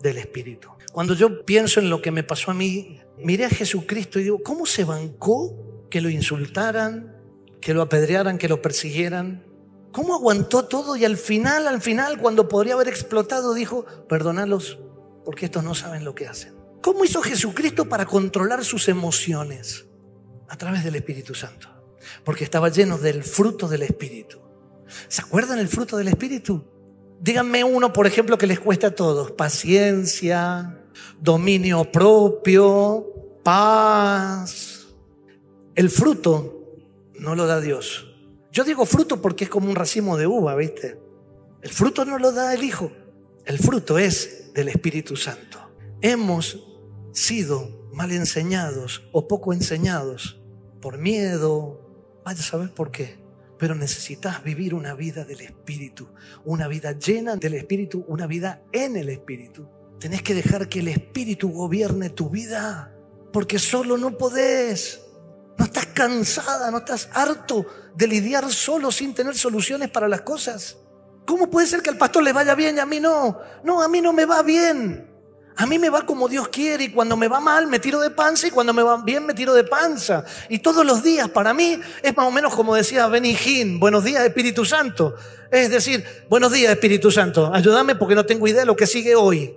del 0.00 0.18
Espíritu. 0.18 0.70
Cuando 0.92 1.14
yo 1.14 1.44
pienso 1.44 1.80
en 1.80 1.90
lo 1.90 2.00
que 2.00 2.10
me 2.10 2.22
pasó 2.22 2.50
a 2.50 2.54
mí 2.54 3.00
miré 3.22 3.46
a 3.46 3.50
Jesucristo 3.50 4.18
y 4.18 4.24
digo, 4.24 4.42
¿cómo 4.42 4.66
se 4.66 4.84
bancó 4.84 5.86
que 5.90 6.00
lo 6.00 6.10
insultaran, 6.10 7.16
que 7.60 7.74
lo 7.74 7.82
apedrearan, 7.82 8.38
que 8.38 8.48
lo 8.48 8.62
persiguieran? 8.62 9.44
¿Cómo 9.92 10.14
aguantó 10.14 10.66
todo 10.66 10.96
y 10.96 11.04
al 11.04 11.16
final, 11.16 11.66
al 11.66 11.80
final, 11.80 12.18
cuando 12.20 12.48
podría 12.48 12.74
haber 12.74 12.88
explotado, 12.88 13.54
dijo, 13.54 13.84
perdonalos 14.08 14.78
porque 15.24 15.46
estos 15.46 15.64
no 15.64 15.74
saben 15.74 16.04
lo 16.04 16.14
que 16.14 16.26
hacen? 16.26 16.54
¿Cómo 16.82 17.04
hizo 17.04 17.22
Jesucristo 17.22 17.88
para 17.88 18.06
controlar 18.06 18.64
sus 18.64 18.88
emociones? 18.88 19.86
A 20.48 20.56
través 20.56 20.84
del 20.84 20.94
Espíritu 20.94 21.34
Santo. 21.34 21.68
Porque 22.24 22.44
estaba 22.44 22.68
lleno 22.70 22.96
del 22.96 23.22
fruto 23.22 23.68
del 23.68 23.82
Espíritu. 23.82 24.40
¿Se 25.08 25.20
acuerdan 25.20 25.58
el 25.58 25.68
fruto 25.68 25.96
del 25.96 26.08
Espíritu? 26.08 26.64
Díganme 27.20 27.64
uno, 27.64 27.92
por 27.92 28.06
ejemplo, 28.06 28.38
que 28.38 28.46
les 28.46 28.60
cuesta 28.60 28.88
a 28.88 28.94
todos. 28.94 29.32
Paciencia, 29.32 30.77
dominio 31.20 31.90
propio, 31.90 33.06
paz. 33.42 34.86
El 35.74 35.90
fruto 35.90 36.76
no 37.18 37.34
lo 37.34 37.46
da 37.46 37.60
Dios. 37.60 38.06
Yo 38.52 38.64
digo 38.64 38.86
fruto 38.86 39.22
porque 39.22 39.44
es 39.44 39.50
como 39.50 39.68
un 39.68 39.76
racimo 39.76 40.16
de 40.16 40.26
uva, 40.26 40.54
¿viste? 40.56 40.98
El 41.62 41.70
fruto 41.70 42.04
no 42.04 42.18
lo 42.18 42.32
da 42.32 42.54
el 42.54 42.64
Hijo. 42.64 42.90
El 43.44 43.58
fruto 43.58 43.98
es 43.98 44.52
del 44.54 44.68
Espíritu 44.68 45.16
Santo. 45.16 45.58
Hemos 46.00 46.66
sido 47.12 47.88
mal 47.92 48.12
enseñados 48.12 49.02
o 49.12 49.26
poco 49.26 49.52
enseñados 49.52 50.40
por 50.80 50.98
miedo. 50.98 52.20
Vaya 52.24 52.40
a 52.40 52.44
saber 52.44 52.74
por 52.74 52.90
qué. 52.90 53.18
Pero 53.58 53.74
necesitas 53.74 54.44
vivir 54.44 54.74
una 54.74 54.94
vida 54.94 55.24
del 55.24 55.40
Espíritu, 55.40 56.08
una 56.44 56.68
vida 56.68 56.92
llena 56.92 57.36
del 57.36 57.54
Espíritu, 57.54 58.04
una 58.06 58.26
vida 58.26 58.62
en 58.72 58.96
el 58.96 59.08
Espíritu. 59.08 59.68
Tenés 59.98 60.22
que 60.22 60.34
dejar 60.34 60.68
que 60.68 60.80
el 60.80 60.88
Espíritu 60.88 61.50
gobierne 61.50 62.10
tu 62.10 62.30
vida, 62.30 62.92
porque 63.32 63.58
solo 63.58 63.96
no 63.96 64.16
podés. 64.16 65.00
No 65.56 65.64
estás 65.64 65.86
cansada, 65.86 66.70
no 66.70 66.78
estás 66.78 67.08
harto 67.12 67.66
de 67.96 68.06
lidiar 68.06 68.50
solo 68.52 68.92
sin 68.92 69.12
tener 69.12 69.34
soluciones 69.34 69.90
para 69.90 70.06
las 70.06 70.20
cosas. 70.20 70.76
¿Cómo 71.26 71.50
puede 71.50 71.66
ser 71.66 71.82
que 71.82 71.90
al 71.90 71.98
pastor 71.98 72.22
le 72.22 72.32
vaya 72.32 72.54
bien 72.54 72.76
y 72.76 72.78
a 72.78 72.86
mí 72.86 73.00
no? 73.00 73.38
No, 73.64 73.82
a 73.82 73.88
mí 73.88 74.00
no 74.00 74.12
me 74.12 74.24
va 74.24 74.42
bien. 74.42 75.08
A 75.56 75.66
mí 75.66 75.76
me 75.76 75.90
va 75.90 76.06
como 76.06 76.28
Dios 76.28 76.46
quiere 76.48 76.84
y 76.84 76.92
cuando 76.92 77.16
me 77.16 77.26
va 77.26 77.40
mal 77.40 77.66
me 77.66 77.80
tiro 77.80 77.98
de 77.98 78.10
panza 78.10 78.46
y 78.46 78.52
cuando 78.52 78.72
me 78.72 78.80
va 78.80 79.02
bien 79.02 79.26
me 79.26 79.34
tiro 79.34 79.52
de 79.52 79.64
panza. 79.64 80.24
Y 80.48 80.60
todos 80.60 80.86
los 80.86 81.02
días 81.02 81.28
para 81.28 81.52
mí 81.52 81.80
es 82.00 82.16
más 82.16 82.26
o 82.26 82.30
menos 82.30 82.54
como 82.54 82.76
decía 82.76 83.10
Hinn, 83.12 83.80
buenos 83.80 84.04
días 84.04 84.24
Espíritu 84.24 84.64
Santo. 84.64 85.16
Es 85.50 85.68
decir, 85.68 86.04
buenos 86.30 86.52
días 86.52 86.70
Espíritu 86.70 87.10
Santo, 87.10 87.52
ayúdame 87.52 87.96
porque 87.96 88.14
no 88.14 88.24
tengo 88.24 88.46
idea 88.46 88.60
de 88.60 88.66
lo 88.66 88.76
que 88.76 88.86
sigue 88.86 89.16
hoy. 89.16 89.52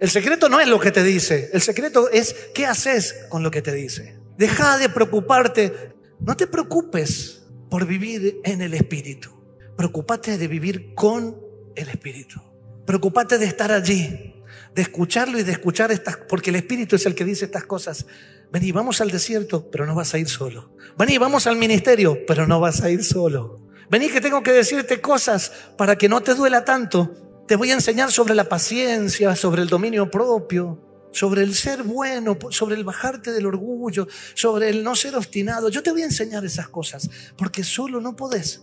El 0.00 0.10
secreto 0.10 0.48
no 0.48 0.60
es 0.60 0.68
lo 0.68 0.78
que 0.78 0.92
te 0.92 1.02
dice, 1.02 1.50
el 1.52 1.60
secreto 1.60 2.08
es 2.10 2.34
qué 2.54 2.66
haces 2.66 3.26
con 3.28 3.42
lo 3.42 3.50
que 3.50 3.62
te 3.62 3.72
dice. 3.72 4.16
Deja 4.36 4.78
de 4.78 4.88
preocuparte, 4.88 5.92
no 6.20 6.36
te 6.36 6.46
preocupes 6.46 7.42
por 7.68 7.86
vivir 7.86 8.40
en 8.44 8.62
el 8.62 8.74
Espíritu. 8.74 9.30
Preocúpate 9.76 10.38
de 10.38 10.48
vivir 10.48 10.94
con 10.94 11.40
el 11.74 11.88
Espíritu. 11.88 12.40
Preocúpate 12.86 13.38
de 13.38 13.46
estar 13.46 13.72
allí, 13.72 14.34
de 14.74 14.82
escucharlo 14.82 15.38
y 15.38 15.42
de 15.42 15.52
escuchar 15.52 15.90
estas, 15.90 16.16
porque 16.28 16.50
el 16.50 16.56
Espíritu 16.56 16.96
es 16.96 17.06
el 17.06 17.14
que 17.14 17.24
dice 17.24 17.46
estas 17.46 17.64
cosas 17.64 18.06
Vení, 18.50 18.72
vamos 18.72 19.00
al 19.00 19.10
desierto, 19.10 19.70
pero 19.70 19.84
no 19.84 19.94
vas 19.94 20.14
a 20.14 20.18
ir 20.18 20.28
solo. 20.28 20.70
Vení, 20.96 21.18
vamos 21.18 21.46
al 21.46 21.56
ministerio, 21.56 22.18
pero 22.26 22.46
no 22.46 22.60
vas 22.60 22.82
a 22.82 22.90
ir 22.90 23.04
solo. 23.04 23.60
Vení 23.90 24.08
que 24.08 24.20
tengo 24.20 24.42
que 24.42 24.52
decirte 24.52 25.00
cosas 25.00 25.52
para 25.76 25.96
que 25.96 26.08
no 26.08 26.22
te 26.22 26.34
duela 26.34 26.64
tanto. 26.64 27.14
Te 27.48 27.56
voy 27.56 27.70
a 27.70 27.74
enseñar 27.74 28.12
sobre 28.12 28.34
la 28.34 28.44
paciencia, 28.44 29.34
sobre 29.34 29.62
el 29.62 29.68
dominio 29.68 30.10
propio, 30.10 31.08
sobre 31.12 31.42
el 31.42 31.54
ser 31.54 31.82
bueno, 31.82 32.36
sobre 32.50 32.76
el 32.76 32.84
bajarte 32.84 33.32
del 33.32 33.46
orgullo, 33.46 34.06
sobre 34.34 34.68
el 34.68 34.84
no 34.84 34.94
ser 34.94 35.16
obstinado. 35.16 35.70
Yo 35.70 35.82
te 35.82 35.90
voy 35.90 36.02
a 36.02 36.04
enseñar 36.04 36.44
esas 36.44 36.68
cosas, 36.68 37.08
porque 37.38 37.64
solo 37.64 38.02
no 38.02 38.14
podés. 38.14 38.60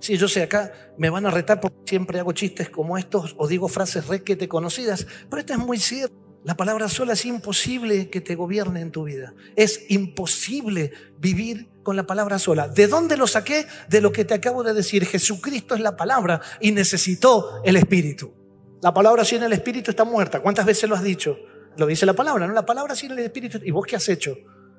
Sí, 0.00 0.18
yo 0.18 0.28
sé, 0.28 0.42
acá 0.42 0.70
me 0.98 1.08
van 1.08 1.24
a 1.24 1.30
retar 1.30 1.62
porque 1.62 1.78
siempre 1.86 2.20
hago 2.20 2.32
chistes 2.32 2.68
como 2.68 2.98
estos 2.98 3.34
o 3.38 3.48
digo 3.48 3.68
frases 3.68 4.06
requete 4.06 4.46
conocidas, 4.46 5.06
pero 5.30 5.40
esto 5.40 5.54
es 5.54 5.58
muy 5.58 5.78
cierto. 5.78 6.25
La 6.46 6.56
palabra 6.56 6.88
sola 6.88 7.14
es 7.14 7.24
imposible 7.24 8.08
que 8.08 8.20
te 8.20 8.36
gobierne 8.36 8.80
en 8.80 8.92
tu 8.92 9.02
vida. 9.02 9.34
Es 9.56 9.86
imposible 9.88 10.92
vivir 11.18 11.68
con 11.82 11.96
la 11.96 12.06
palabra 12.06 12.38
sola. 12.38 12.68
¿De 12.68 12.86
dónde 12.86 13.16
lo 13.16 13.26
saqué? 13.26 13.66
De 13.88 14.00
lo 14.00 14.12
que 14.12 14.24
te 14.24 14.34
acabo 14.34 14.62
de 14.62 14.72
decir. 14.72 15.04
Jesucristo 15.06 15.74
es 15.74 15.80
la 15.80 15.96
palabra 15.96 16.40
y 16.60 16.70
necesitó 16.70 17.60
el 17.64 17.74
Espíritu. 17.74 18.32
La 18.80 18.94
palabra 18.94 19.24
sin 19.24 19.42
el 19.42 19.52
Espíritu 19.54 19.90
está 19.90 20.04
muerta. 20.04 20.40
¿Cuántas 20.40 20.64
veces 20.64 20.88
lo 20.88 20.94
has 20.94 21.02
dicho? 21.02 21.36
Lo 21.78 21.84
dice 21.84 22.06
la 22.06 22.12
palabra, 22.12 22.46
¿no? 22.46 22.52
La 22.52 22.64
palabra 22.64 22.94
sin 22.94 23.10
el 23.10 23.18
Espíritu. 23.18 23.58
¿Y 23.64 23.72
vos 23.72 23.84
qué 23.84 23.96
has 23.96 24.08
hecho? 24.08 24.36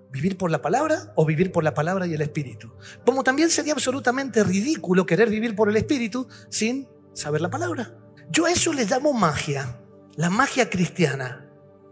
¿Vivir 0.09 0.38
por 0.38 0.49
la 0.49 0.61
palabra 0.61 1.11
o 1.18 1.26
vivir 1.26 1.51
por 1.51 1.65
la 1.65 1.74
palabra 1.74 2.07
y 2.07 2.13
el 2.13 2.22
Espíritu? 2.22 2.72
Como 3.05 3.26
también 3.26 3.49
sería 3.49 3.74
absolutamente 3.74 4.41
ridículo 4.41 5.05
querer 5.05 5.30
vivir 5.30 5.53
por 5.53 5.68
el 5.68 5.76
Espíritu 5.76 6.30
sin 6.47 6.88
saber 7.11 7.41
la 7.41 7.49
palabra. 7.49 7.93
Yo 8.32 8.45
a 8.45 8.51
eso 8.53 8.72
le 8.72 8.86
llamo 8.86 9.11
magia, 9.11 9.82
la 10.15 10.30
magia 10.30 10.70
cristiana 10.70 11.43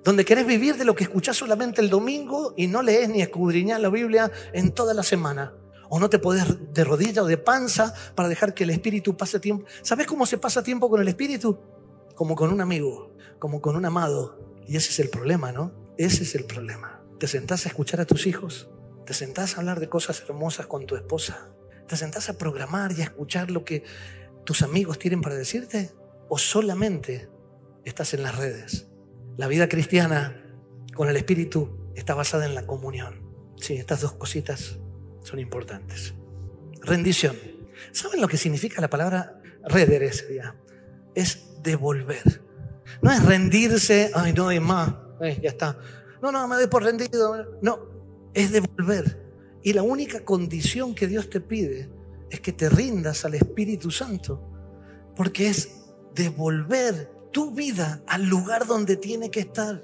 donde 0.05 0.23
querés 0.23 0.45
vivir 0.45 0.77
de 0.77 0.85
lo 0.85 0.95
que 0.95 1.03
escuchás 1.03 1.35
solamente 1.35 1.81
el 1.81 1.89
domingo 1.89 2.53
y 2.55 2.67
no 2.67 2.83
lees 2.83 3.09
ni 3.09 3.23
escudriñás 3.23 3.81
la 3.81 3.89
Biblia 3.89 4.31
en 4.53 4.71
toda 4.71 4.93
la 4.93 5.01
semana. 5.01 5.55
O 5.89 5.99
no 5.99 6.11
te 6.11 6.19
podés 6.19 6.45
de 6.73 6.83
rodilla 6.83 7.23
o 7.23 7.25
de 7.25 7.39
panza 7.39 7.91
para 8.13 8.29
dejar 8.29 8.53
que 8.53 8.65
el 8.65 8.69
Espíritu 8.69 9.17
pase 9.17 9.39
tiempo. 9.39 9.65
¿Sabes 9.81 10.05
cómo 10.05 10.27
se 10.27 10.37
pasa 10.37 10.61
tiempo 10.61 10.91
con 10.91 11.01
el 11.01 11.07
Espíritu? 11.07 11.59
Como 12.13 12.35
con 12.35 12.53
un 12.53 12.61
amigo, 12.61 13.15
como 13.39 13.61
con 13.61 13.75
un 13.75 13.83
amado. 13.83 14.39
Y 14.67 14.77
ese 14.77 14.91
es 14.91 14.99
el 14.99 15.09
problema, 15.09 15.51
¿no? 15.51 15.71
Ese 15.97 16.21
es 16.21 16.35
el 16.35 16.45
problema. 16.45 17.01
¿Te 17.19 17.25
sentás 17.25 17.65
a 17.65 17.69
escuchar 17.69 17.99
a 17.99 18.05
tus 18.05 18.27
hijos? 18.27 18.69
¿Te 19.07 19.15
sentás 19.15 19.55
a 19.55 19.61
hablar 19.61 19.79
de 19.79 19.89
cosas 19.89 20.21
hermosas 20.21 20.67
con 20.67 20.85
tu 20.85 20.95
esposa? 20.95 21.49
¿Te 21.87 21.97
sentás 21.97 22.29
a 22.29 22.37
programar 22.37 22.91
y 22.91 23.01
a 23.01 23.05
escuchar 23.05 23.49
lo 23.49 23.65
que 23.65 23.83
tus 24.43 24.61
amigos 24.61 24.99
tienen 24.99 25.21
para 25.21 25.33
decirte? 25.33 25.91
¿O 26.29 26.37
solamente 26.37 27.27
estás 27.85 28.13
en 28.13 28.21
las 28.21 28.35
redes? 28.37 28.87
La 29.38 29.47
vida 29.47 29.67
cristiana 29.67 30.41
con 30.93 31.09
el 31.09 31.17
Espíritu 31.17 31.91
está 31.95 32.13
basada 32.13 32.45
en 32.45 32.55
la 32.55 32.65
comunión. 32.65 33.21
Sí, 33.57 33.75
estas 33.75 34.01
dos 34.01 34.13
cositas 34.13 34.77
son 35.23 35.39
importantes. 35.39 36.13
Rendición. 36.81 37.36
¿Saben 37.91 38.21
lo 38.21 38.27
que 38.27 38.38
significa 38.38 38.81
la 38.81 38.89
palabra 38.89 39.41
redere 39.65 40.11
Es 41.15 41.61
devolver. 41.63 42.41
No 43.01 43.11
es 43.11 43.25
rendirse, 43.25 44.11
ay, 44.13 44.31
no 44.33 44.47
hay 44.47 44.59
más, 44.59 44.93
eh, 45.21 45.38
ya 45.41 45.49
está. 45.49 45.77
No, 46.21 46.31
no, 46.31 46.47
me 46.47 46.55
doy 46.55 46.67
por 46.67 46.83
rendido. 46.83 47.59
No, 47.61 47.79
es 48.33 48.51
devolver. 48.51 49.21
Y 49.63 49.73
la 49.73 49.83
única 49.83 50.23
condición 50.23 50.95
que 50.95 51.07
Dios 51.07 51.29
te 51.29 51.41
pide 51.41 51.89
es 52.29 52.39
que 52.39 52.53
te 52.53 52.69
rindas 52.69 53.25
al 53.25 53.33
Espíritu 53.33 53.91
Santo, 53.91 54.41
porque 55.15 55.49
es 55.49 55.83
devolver 56.13 57.14
tu 57.36 57.51
vida 57.51 58.01
al 58.07 58.23
lugar 58.27 58.65
donde 58.65 58.95
tiene 58.95 59.29
que 59.29 59.41
estar. 59.41 59.83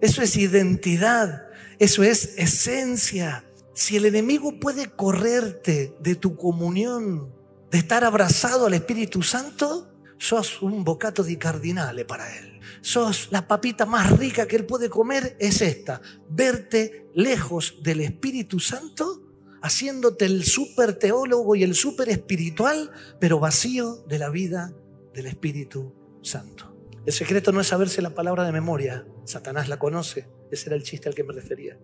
Eso 0.00 0.22
es 0.22 0.34
identidad, 0.34 1.46
eso 1.78 2.02
es 2.02 2.38
esencia. 2.38 3.44
Si 3.74 3.98
el 3.98 4.06
enemigo 4.06 4.58
puede 4.58 4.88
correrte 4.88 5.94
de 6.00 6.14
tu 6.14 6.36
comunión, 6.36 7.34
de 7.70 7.76
estar 7.76 8.02
abrazado 8.02 8.64
al 8.64 8.72
Espíritu 8.72 9.22
Santo, 9.22 9.92
sos 10.16 10.62
un 10.62 10.84
bocato 10.84 11.22
di 11.22 11.36
cardinale 11.36 12.06
para 12.06 12.34
él. 12.34 12.60
Sos 12.80 13.28
la 13.30 13.46
papita 13.46 13.84
más 13.84 14.18
rica 14.18 14.46
que 14.46 14.56
él 14.56 14.64
puede 14.64 14.88
comer 14.88 15.36
es 15.38 15.60
esta, 15.60 16.00
verte 16.30 17.10
lejos 17.14 17.74
del 17.82 18.00
Espíritu 18.00 18.58
Santo, 18.58 19.22
haciéndote 19.60 20.24
el 20.24 20.46
súper 20.46 20.94
teólogo 20.94 21.56
y 21.56 21.62
el 21.62 21.74
súper 21.74 22.08
espiritual, 22.08 22.90
pero 23.20 23.38
vacío 23.38 23.96
de 24.08 24.18
la 24.18 24.30
vida 24.30 24.72
del 25.12 25.26
Espíritu 25.26 25.92
Santo. 26.22 26.75
El 27.06 27.12
secreto 27.12 27.52
no 27.52 27.60
es 27.60 27.68
saberse 27.68 28.02
la 28.02 28.16
palabra 28.16 28.42
de 28.42 28.50
memoria. 28.50 29.06
Satanás 29.24 29.68
la 29.68 29.78
conoce. 29.78 30.26
Ese 30.50 30.68
era 30.68 30.74
el 30.74 30.82
chiste 30.82 31.08
al 31.08 31.14
que 31.14 31.22
me 31.22 31.32
refería. 31.32 31.78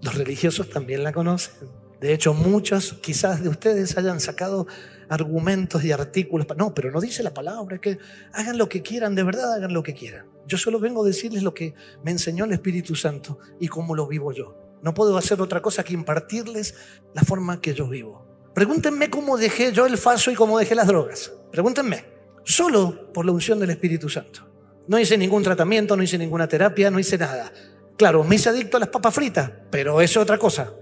Los 0.00 0.14
religiosos 0.14 0.70
también 0.70 1.04
la 1.04 1.12
conocen. 1.12 1.68
De 2.00 2.14
hecho, 2.14 2.32
muchos 2.32 2.94
quizás 2.94 3.42
de 3.42 3.50
ustedes 3.50 3.98
hayan 3.98 4.18
sacado 4.18 4.66
argumentos 5.10 5.84
y 5.84 5.92
artículos. 5.92 6.46
No, 6.56 6.72
pero 6.72 6.90
no 6.90 7.02
dice 7.02 7.22
la 7.22 7.34
palabra, 7.34 7.82
que 7.82 7.98
hagan 8.32 8.56
lo 8.56 8.70
que 8.70 8.80
quieran, 8.80 9.14
de 9.14 9.24
verdad 9.24 9.52
hagan 9.52 9.74
lo 9.74 9.82
que 9.82 9.92
quieran. 9.92 10.26
Yo 10.46 10.56
solo 10.56 10.80
vengo 10.80 11.04
a 11.04 11.06
decirles 11.06 11.42
lo 11.42 11.52
que 11.52 11.74
me 12.02 12.10
enseñó 12.10 12.46
el 12.46 12.52
Espíritu 12.52 12.94
Santo 12.94 13.40
y 13.60 13.68
cómo 13.68 13.94
lo 13.94 14.06
vivo 14.06 14.32
yo. 14.32 14.56
No 14.82 14.94
puedo 14.94 15.18
hacer 15.18 15.42
otra 15.42 15.60
cosa 15.60 15.84
que 15.84 15.92
impartirles 15.92 16.76
la 17.12 17.22
forma 17.22 17.60
que 17.60 17.74
yo 17.74 17.88
vivo. 17.88 18.26
Pregúntenme 18.54 19.10
cómo 19.10 19.36
dejé 19.36 19.70
yo 19.72 19.84
el 19.84 19.98
falso 19.98 20.30
y 20.30 20.34
cómo 20.34 20.58
dejé 20.58 20.74
las 20.74 20.86
drogas. 20.86 21.30
Pregúntenme. 21.50 22.06
Solo 22.42 23.12
por 23.12 23.26
la 23.26 23.32
unción 23.32 23.60
del 23.60 23.68
Espíritu 23.68 24.08
Santo. 24.08 24.51
No 24.88 24.98
hice 24.98 25.16
ningún 25.16 25.42
tratamiento, 25.42 25.96
no 25.96 26.02
hice 26.02 26.18
ninguna 26.18 26.48
terapia, 26.48 26.90
no 26.90 26.98
hice 26.98 27.18
nada. 27.18 27.52
Claro, 27.96 28.24
me 28.24 28.36
hice 28.36 28.48
adicto 28.48 28.76
a 28.76 28.80
las 28.80 28.88
papas 28.88 29.14
fritas, 29.14 29.50
pero 29.70 30.00
eso 30.00 30.20
es 30.20 30.24
otra 30.24 30.38
cosa. 30.38 30.72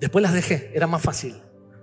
Después 0.00 0.22
las 0.22 0.32
dejé, 0.32 0.70
era 0.74 0.86
más 0.86 1.02
fácil. 1.02 1.40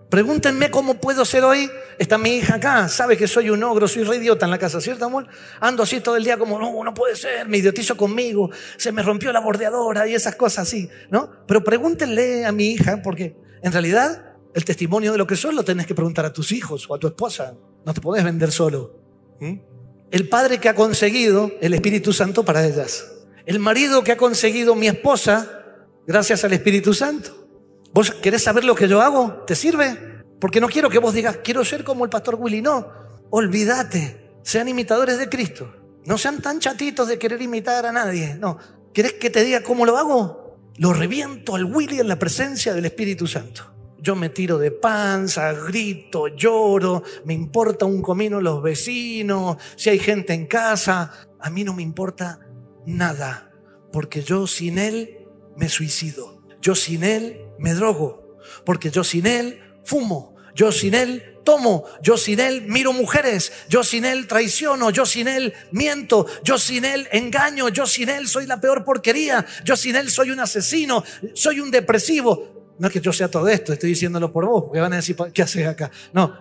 Pregúntenme 0.09 0.69
cómo 0.69 0.95
puedo 0.95 1.25
ser 1.25 1.43
hoy. 1.43 1.69
Está 1.97 2.17
mi 2.17 2.37
hija 2.37 2.55
acá, 2.55 2.87
sabe 2.87 3.17
que 3.17 3.27
soy 3.27 3.49
un 3.49 3.63
ogro, 3.63 3.87
soy 3.87 4.03
re 4.03 4.17
idiota 4.17 4.45
en 4.45 4.51
la 4.51 4.57
casa, 4.57 4.79
¿cierto, 4.79 5.05
amor? 5.05 5.27
Ando 5.59 5.83
así 5.83 5.99
todo 5.99 6.15
el 6.15 6.23
día 6.23 6.37
como, 6.37 6.59
no, 6.59 6.83
no 6.83 6.93
puede 6.93 7.15
ser, 7.15 7.47
me 7.47 7.57
idiotizo 7.57 7.97
conmigo, 7.97 8.51
se 8.77 8.91
me 8.91 9.01
rompió 9.01 9.31
la 9.31 9.39
bordeadora 9.39 10.07
y 10.07 10.13
esas 10.13 10.35
cosas 10.35 10.67
así, 10.67 10.89
¿no? 11.09 11.31
Pero 11.47 11.63
pregúntenle 11.63 12.45
a 12.45 12.51
mi 12.51 12.67
hija, 12.67 13.01
porque 13.01 13.35
en 13.61 13.71
realidad 13.71 14.35
el 14.53 14.63
testimonio 14.63 15.11
de 15.11 15.17
lo 15.17 15.27
que 15.27 15.35
soy 15.35 15.55
lo 15.55 15.63
tenés 15.63 15.87
que 15.87 15.95
preguntar 15.95 16.25
a 16.25 16.33
tus 16.33 16.51
hijos 16.51 16.89
o 16.89 16.95
a 16.95 16.99
tu 16.99 17.07
esposa. 17.07 17.55
No 17.85 17.93
te 17.93 18.01
podés 18.01 18.23
vender 18.23 18.51
solo 18.51 18.99
el 20.15 20.29
padre 20.29 20.59
que 20.59 20.69
ha 20.69 20.75
conseguido 20.75 21.51
el 21.59 21.73
Espíritu 21.73 22.13
Santo 22.13 22.45
para 22.45 22.65
ellas. 22.65 23.05
El 23.45 23.59
marido 23.59 24.01
que 24.01 24.13
ha 24.13 24.17
conseguido 24.17 24.73
mi 24.73 24.87
esposa 24.87 25.75
gracias 26.07 26.45
al 26.45 26.53
Espíritu 26.53 26.93
Santo. 26.93 27.49
¿Vos 27.91 28.11
querés 28.11 28.41
saber 28.41 28.63
lo 28.63 28.75
que 28.75 28.87
yo 28.87 29.01
hago? 29.01 29.43
¿Te 29.45 29.55
sirve? 29.55 30.23
Porque 30.39 30.61
no 30.61 30.69
quiero 30.69 30.89
que 30.89 30.99
vos 30.99 31.13
digas, 31.13 31.39
quiero 31.43 31.65
ser 31.65 31.83
como 31.83 32.05
el 32.05 32.09
pastor 32.09 32.35
Willy. 32.35 32.61
No, 32.61 32.89
olvídate. 33.29 34.37
Sean 34.41 34.69
imitadores 34.69 35.19
de 35.19 35.27
Cristo. 35.27 35.75
No 36.05 36.17
sean 36.17 36.41
tan 36.41 36.61
chatitos 36.61 37.09
de 37.09 37.19
querer 37.19 37.41
imitar 37.41 37.85
a 37.85 37.91
nadie. 37.91 38.35
No. 38.35 38.57
¿Querés 38.93 39.15
que 39.15 39.29
te 39.29 39.43
diga 39.43 39.63
cómo 39.63 39.85
lo 39.85 39.97
hago? 39.97 40.55
Lo 40.77 40.93
reviento 40.93 41.57
al 41.57 41.65
Willy 41.65 41.99
en 41.99 42.07
la 42.07 42.17
presencia 42.17 42.73
del 42.73 42.85
Espíritu 42.85 43.27
Santo. 43.27 43.74
Yo 44.05 44.15
me 44.15 44.29
tiro 44.29 44.59
de 44.59 44.69
panza, 44.69 45.51
grito, 45.51 46.27
lloro, 46.27 47.01
me 47.23 47.33
importa 47.33 47.85
un 47.85 48.03
comino 48.03 48.39
los 48.39 48.61
vecinos, 48.61 49.57
si 49.75 49.89
hay 49.89 49.97
gente 49.97 50.31
en 50.31 50.45
casa, 50.45 51.11
a 51.39 51.49
mí 51.49 51.63
no 51.63 51.73
me 51.73 51.81
importa 51.81 52.39
nada, 52.85 53.51
porque 53.91 54.21
yo 54.21 54.45
sin 54.45 54.77
Él 54.77 55.25
me 55.57 55.69
suicido, 55.69 56.39
yo 56.61 56.75
sin 56.75 57.03
Él 57.03 57.47
me 57.57 57.73
drogo, 57.73 58.37
porque 58.63 58.91
yo 58.91 59.03
sin 59.03 59.25
Él 59.25 59.59
fumo, 59.83 60.35
yo 60.53 60.71
sin 60.71 60.93
Él 60.93 61.39
tomo, 61.43 61.85
yo 62.03 62.15
sin 62.15 62.39
Él 62.39 62.61
miro 62.67 62.93
mujeres, 62.93 63.51
yo 63.69 63.83
sin 63.83 64.05
Él 64.05 64.27
traiciono, 64.27 64.91
yo 64.91 65.07
sin 65.07 65.27
Él 65.27 65.51
miento, 65.71 66.27
yo 66.43 66.59
sin 66.59 66.85
Él 66.85 67.07
engaño, 67.11 67.69
yo 67.69 67.87
sin 67.87 68.09
Él 68.09 68.27
soy 68.27 68.45
la 68.45 68.61
peor 68.61 68.85
porquería, 68.85 69.47
yo 69.63 69.75
sin 69.75 69.95
Él 69.95 70.11
soy 70.11 70.29
un 70.29 70.41
asesino, 70.41 71.03
soy 71.33 71.59
un 71.59 71.71
depresivo, 71.71 72.55
no 72.77 72.87
es 72.87 72.93
que 72.93 73.01
yo 73.01 73.13
sea 73.13 73.29
todo 73.29 73.47
esto, 73.47 73.73
estoy 73.73 73.89
diciéndolo 73.89 74.31
por 74.31 74.45
vos, 74.45 74.65
porque 74.65 74.79
van 74.79 74.93
a 74.93 74.97
decir, 74.97 75.15
¿qué 75.33 75.41
haces 75.41 75.67
acá? 75.67 75.91
No. 76.13 76.37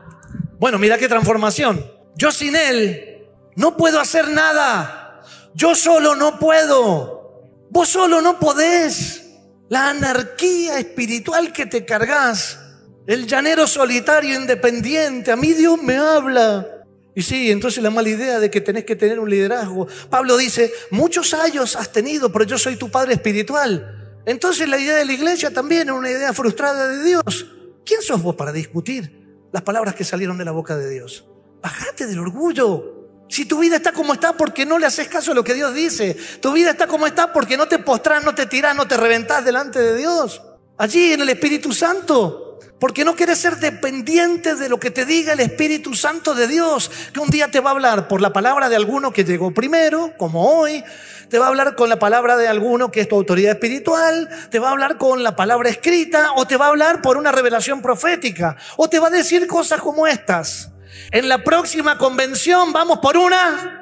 Bueno, 0.58 0.78
mira 0.78 0.98
qué 0.98 1.08
transformación. 1.08 1.84
Yo 2.16 2.32
sin 2.32 2.56
Él 2.56 3.26
no 3.56 3.76
puedo 3.76 4.00
hacer 4.00 4.28
nada. 4.28 5.22
Yo 5.54 5.74
solo 5.74 6.16
no 6.16 6.38
puedo. 6.38 7.48
Vos 7.70 7.88
solo 7.88 8.20
no 8.20 8.38
podés. 8.38 9.22
La 9.68 9.90
anarquía 9.90 10.78
espiritual 10.78 11.52
que 11.52 11.66
te 11.66 11.84
cargas. 11.84 12.58
El 13.06 13.26
llanero 13.26 13.66
solitario 13.66 14.34
independiente. 14.34 15.30
A 15.30 15.36
mí 15.36 15.52
Dios 15.52 15.80
me 15.82 15.96
habla. 15.96 16.66
Y 17.14 17.22
sí, 17.22 17.50
entonces 17.50 17.82
la 17.82 17.90
mala 17.90 18.08
idea 18.08 18.40
de 18.40 18.50
que 18.50 18.60
tenés 18.60 18.84
que 18.84 18.96
tener 18.96 19.20
un 19.20 19.30
liderazgo. 19.30 19.86
Pablo 20.10 20.36
dice, 20.36 20.72
muchos 20.90 21.32
años 21.32 21.76
has 21.76 21.92
tenido, 21.92 22.32
pero 22.32 22.44
yo 22.44 22.58
soy 22.58 22.76
tu 22.76 22.90
padre 22.90 23.14
espiritual. 23.14 23.93
Entonces 24.26 24.68
la 24.68 24.78
idea 24.78 24.96
de 24.96 25.04
la 25.04 25.12
iglesia 25.12 25.52
también 25.52 25.88
es 25.88 25.94
una 25.94 26.10
idea 26.10 26.32
frustrada 26.32 26.88
de 26.88 27.04
Dios. 27.04 27.46
¿Quién 27.84 28.00
sos 28.02 28.22
vos 28.22 28.34
para 28.34 28.52
discutir 28.52 29.46
las 29.52 29.62
palabras 29.62 29.94
que 29.94 30.04
salieron 30.04 30.38
de 30.38 30.44
la 30.44 30.52
boca 30.52 30.76
de 30.76 30.90
Dios? 30.90 31.26
Bajate 31.62 32.06
del 32.06 32.18
orgullo. 32.18 32.94
Si 33.28 33.46
tu 33.46 33.58
vida 33.58 33.76
está 33.76 33.92
como 33.92 34.12
está 34.12 34.36
porque 34.36 34.66
no 34.66 34.78
le 34.78 34.86
haces 34.86 35.08
caso 35.08 35.32
a 35.32 35.34
lo 35.34 35.44
que 35.44 35.54
Dios 35.54 35.74
dice. 35.74 36.16
Tu 36.40 36.52
vida 36.52 36.70
está 36.70 36.86
como 36.86 37.06
está 37.06 37.32
porque 37.32 37.56
no 37.56 37.68
te 37.68 37.78
postrás, 37.78 38.24
no 38.24 38.34
te 38.34 38.46
tirás, 38.46 38.74
no 38.76 38.86
te 38.86 38.96
reventás 38.96 39.44
delante 39.44 39.80
de 39.80 39.96
Dios. 39.96 40.42
Allí 40.78 41.12
en 41.12 41.22
el 41.22 41.28
Espíritu 41.28 41.72
Santo. 41.72 42.40
Porque 42.78 43.04
no 43.04 43.14
quieres 43.16 43.38
ser 43.38 43.56
dependiente 43.56 44.56
de 44.56 44.68
lo 44.68 44.78
que 44.78 44.90
te 44.90 45.06
diga 45.06 45.32
el 45.32 45.40
Espíritu 45.40 45.94
Santo 45.94 46.34
de 46.34 46.46
Dios, 46.46 46.90
que 47.14 47.20
un 47.20 47.30
día 47.30 47.50
te 47.50 47.60
va 47.60 47.70
a 47.70 47.72
hablar 47.72 48.08
por 48.08 48.20
la 48.20 48.32
palabra 48.32 48.68
de 48.68 48.76
alguno 48.76 49.12
que 49.12 49.24
llegó 49.24 49.54
primero, 49.54 50.12
como 50.18 50.58
hoy, 50.58 50.84
te 51.28 51.38
va 51.38 51.46
a 51.46 51.48
hablar 51.48 51.76
con 51.76 51.88
la 51.88 51.98
palabra 51.98 52.36
de 52.36 52.48
alguno 52.48 52.90
que 52.90 53.00
es 53.00 53.08
tu 53.08 53.16
autoridad 53.16 53.52
espiritual, 53.52 54.28
te 54.50 54.58
va 54.58 54.68
a 54.68 54.72
hablar 54.72 54.98
con 54.98 55.22
la 55.22 55.36
palabra 55.36 55.68
escrita, 55.68 56.32
o 56.36 56.46
te 56.46 56.56
va 56.56 56.66
a 56.66 56.68
hablar 56.68 57.02
por 57.02 57.16
una 57.16 57.32
revelación 57.32 57.82
profética, 57.82 58.56
o 58.76 58.88
te 58.88 58.98
va 58.98 59.08
a 59.08 59.10
decir 59.10 59.46
cosas 59.46 59.80
como 59.80 60.06
estas. 60.06 60.70
En 61.10 61.28
la 61.28 61.44
próxima 61.44 61.98
convención 61.98 62.72
vamos 62.72 62.98
por 62.98 63.16
una. 63.16 63.80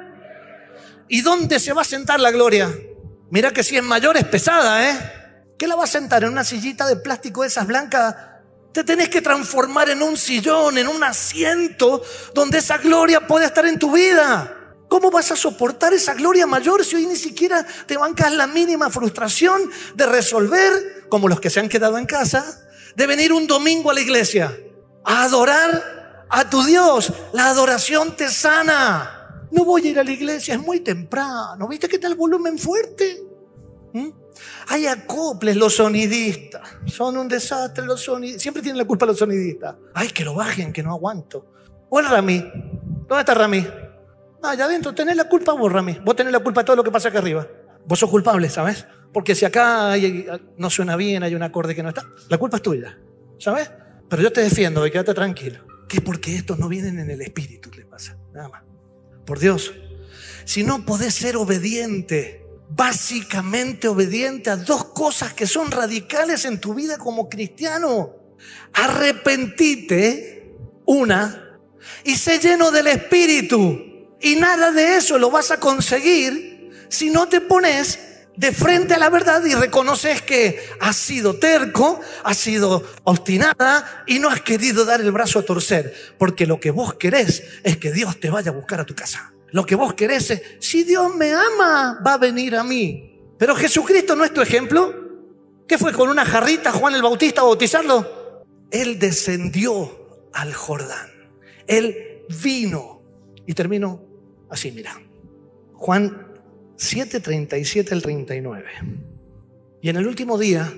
¿Y 1.07 1.21
dónde 1.21 1.59
se 1.59 1.73
va 1.73 1.81
a 1.81 1.85
sentar 1.85 2.19
la 2.19 2.31
gloria? 2.31 2.73
Mira 3.29 3.51
que 3.51 3.63
si 3.63 3.77
es 3.77 3.83
mayor 3.83 4.17
es 4.17 4.25
pesada, 4.25 4.89
¿eh? 4.89 4.97
¿Qué 5.57 5.67
la 5.67 5.75
va 5.75 5.83
a 5.83 5.87
sentar? 5.87 6.23
¿En 6.23 6.29
una 6.29 6.43
sillita 6.43 6.87
de 6.87 6.95
plástico 6.97 7.41
de 7.41 7.47
esas 7.47 7.67
blancas? 7.67 8.15
Te 8.73 8.83
tenés 8.83 9.09
que 9.09 9.21
transformar 9.21 9.89
en 9.89 10.01
un 10.01 10.17
sillón, 10.17 10.77
en 10.77 10.87
un 10.87 11.03
asiento 11.03 12.01
donde 12.33 12.57
esa 12.57 12.77
gloria 12.77 13.27
puede 13.27 13.45
estar 13.45 13.65
en 13.65 13.77
tu 13.77 13.91
vida. 13.91 14.62
¿Cómo 14.93 15.09
vas 15.09 15.31
a 15.31 15.35
soportar 15.35 15.91
esa 15.91 16.13
gloria 16.13 16.45
mayor 16.45 16.85
si 16.85 16.95
hoy 16.95 17.07
ni 17.07 17.15
siquiera 17.15 17.65
te 17.87 17.97
bancas 17.97 18.31
la 18.31 18.45
mínima 18.45 18.91
frustración 18.91 19.59
de 19.95 20.05
resolver, 20.05 21.07
como 21.09 21.27
los 21.27 21.39
que 21.39 21.49
se 21.49 21.59
han 21.59 21.67
quedado 21.67 21.97
en 21.97 22.05
casa, 22.05 22.61
de 22.95 23.07
venir 23.07 23.33
un 23.33 23.47
domingo 23.47 23.89
a 23.89 23.95
la 23.95 24.01
iglesia 24.01 24.55
a 25.03 25.23
adorar 25.23 26.27
a 26.29 26.47
tu 26.47 26.63
Dios. 26.63 27.11
La 27.33 27.47
adoración 27.47 28.15
te 28.15 28.29
sana. 28.29 29.47
No 29.49 29.65
voy 29.65 29.87
a 29.87 29.89
ir 29.89 29.99
a 29.99 30.03
la 30.03 30.11
iglesia, 30.11 30.53
es 30.53 30.61
muy 30.61 30.81
temprano. 30.81 31.67
¿Viste 31.67 31.87
que 31.87 31.95
está 31.95 32.07
el 32.07 32.13
volumen 32.13 32.59
fuerte? 32.59 33.19
¿Mm? 33.93 34.09
Hay 34.67 34.85
acoples 34.85 35.55
los 35.55 35.73
sonidistas. 35.73 36.69
Son 36.85 37.17
un 37.17 37.27
desastre 37.27 37.83
los 37.83 37.99
sonidistas. 37.99 38.43
Siempre 38.43 38.61
tienen 38.61 38.77
la 38.77 38.85
culpa 38.85 39.07
los 39.07 39.17
sonidistas. 39.17 39.73
Ay, 39.95 40.09
que 40.09 40.23
lo 40.23 40.35
bajen, 40.35 40.71
que 40.71 40.83
no 40.83 40.91
aguanto. 40.91 41.47
O 41.89 41.99
el 41.99 42.05
Rami. 42.07 42.45
¿Dónde 43.07 43.21
está 43.21 43.33
Rami? 43.33 43.65
Allá 44.43 44.65
adentro. 44.65 44.93
Tenés 44.93 45.15
la 45.15 45.27
culpa 45.27 45.55
Rami. 45.57 45.99
Vos 46.03 46.15
tenés 46.15 46.31
la 46.31 46.39
culpa 46.39 46.61
de 46.61 46.65
todo 46.65 46.75
lo 46.75 46.83
que 46.83 46.91
pasa 46.91 47.09
acá 47.09 47.19
arriba. 47.19 47.47
Vos 47.85 47.99
sos 47.99 48.09
culpable, 48.09 48.49
¿sabes? 48.49 48.85
Porque 49.11 49.35
si 49.35 49.45
acá 49.45 49.93
no 50.57 50.69
suena 50.69 50.95
bien, 50.95 51.23
hay 51.23 51.35
un 51.35 51.43
acorde 51.43 51.75
que 51.75 51.83
no 51.83 51.89
está, 51.89 52.03
la 52.29 52.37
culpa 52.37 52.57
es 52.57 52.63
tuya, 52.63 52.97
¿sabes? 53.37 53.69
Pero 54.09 54.21
yo 54.21 54.31
te 54.31 54.41
defiendo 54.41 54.85
y 54.87 54.91
quédate 54.91 55.13
tranquilo 55.13 55.73
es 55.93 56.01
porque 56.01 56.35
estos 56.35 56.57
no 56.57 56.67
vienen 56.67 56.99
en 56.99 57.09
el 57.09 57.21
espíritu, 57.21 57.69
le 57.75 57.85
pasa, 57.85 58.17
nada 58.33 58.49
más. 58.49 58.63
Por 59.25 59.39
Dios, 59.39 59.73
si 60.45 60.63
no 60.63 60.85
podés 60.85 61.13
ser 61.13 61.37
obediente, 61.37 62.45
básicamente 62.69 63.87
obediente 63.87 64.49
a 64.49 64.57
dos 64.57 64.85
cosas 64.85 65.33
que 65.33 65.47
son 65.47 65.71
radicales 65.71 66.45
en 66.45 66.59
tu 66.59 66.73
vida 66.73 66.97
como 66.97 67.29
cristiano, 67.29 68.15
arrepentite, 68.73 70.55
una, 70.85 71.59
y 72.03 72.15
sé 72.15 72.39
lleno 72.39 72.71
del 72.71 72.87
espíritu. 72.87 73.92
Y 74.23 74.37
nada 74.37 74.71
de 74.71 74.95
eso 74.95 75.19
lo 75.19 75.29
vas 75.29 75.51
a 75.51 75.59
conseguir 75.59 76.71
si 76.87 77.09
no 77.09 77.27
te 77.27 77.41
pones 77.41 77.99
de 78.37 78.53
frente 78.53 78.93
a 78.93 78.97
la 78.97 79.09
verdad 79.09 79.43
y 79.45 79.53
reconoces 79.53 80.21
que 80.21 80.63
has 80.79 80.95
sido 80.95 81.35
terco, 81.35 81.99
has 82.23 82.37
sido 82.37 82.83
obstinada 83.03 84.05
y 84.07 84.19
no 84.19 84.29
has 84.29 84.39
querido 84.39 84.85
dar 84.85 85.01
el 85.01 85.11
brazo 85.11 85.39
a 85.39 85.43
torcer. 85.43 85.93
Porque 86.17 86.47
lo 86.47 86.57
que 86.61 86.71
vos 86.71 86.93
querés 86.93 87.43
es 87.63 87.75
que 87.75 87.91
Dios 87.91 88.17
te 88.21 88.29
vaya 88.29 88.51
a 88.51 88.53
buscar 88.53 88.79
a 88.79 88.85
tu 88.85 88.95
casa. 88.95 89.33
Lo 89.51 89.65
que 89.65 89.75
vos 89.75 89.93
querés 89.93 90.31
es, 90.31 90.41
si 90.61 90.85
Dios 90.85 91.13
me 91.13 91.33
ama, 91.33 91.99
va 92.05 92.13
a 92.13 92.17
venir 92.17 92.55
a 92.55 92.63
mí. 92.63 93.19
Pero 93.37 93.57
Jesucristo 93.57 94.15
no 94.15 94.23
es 94.23 94.33
tu 94.33 94.41
ejemplo. 94.41 94.93
¿Qué 95.67 95.77
fue 95.77 95.91
con 95.91 96.07
una 96.07 96.23
jarrita 96.23 96.71
Juan 96.71 96.95
el 96.95 97.01
Bautista 97.01 97.41
a 97.41 97.43
bautizarlo? 97.43 98.45
Él 98.71 98.97
descendió 98.99 100.29
al 100.31 100.53
Jordán. 100.53 101.11
Él 101.67 102.23
vino. 102.41 103.01
Y 103.45 103.53
termino 103.53 104.12
así, 104.53 104.71
mira. 104.71 105.01
Juan 105.73 106.27
7:37 106.77 107.91
al 107.91 108.01
39. 108.01 108.65
Y 109.81 109.89
en 109.89 109.97
el 109.97 110.07
último 110.07 110.37
día, 110.37 110.73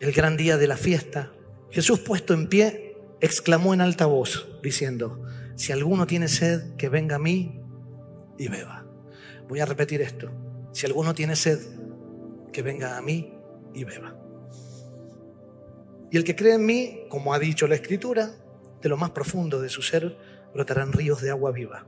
el 0.00 0.12
gran 0.12 0.36
día 0.36 0.56
de 0.56 0.66
la 0.66 0.76
fiesta, 0.76 1.32
Jesús 1.70 2.00
puesto 2.00 2.32
en 2.34 2.48
pie, 2.48 2.96
exclamó 3.20 3.74
en 3.74 3.80
alta 3.80 4.06
voz, 4.06 4.48
diciendo, 4.62 5.22
si 5.56 5.72
alguno 5.72 6.06
tiene 6.06 6.28
sed, 6.28 6.74
que 6.76 6.88
venga 6.88 7.16
a 7.16 7.18
mí 7.18 7.60
y 8.38 8.48
beba. 8.48 8.86
Voy 9.46 9.60
a 9.60 9.66
repetir 9.66 10.00
esto. 10.00 10.30
Si 10.72 10.86
alguno 10.86 11.14
tiene 11.14 11.36
sed, 11.36 11.58
que 12.52 12.62
venga 12.62 12.96
a 12.96 13.02
mí 13.02 13.34
y 13.74 13.84
beba. 13.84 14.16
Y 16.10 16.16
el 16.16 16.24
que 16.24 16.34
cree 16.34 16.54
en 16.54 16.64
mí, 16.64 17.02
como 17.08 17.34
ha 17.34 17.38
dicho 17.38 17.66
la 17.66 17.74
Escritura, 17.74 18.30
de 18.80 18.88
lo 18.88 18.96
más 18.96 19.10
profundo 19.10 19.60
de 19.60 19.68
su 19.68 19.82
ser 19.82 20.16
brotarán 20.54 20.92
ríos 20.92 21.20
de 21.20 21.30
agua 21.30 21.52
viva. 21.52 21.86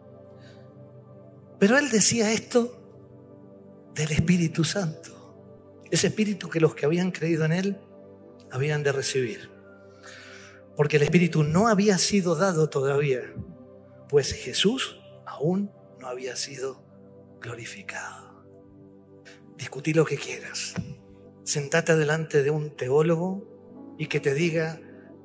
Pero 1.63 1.79
él 1.79 1.91
decía 1.91 2.33
esto 2.33 2.77
del 3.95 4.11
Espíritu 4.11 4.65
Santo. 4.65 5.79
Ese 5.93 6.09
Espíritu 6.09 6.49
que 6.49 6.59
los 6.59 6.75
que 6.75 6.87
habían 6.87 7.13
creído 7.13 7.45
en 7.45 7.53
Él 7.53 7.79
habían 8.51 8.83
de 8.83 8.91
recibir. 8.91 9.49
Porque 10.77 10.97
el 10.97 11.05
Espíritu 11.05 11.45
no 11.45 11.69
había 11.69 11.99
sido 11.99 12.35
dado 12.35 12.69
todavía, 12.69 13.21
pues 14.09 14.33
Jesús 14.33 14.99
aún 15.25 15.71
no 16.01 16.09
había 16.09 16.35
sido 16.35 16.83
glorificado. 17.41 18.45
Discutí 19.57 19.95
lo 19.95 20.05
que 20.05 20.17
quieras. 20.17 20.75
Sentate 21.45 21.95
delante 21.95 22.43
de 22.43 22.51
un 22.51 22.75
teólogo 22.77 23.95
y 24.01 24.09
que 24.09 24.19
te 24.19 24.35
diga 24.35 24.81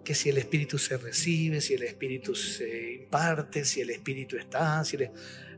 que 0.08 0.16
si 0.16 0.30
el 0.30 0.38
Espíritu 0.38 0.78
se 0.78 0.96
recibe, 0.96 1.60
si 1.60 1.74
el 1.74 1.84
Espíritu 1.84 2.34
se 2.34 2.94
imparte, 2.94 3.66
si 3.66 3.82
el 3.82 3.90
Espíritu 3.90 4.38
está, 4.38 4.82
si 4.86 4.98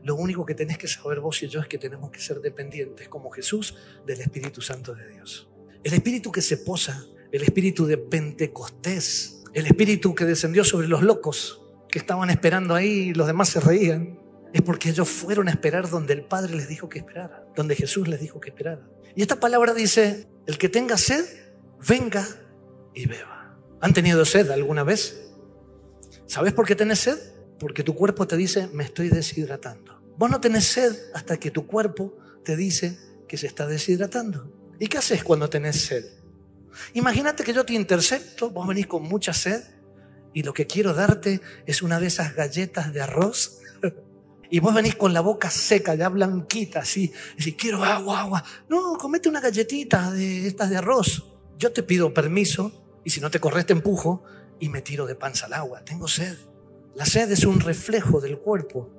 lo 0.02 0.16
único 0.16 0.44
que 0.44 0.56
tenés 0.56 0.76
que 0.76 0.88
saber 0.88 1.20
vos 1.20 1.40
y 1.44 1.46
yo 1.46 1.60
es 1.60 1.68
que 1.68 1.78
tenemos 1.78 2.10
que 2.10 2.18
ser 2.18 2.40
dependientes 2.40 3.08
como 3.08 3.30
Jesús 3.30 3.76
del 4.04 4.20
Espíritu 4.20 4.60
Santo 4.60 4.92
de 4.92 5.08
Dios. 5.08 5.48
El 5.84 5.92
Espíritu 5.92 6.32
que 6.32 6.42
se 6.42 6.56
posa, 6.56 7.06
el 7.30 7.44
Espíritu 7.44 7.86
de 7.86 7.96
Pentecostés, 7.96 9.44
el 9.54 9.66
Espíritu 9.66 10.16
que 10.16 10.24
descendió 10.24 10.64
sobre 10.64 10.88
los 10.88 11.04
locos 11.04 11.62
que 11.88 12.00
estaban 12.00 12.28
esperando 12.28 12.74
ahí 12.74 13.10
y 13.10 13.14
los 13.14 13.28
demás 13.28 13.50
se 13.50 13.60
reían, 13.60 14.18
es 14.52 14.62
porque 14.62 14.88
ellos 14.88 15.08
fueron 15.08 15.46
a 15.46 15.52
esperar 15.52 15.88
donde 15.88 16.12
el 16.12 16.24
Padre 16.24 16.56
les 16.56 16.66
dijo 16.66 16.88
que 16.88 16.98
esperara, 16.98 17.46
donde 17.54 17.76
Jesús 17.76 18.08
les 18.08 18.18
dijo 18.18 18.40
que 18.40 18.48
esperara. 18.48 18.84
Y 19.14 19.22
esta 19.22 19.38
palabra 19.38 19.74
dice, 19.74 20.26
el 20.48 20.58
que 20.58 20.68
tenga 20.68 20.98
sed, 20.98 21.24
venga 21.86 22.26
y 22.96 23.06
beba. 23.06 23.39
¿Han 23.80 23.94
tenido 23.94 24.24
sed 24.24 24.50
alguna 24.50 24.84
vez? 24.84 25.30
¿Sabes 26.26 26.52
por 26.52 26.66
qué 26.66 26.76
tenés 26.76 27.00
sed? 27.00 27.18
Porque 27.58 27.82
tu 27.82 27.94
cuerpo 27.94 28.26
te 28.26 28.36
dice, 28.36 28.68
me 28.72 28.84
estoy 28.84 29.08
deshidratando. 29.08 30.00
Vos 30.16 30.30
no 30.30 30.40
tenés 30.40 30.66
sed 30.66 30.94
hasta 31.14 31.38
que 31.38 31.50
tu 31.50 31.66
cuerpo 31.66 32.16
te 32.44 32.56
dice 32.56 32.98
que 33.26 33.36
se 33.36 33.46
está 33.46 33.66
deshidratando. 33.66 34.52
¿Y 34.78 34.86
qué 34.86 34.98
haces 34.98 35.24
cuando 35.24 35.48
tenés 35.48 35.80
sed? 35.80 36.04
Imagínate 36.94 37.42
que 37.42 37.52
yo 37.52 37.64
te 37.64 37.72
intercepto, 37.72 38.50
vos 38.50 38.66
venís 38.66 38.86
con 38.86 39.02
mucha 39.02 39.32
sed 39.32 39.62
y 40.32 40.42
lo 40.42 40.52
que 40.52 40.66
quiero 40.66 40.94
darte 40.94 41.40
es 41.66 41.82
una 41.82 41.98
de 41.98 42.06
esas 42.06 42.34
galletas 42.34 42.92
de 42.92 43.00
arroz 43.00 43.58
y 44.50 44.60
vos 44.60 44.74
venís 44.74 44.94
con 44.94 45.12
la 45.12 45.20
boca 45.20 45.50
seca, 45.50 45.94
ya 45.94 46.08
blanquita, 46.08 46.80
así, 46.80 47.12
y 47.36 47.42
si 47.42 47.54
quiero 47.54 47.82
agua, 47.82 48.20
agua. 48.20 48.44
No, 48.68 48.96
comete 48.98 49.28
una 49.28 49.40
galletita 49.40 50.12
de 50.12 50.46
estas 50.46 50.70
de 50.70 50.76
arroz. 50.76 51.24
Yo 51.58 51.72
te 51.72 51.82
pido 51.82 52.14
permiso 52.14 52.79
y 53.04 53.10
si 53.10 53.20
no 53.20 53.30
te 53.30 53.40
corres, 53.40 53.66
te 53.66 53.72
empujo 53.72 54.22
y 54.58 54.68
me 54.68 54.82
tiro 54.82 55.06
de 55.06 55.14
panza 55.14 55.46
al 55.46 55.54
agua. 55.54 55.84
Tengo 55.84 56.08
sed. 56.08 56.36
La 56.94 57.06
sed 57.06 57.30
es 57.30 57.44
un 57.44 57.60
reflejo 57.60 58.20
del 58.20 58.38
cuerpo 58.38 58.90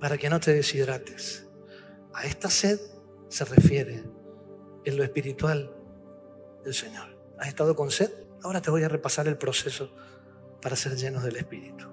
para 0.00 0.16
que 0.16 0.30
no 0.30 0.40
te 0.40 0.52
deshidrates. 0.52 1.46
A 2.14 2.24
esta 2.24 2.48
sed 2.48 2.80
se 3.28 3.44
refiere 3.44 4.04
en 4.84 4.96
lo 4.96 5.04
espiritual 5.04 5.74
del 6.64 6.74
Señor. 6.74 7.16
¿Has 7.38 7.48
estado 7.48 7.76
con 7.76 7.90
sed? 7.90 8.10
Ahora 8.42 8.62
te 8.62 8.70
voy 8.70 8.82
a 8.84 8.88
repasar 8.88 9.28
el 9.28 9.36
proceso 9.36 9.90
para 10.62 10.76
ser 10.76 10.96
llenos 10.96 11.22
del 11.22 11.36
Espíritu. 11.36 11.86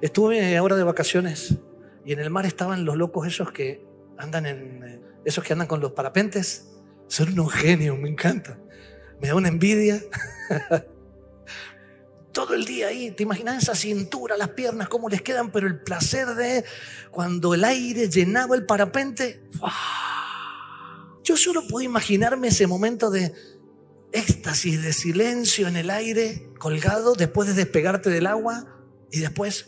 Estuve 0.00 0.56
ahora 0.56 0.76
de 0.76 0.82
vacaciones 0.82 1.56
y 2.04 2.12
en 2.12 2.18
el 2.18 2.30
mar 2.30 2.46
estaban 2.46 2.84
los 2.84 2.96
locos 2.96 3.26
esos 3.26 3.52
que 3.52 3.86
andan 4.16 4.46
en 4.46 5.04
esos 5.24 5.44
que 5.44 5.52
andan 5.52 5.68
con 5.68 5.80
los 5.80 5.92
parapentes. 5.92 6.72
Son 7.06 7.32
unos 7.32 7.52
genios, 7.52 7.98
me 7.98 8.08
encanta 8.08 8.58
me 9.20 9.28
da 9.28 9.34
una 9.34 9.48
envidia. 9.48 10.02
Todo 12.32 12.54
el 12.54 12.64
día 12.64 12.88
ahí, 12.88 13.10
te 13.10 13.24
imaginas 13.24 13.64
esa 13.64 13.74
cintura, 13.74 14.36
las 14.36 14.50
piernas, 14.50 14.88
cómo 14.88 15.08
les 15.08 15.20
quedan, 15.20 15.50
pero 15.50 15.66
el 15.66 15.80
placer 15.82 16.28
de 16.36 16.64
cuando 17.10 17.54
el 17.54 17.64
aire 17.64 18.08
llenaba 18.08 18.54
el 18.54 18.66
parapente. 18.66 19.42
Yo 21.24 21.36
solo 21.36 21.66
puedo 21.66 21.84
imaginarme 21.84 22.48
ese 22.48 22.66
momento 22.68 23.10
de 23.10 23.32
éxtasis, 24.12 24.82
de 24.82 24.92
silencio 24.92 25.66
en 25.68 25.76
el 25.76 25.90
aire, 25.90 26.48
colgado, 26.58 27.14
después 27.14 27.48
de 27.48 27.54
despegarte 27.54 28.10
del 28.10 28.26
agua 28.26 28.64
y 29.10 29.20
después 29.20 29.66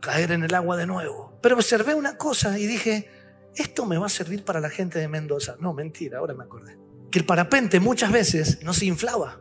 caer 0.00 0.32
en 0.32 0.44
el 0.44 0.54
agua 0.54 0.76
de 0.76 0.86
nuevo. 0.86 1.38
Pero 1.42 1.56
observé 1.56 1.94
una 1.94 2.16
cosa 2.16 2.58
y 2.58 2.66
dije, 2.66 3.10
esto 3.54 3.84
me 3.84 3.98
va 3.98 4.06
a 4.06 4.10
servir 4.10 4.44
para 4.44 4.60
la 4.60 4.70
gente 4.70 4.98
de 4.98 5.08
Mendoza. 5.08 5.56
No, 5.60 5.74
mentira, 5.74 6.18
ahora 6.18 6.34
me 6.34 6.44
acordé. 6.44 6.87
Que 7.10 7.18
el 7.18 7.24
parapente 7.24 7.80
muchas 7.80 8.12
veces 8.12 8.62
no 8.62 8.72
se 8.72 8.86
inflaba 8.86 9.40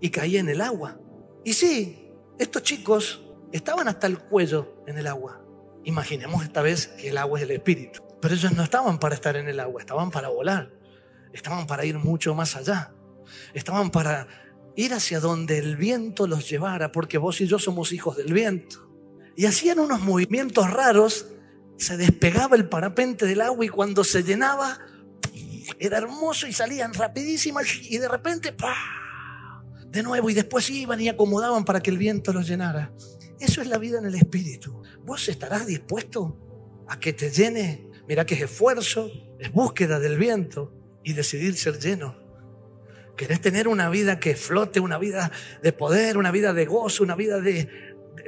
y 0.00 0.10
caía 0.10 0.40
en 0.40 0.48
el 0.48 0.60
agua. 0.60 0.98
Y 1.44 1.54
sí, 1.54 2.10
estos 2.38 2.62
chicos 2.62 3.22
estaban 3.52 3.88
hasta 3.88 4.06
el 4.06 4.18
cuello 4.18 4.82
en 4.86 4.98
el 4.98 5.06
agua. 5.06 5.42
Imaginemos 5.84 6.42
esta 6.42 6.62
vez 6.62 6.88
que 6.88 7.08
el 7.08 7.18
agua 7.18 7.38
es 7.38 7.44
el 7.44 7.52
espíritu. 7.52 8.02
Pero 8.20 8.34
ellos 8.34 8.52
no 8.52 8.62
estaban 8.62 8.98
para 8.98 9.14
estar 9.14 9.36
en 9.36 9.48
el 9.48 9.60
agua, 9.60 9.80
estaban 9.80 10.10
para 10.10 10.28
volar. 10.28 10.70
Estaban 11.32 11.66
para 11.66 11.84
ir 11.84 11.98
mucho 11.98 12.34
más 12.34 12.56
allá. 12.56 12.92
Estaban 13.54 13.90
para 13.90 14.26
ir 14.76 14.92
hacia 14.92 15.20
donde 15.20 15.58
el 15.58 15.76
viento 15.76 16.26
los 16.26 16.48
llevara, 16.48 16.92
porque 16.92 17.18
vos 17.18 17.40
y 17.40 17.46
yo 17.46 17.58
somos 17.58 17.92
hijos 17.92 18.16
del 18.16 18.32
viento. 18.32 18.88
Y 19.36 19.46
hacían 19.46 19.78
unos 19.78 20.00
movimientos 20.00 20.70
raros, 20.70 21.28
se 21.76 21.96
despegaba 21.96 22.56
el 22.56 22.68
parapente 22.68 23.26
del 23.26 23.40
agua 23.40 23.64
y 23.64 23.68
cuando 23.68 24.04
se 24.04 24.22
llenaba, 24.22 24.78
era 25.78 25.98
hermoso 25.98 26.46
y 26.46 26.52
salían 26.52 26.94
rapidísimas 26.94 27.66
y 27.82 27.98
de 27.98 28.08
repente, 28.08 28.54
de 29.86 30.02
nuevo 30.02 30.30
y 30.30 30.34
después 30.34 30.68
iban 30.70 31.00
y 31.00 31.08
acomodaban 31.08 31.64
para 31.64 31.80
que 31.80 31.90
el 31.90 31.98
viento 31.98 32.32
los 32.32 32.46
llenara. 32.46 32.92
Eso 33.38 33.62
es 33.62 33.68
la 33.68 33.78
vida 33.78 33.98
en 33.98 34.06
el 34.06 34.14
espíritu. 34.14 34.82
¿Vos 35.04 35.28
estarás 35.28 35.66
dispuesto 35.66 36.36
a 36.88 37.00
que 37.00 37.12
te 37.12 37.30
llene? 37.30 37.88
Mira 38.06 38.26
que 38.26 38.34
es 38.34 38.42
esfuerzo, 38.42 39.10
es 39.38 39.50
búsqueda 39.52 39.98
del 39.98 40.18
viento 40.18 40.72
y 41.02 41.14
decidir 41.14 41.56
ser 41.56 41.78
lleno. 41.78 42.16
Querés 43.16 43.40
tener 43.40 43.68
una 43.68 43.88
vida 43.90 44.18
que 44.20 44.34
flote, 44.34 44.80
una 44.80 44.98
vida 44.98 45.30
de 45.62 45.72
poder, 45.72 46.16
una 46.16 46.30
vida 46.30 46.52
de 46.52 46.66
gozo, 46.66 47.02
una 47.02 47.14
vida 47.14 47.40
de, 47.40 47.68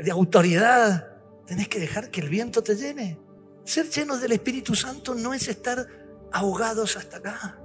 de 0.03 0.11
autoridad. 0.11 1.09
Tenés 1.47 1.68
que 1.68 1.78
dejar 1.78 2.11
que 2.11 2.20
el 2.20 2.28
viento 2.28 2.62
te 2.62 2.74
llene. 2.74 3.18
Ser 3.64 3.88
llenos 3.88 4.20
del 4.20 4.32
Espíritu 4.32 4.74
Santo 4.74 5.14
no 5.14 5.34
es 5.34 5.49
estar 5.49 5.86
ahogados 6.32 6.96
hasta 6.96 7.18
acá. 7.18 7.58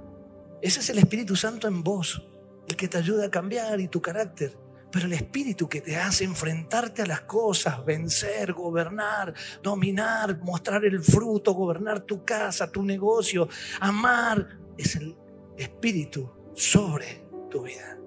Ese 0.60 0.80
es 0.80 0.90
el 0.90 0.98
Espíritu 0.98 1.36
Santo 1.36 1.68
en 1.68 1.82
vos, 1.82 2.28
el 2.68 2.76
que 2.76 2.88
te 2.88 2.98
ayuda 2.98 3.26
a 3.26 3.30
cambiar 3.30 3.80
y 3.80 3.88
tu 3.88 4.00
carácter. 4.00 4.56
Pero 4.90 5.06
el 5.06 5.12
Espíritu 5.12 5.68
que 5.68 5.80
te 5.80 5.96
hace 5.96 6.24
enfrentarte 6.24 7.02
a 7.02 7.06
las 7.06 7.22
cosas, 7.22 7.84
vencer, 7.84 8.54
gobernar, 8.54 9.34
dominar, 9.62 10.38
mostrar 10.40 10.84
el 10.84 11.02
fruto, 11.02 11.52
gobernar 11.52 12.00
tu 12.00 12.24
casa, 12.24 12.70
tu 12.70 12.82
negocio, 12.82 13.48
amar, 13.80 14.58
es 14.76 14.96
el 14.96 15.14
Espíritu 15.56 16.30
sobre 16.54 17.26
tu 17.50 17.62
vida. 17.62 17.98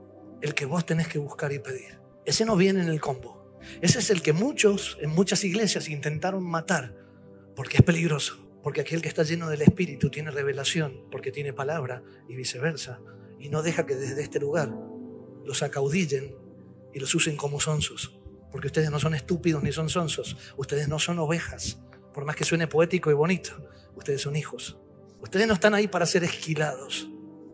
El 0.42 0.56
que 0.56 0.66
vos 0.66 0.86
tenés 0.86 1.08
que 1.08 1.20
buscar 1.20 1.54
y 1.54 1.60
pedir. 1.60 2.00
Ese 2.26 2.46
no 2.46 2.56
viene 2.56 2.82
en 2.82 2.90
el 2.90 3.00
combo. 3.00 3.60
Ese 3.82 4.00
es 4.00 4.10
el 4.10 4.24
que 4.24 4.34
muchos, 4.34 4.98
en 5.02 5.12
muchas 5.12 5.44
iglesias, 5.44 5.88
intentaron 5.88 6.44
matar 6.44 6.96
porque 7.56 7.78
es 7.78 7.84
peligroso. 7.84 8.51
Porque 8.64 8.82
aquel 8.82 9.02
que 9.02 9.08
está 9.08 9.24
lleno 9.24 9.50
del 9.50 9.62
Espíritu 9.62 10.10
tiene 10.10 10.32
revelación, 10.32 11.06
porque 11.12 11.32
tiene 11.32 11.54
palabra 11.54 12.04
y 12.28 12.36
viceversa. 12.36 13.00
Y 13.40 13.50
no 13.50 13.64
deja 13.64 13.86
que 13.86 13.96
desde 13.96 14.22
este 14.22 14.40
lugar 14.40 14.72
los 15.46 15.64
acaudillen 15.64 16.36
y 16.94 17.00
los 17.00 17.14
usen 17.16 17.38
como 17.38 17.60
sonsos. 17.60 18.20
Porque 18.52 18.68
ustedes 18.68 18.92
no 18.92 19.00
son 19.00 19.16
estúpidos 19.16 19.64
ni 19.64 19.72
son 19.72 19.90
sonsos. 19.90 20.38
Ustedes 20.58 20.88
no 20.88 21.00
son 21.00 21.20
ovejas. 21.20 21.80
Por 22.14 22.26
más 22.26 22.36
que 22.36 22.44
suene 22.44 22.68
poético 22.68 23.10
y 23.10 23.14
bonito, 23.14 23.54
ustedes 23.96 24.22
son 24.22 24.36
hijos. 24.36 24.78
Ustedes 25.22 25.48
no 25.48 25.54
están 25.54 25.74
ahí 25.74 25.88
para 25.88 26.06
ser 26.06 26.24
esquilados. 26.24 27.08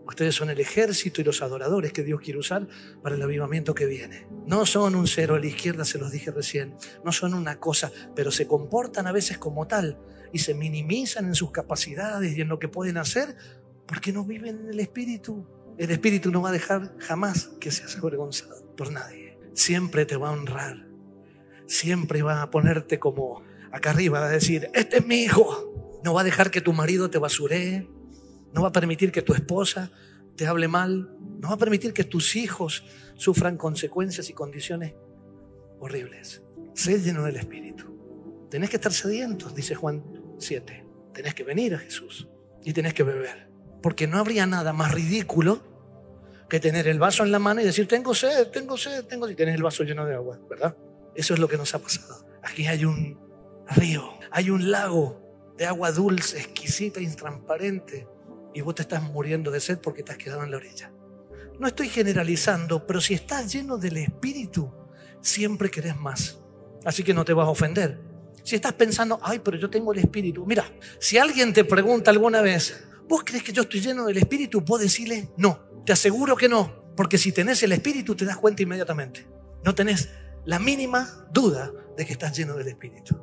Ustedes 0.08 0.36
son 0.36 0.50
el 0.50 0.60
ejército 0.60 1.20
y 1.22 1.26
los 1.26 1.42
adoradores 1.42 1.92
que 1.92 2.04
Dios 2.04 2.22
quiere 2.22 2.40
usar 2.40 2.68
para 3.04 3.16
el 3.16 3.22
avivamiento 3.22 3.76
que 3.76 3.86
viene. 3.86 4.26
No 4.46 4.66
son 4.66 4.96
un 4.96 5.06
cero 5.06 5.36
a 5.36 5.40
la 5.40 5.48
izquierda, 5.48 5.84
se 5.84 6.00
los 6.00 6.12
dije 6.12 6.32
recién. 6.32 6.76
No 7.04 7.12
son 7.12 7.34
una 7.34 7.60
cosa, 7.60 7.92
pero 8.16 8.32
se 8.32 8.48
comportan 8.48 9.06
a 9.08 9.12
veces 9.12 9.38
como 9.38 9.68
tal 9.68 10.00
y 10.32 10.40
se 10.40 10.54
minimizan 10.54 11.26
en 11.26 11.36
sus 11.36 11.52
capacidades 11.52 12.38
y 12.38 12.42
en 12.42 12.48
lo 12.48 12.60
que 12.60 12.68
pueden 12.68 12.98
hacer 12.98 13.36
porque 13.86 14.12
no 14.12 14.26
viven 14.26 14.60
en 14.60 14.70
el 14.70 14.80
Espíritu. 14.80 15.46
El 15.78 15.92
Espíritu 15.92 16.32
no 16.32 16.42
va 16.42 16.50
a 16.50 16.54
dejar 16.54 16.98
jamás 17.00 17.52
que 17.60 17.72
seas 17.72 17.96
avergonzado 17.98 18.76
por 18.76 18.92
nadie. 18.92 19.38
Siempre 19.54 20.06
te 20.06 20.18
va 20.18 20.30
a 20.30 20.32
honrar. 20.34 20.88
Siempre 21.68 22.22
va 22.22 22.42
a 22.42 22.52
ponerte 22.52 23.00
como 23.00 23.44
acá 23.72 23.92
arriba, 23.92 24.26
a 24.26 24.30
decir, 24.30 24.70
este 24.74 24.98
es 24.98 25.06
mi 25.06 25.24
hijo. 25.24 26.00
No 26.04 26.14
va 26.14 26.22
a 26.22 26.24
dejar 26.24 26.52
que 26.52 26.62
tu 26.62 26.74
marido 26.74 27.10
te 27.10 27.18
basuree 27.18 27.88
no 28.54 28.64
va 28.64 28.70
a 28.70 28.72
permitir 28.72 29.12
que 29.12 29.22
tu 29.22 29.34
esposa 29.34 29.92
te 30.36 30.48
hable 30.48 30.68
mal. 30.68 31.16
No 31.40 31.50
va 31.50 31.54
a 31.54 31.58
permitir 31.58 31.94
que 31.94 32.04
tus 32.04 32.36
hijos 32.36 32.84
sufran 33.16 33.58
consecuencias 33.58 34.30
y 34.30 34.34
condiciones 34.34 34.96
horribles. 35.80 36.42
Sé 36.74 37.00
lleno 37.00 37.24
del 37.24 37.36
Espíritu. 37.36 37.86
Tenés 38.50 38.70
que 38.70 38.78
estar 38.78 38.94
sedientos, 38.94 39.54
dice 39.54 39.76
Juan 39.76 40.04
7. 40.38 40.86
Tenés 41.14 41.34
que 41.34 41.44
venir 41.44 41.76
a 41.76 41.80
Jesús 41.80 42.28
y 42.64 42.74
tenés 42.74 42.94
que 42.94 43.04
beber. 43.04 43.50
Porque 43.82 44.08
no 44.08 44.18
habría 44.18 44.46
nada 44.46 44.74
más 44.74 44.94
ridículo 44.94 45.62
que 46.50 46.60
tener 46.60 46.88
el 46.88 47.00
vaso 47.00 47.24
en 47.24 47.32
la 47.32 47.40
mano 47.40 47.62
y 47.62 47.66
decir, 47.66 47.88
tengo 47.88 48.14
sed, 48.14 48.48
tengo 48.48 48.78
sed, 48.78 49.06
tengo 49.06 49.26
sed, 49.26 49.34
y 49.34 49.36
tenés 49.36 49.56
el 49.56 49.64
vaso 49.64 49.84
lleno 49.84 50.06
de 50.06 50.16
agua, 50.16 50.40
¿verdad? 50.50 50.76
Eso 51.16 51.34
es 51.34 51.40
lo 51.40 51.48
que 51.48 51.58
nos 51.58 51.74
ha 51.76 51.80
pasado. 51.80 52.26
Aquí 52.44 52.68
hay 52.68 52.86
un 52.86 53.20
río, 53.76 54.14
hay 54.32 54.50
un 54.50 54.72
lago 54.72 55.22
de 55.58 55.66
agua 55.66 55.92
dulce, 55.92 56.38
exquisita, 56.38 57.02
intransparente, 57.02 58.08
y 58.54 58.62
vos 58.62 58.76
te 58.76 58.84
estás 58.84 59.04
muriendo 59.04 59.52
de 59.52 59.60
sed 59.60 59.80
porque 59.80 60.04
te 60.04 60.12
has 60.12 60.18
quedado 60.18 60.44
en 60.44 60.52
la 60.52 60.58
orilla. 60.58 60.92
No 61.60 61.68
estoy 61.68 61.90
generalizando, 61.90 62.86
pero 62.86 63.02
si 63.02 63.14
estás 63.14 63.52
lleno 63.52 63.78
del 63.78 63.98
Espíritu, 63.98 64.72
siempre 65.22 65.70
querés 65.70 65.98
más. 65.98 66.40
Así 66.86 67.04
que 67.04 67.14
no 67.14 67.26
te 67.26 67.34
vas 67.34 67.48
a 67.48 67.52
ofender. 67.52 68.00
Si 68.48 68.56
estás 68.56 68.72
pensando, 68.72 69.20
ay, 69.24 69.40
pero 69.40 69.58
yo 69.58 69.70
tengo 69.70 69.92
el 69.92 70.00
Espíritu. 70.00 70.46
Mira, 70.46 70.72
si 71.02 71.18
alguien 71.18 71.52
te 71.52 71.66
pregunta 71.66 72.12
alguna 72.12 72.40
vez, 72.40 72.82
¿vos 73.06 73.22
crees 73.26 73.44
que 73.44 73.52
yo 73.52 73.64
estoy 73.64 73.82
lleno 73.82 74.06
del 74.06 74.16
Espíritu? 74.16 74.62
Vos 74.62 74.80
decirle, 74.80 75.28
no. 75.36 75.60
Te 75.86 75.92
aseguro 75.92 76.38
que 76.38 76.48
no. 76.48 76.94
Porque 76.96 77.18
si 77.18 77.34
tenés 77.34 77.62
el 77.64 77.74
Espíritu, 77.74 78.16
te 78.16 78.24
das 78.24 78.38
cuenta 78.38 78.64
inmediatamente. 78.64 79.28
No 79.66 79.76
tenés 79.76 80.08
la 80.46 80.60
mínima 80.60 81.28
duda 81.30 81.74
de 81.98 82.06
que 82.06 82.14
estás 82.14 82.38
lleno 82.38 82.56
del 82.56 82.70
Espíritu. 82.70 83.20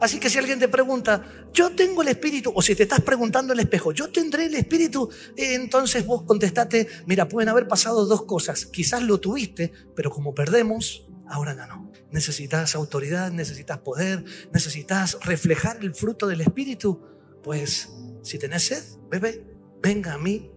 Así 0.00 0.18
que 0.18 0.28
si 0.28 0.38
alguien 0.38 0.58
te 0.58 0.68
pregunta, 0.68 1.24
yo 1.52 1.70
tengo 1.70 2.02
el 2.02 2.08
espíritu, 2.08 2.52
o 2.54 2.60
si 2.60 2.74
te 2.74 2.82
estás 2.82 3.00
preguntando 3.00 3.52
el 3.52 3.60
espejo, 3.60 3.92
yo 3.92 4.10
tendré 4.10 4.46
el 4.46 4.54
espíritu, 4.54 5.08
eh, 5.36 5.54
entonces 5.54 6.04
vos 6.04 6.24
contestate, 6.24 6.88
mira, 7.06 7.28
pueden 7.28 7.48
haber 7.48 7.68
pasado 7.68 8.04
dos 8.04 8.24
cosas. 8.24 8.66
Quizás 8.66 9.02
lo 9.02 9.18
tuviste, 9.18 9.72
pero 9.94 10.10
como 10.10 10.34
perdemos, 10.34 11.03
ahora 11.28 11.54
ya 11.54 11.66
no. 11.66 11.90
Necesitas 12.10 12.74
autoridad, 12.74 13.30
necesitas 13.30 13.78
poder, 13.78 14.24
necesitas 14.52 15.18
reflejar 15.24 15.78
el 15.82 15.94
fruto 15.94 16.26
del 16.26 16.40
espíritu. 16.40 17.02
Pues 17.42 17.92
si 18.22 18.38
tenés 18.38 18.66
sed, 18.66 18.82
bebe, 19.10 19.46
venga 19.82 20.14
a 20.14 20.18
mí 20.18 20.50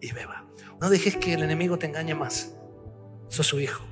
y 0.00 0.12
beba. 0.12 0.48
No 0.80 0.90
dejes 0.90 1.16
que 1.16 1.34
el 1.34 1.42
enemigo 1.42 1.78
te 1.78 1.86
engañe 1.86 2.14
más. 2.14 2.54
Sos 3.28 3.46
su 3.46 3.60
hijo, 3.60 3.84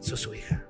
sos 0.00 0.20
su 0.20 0.34
hija. 0.34 0.66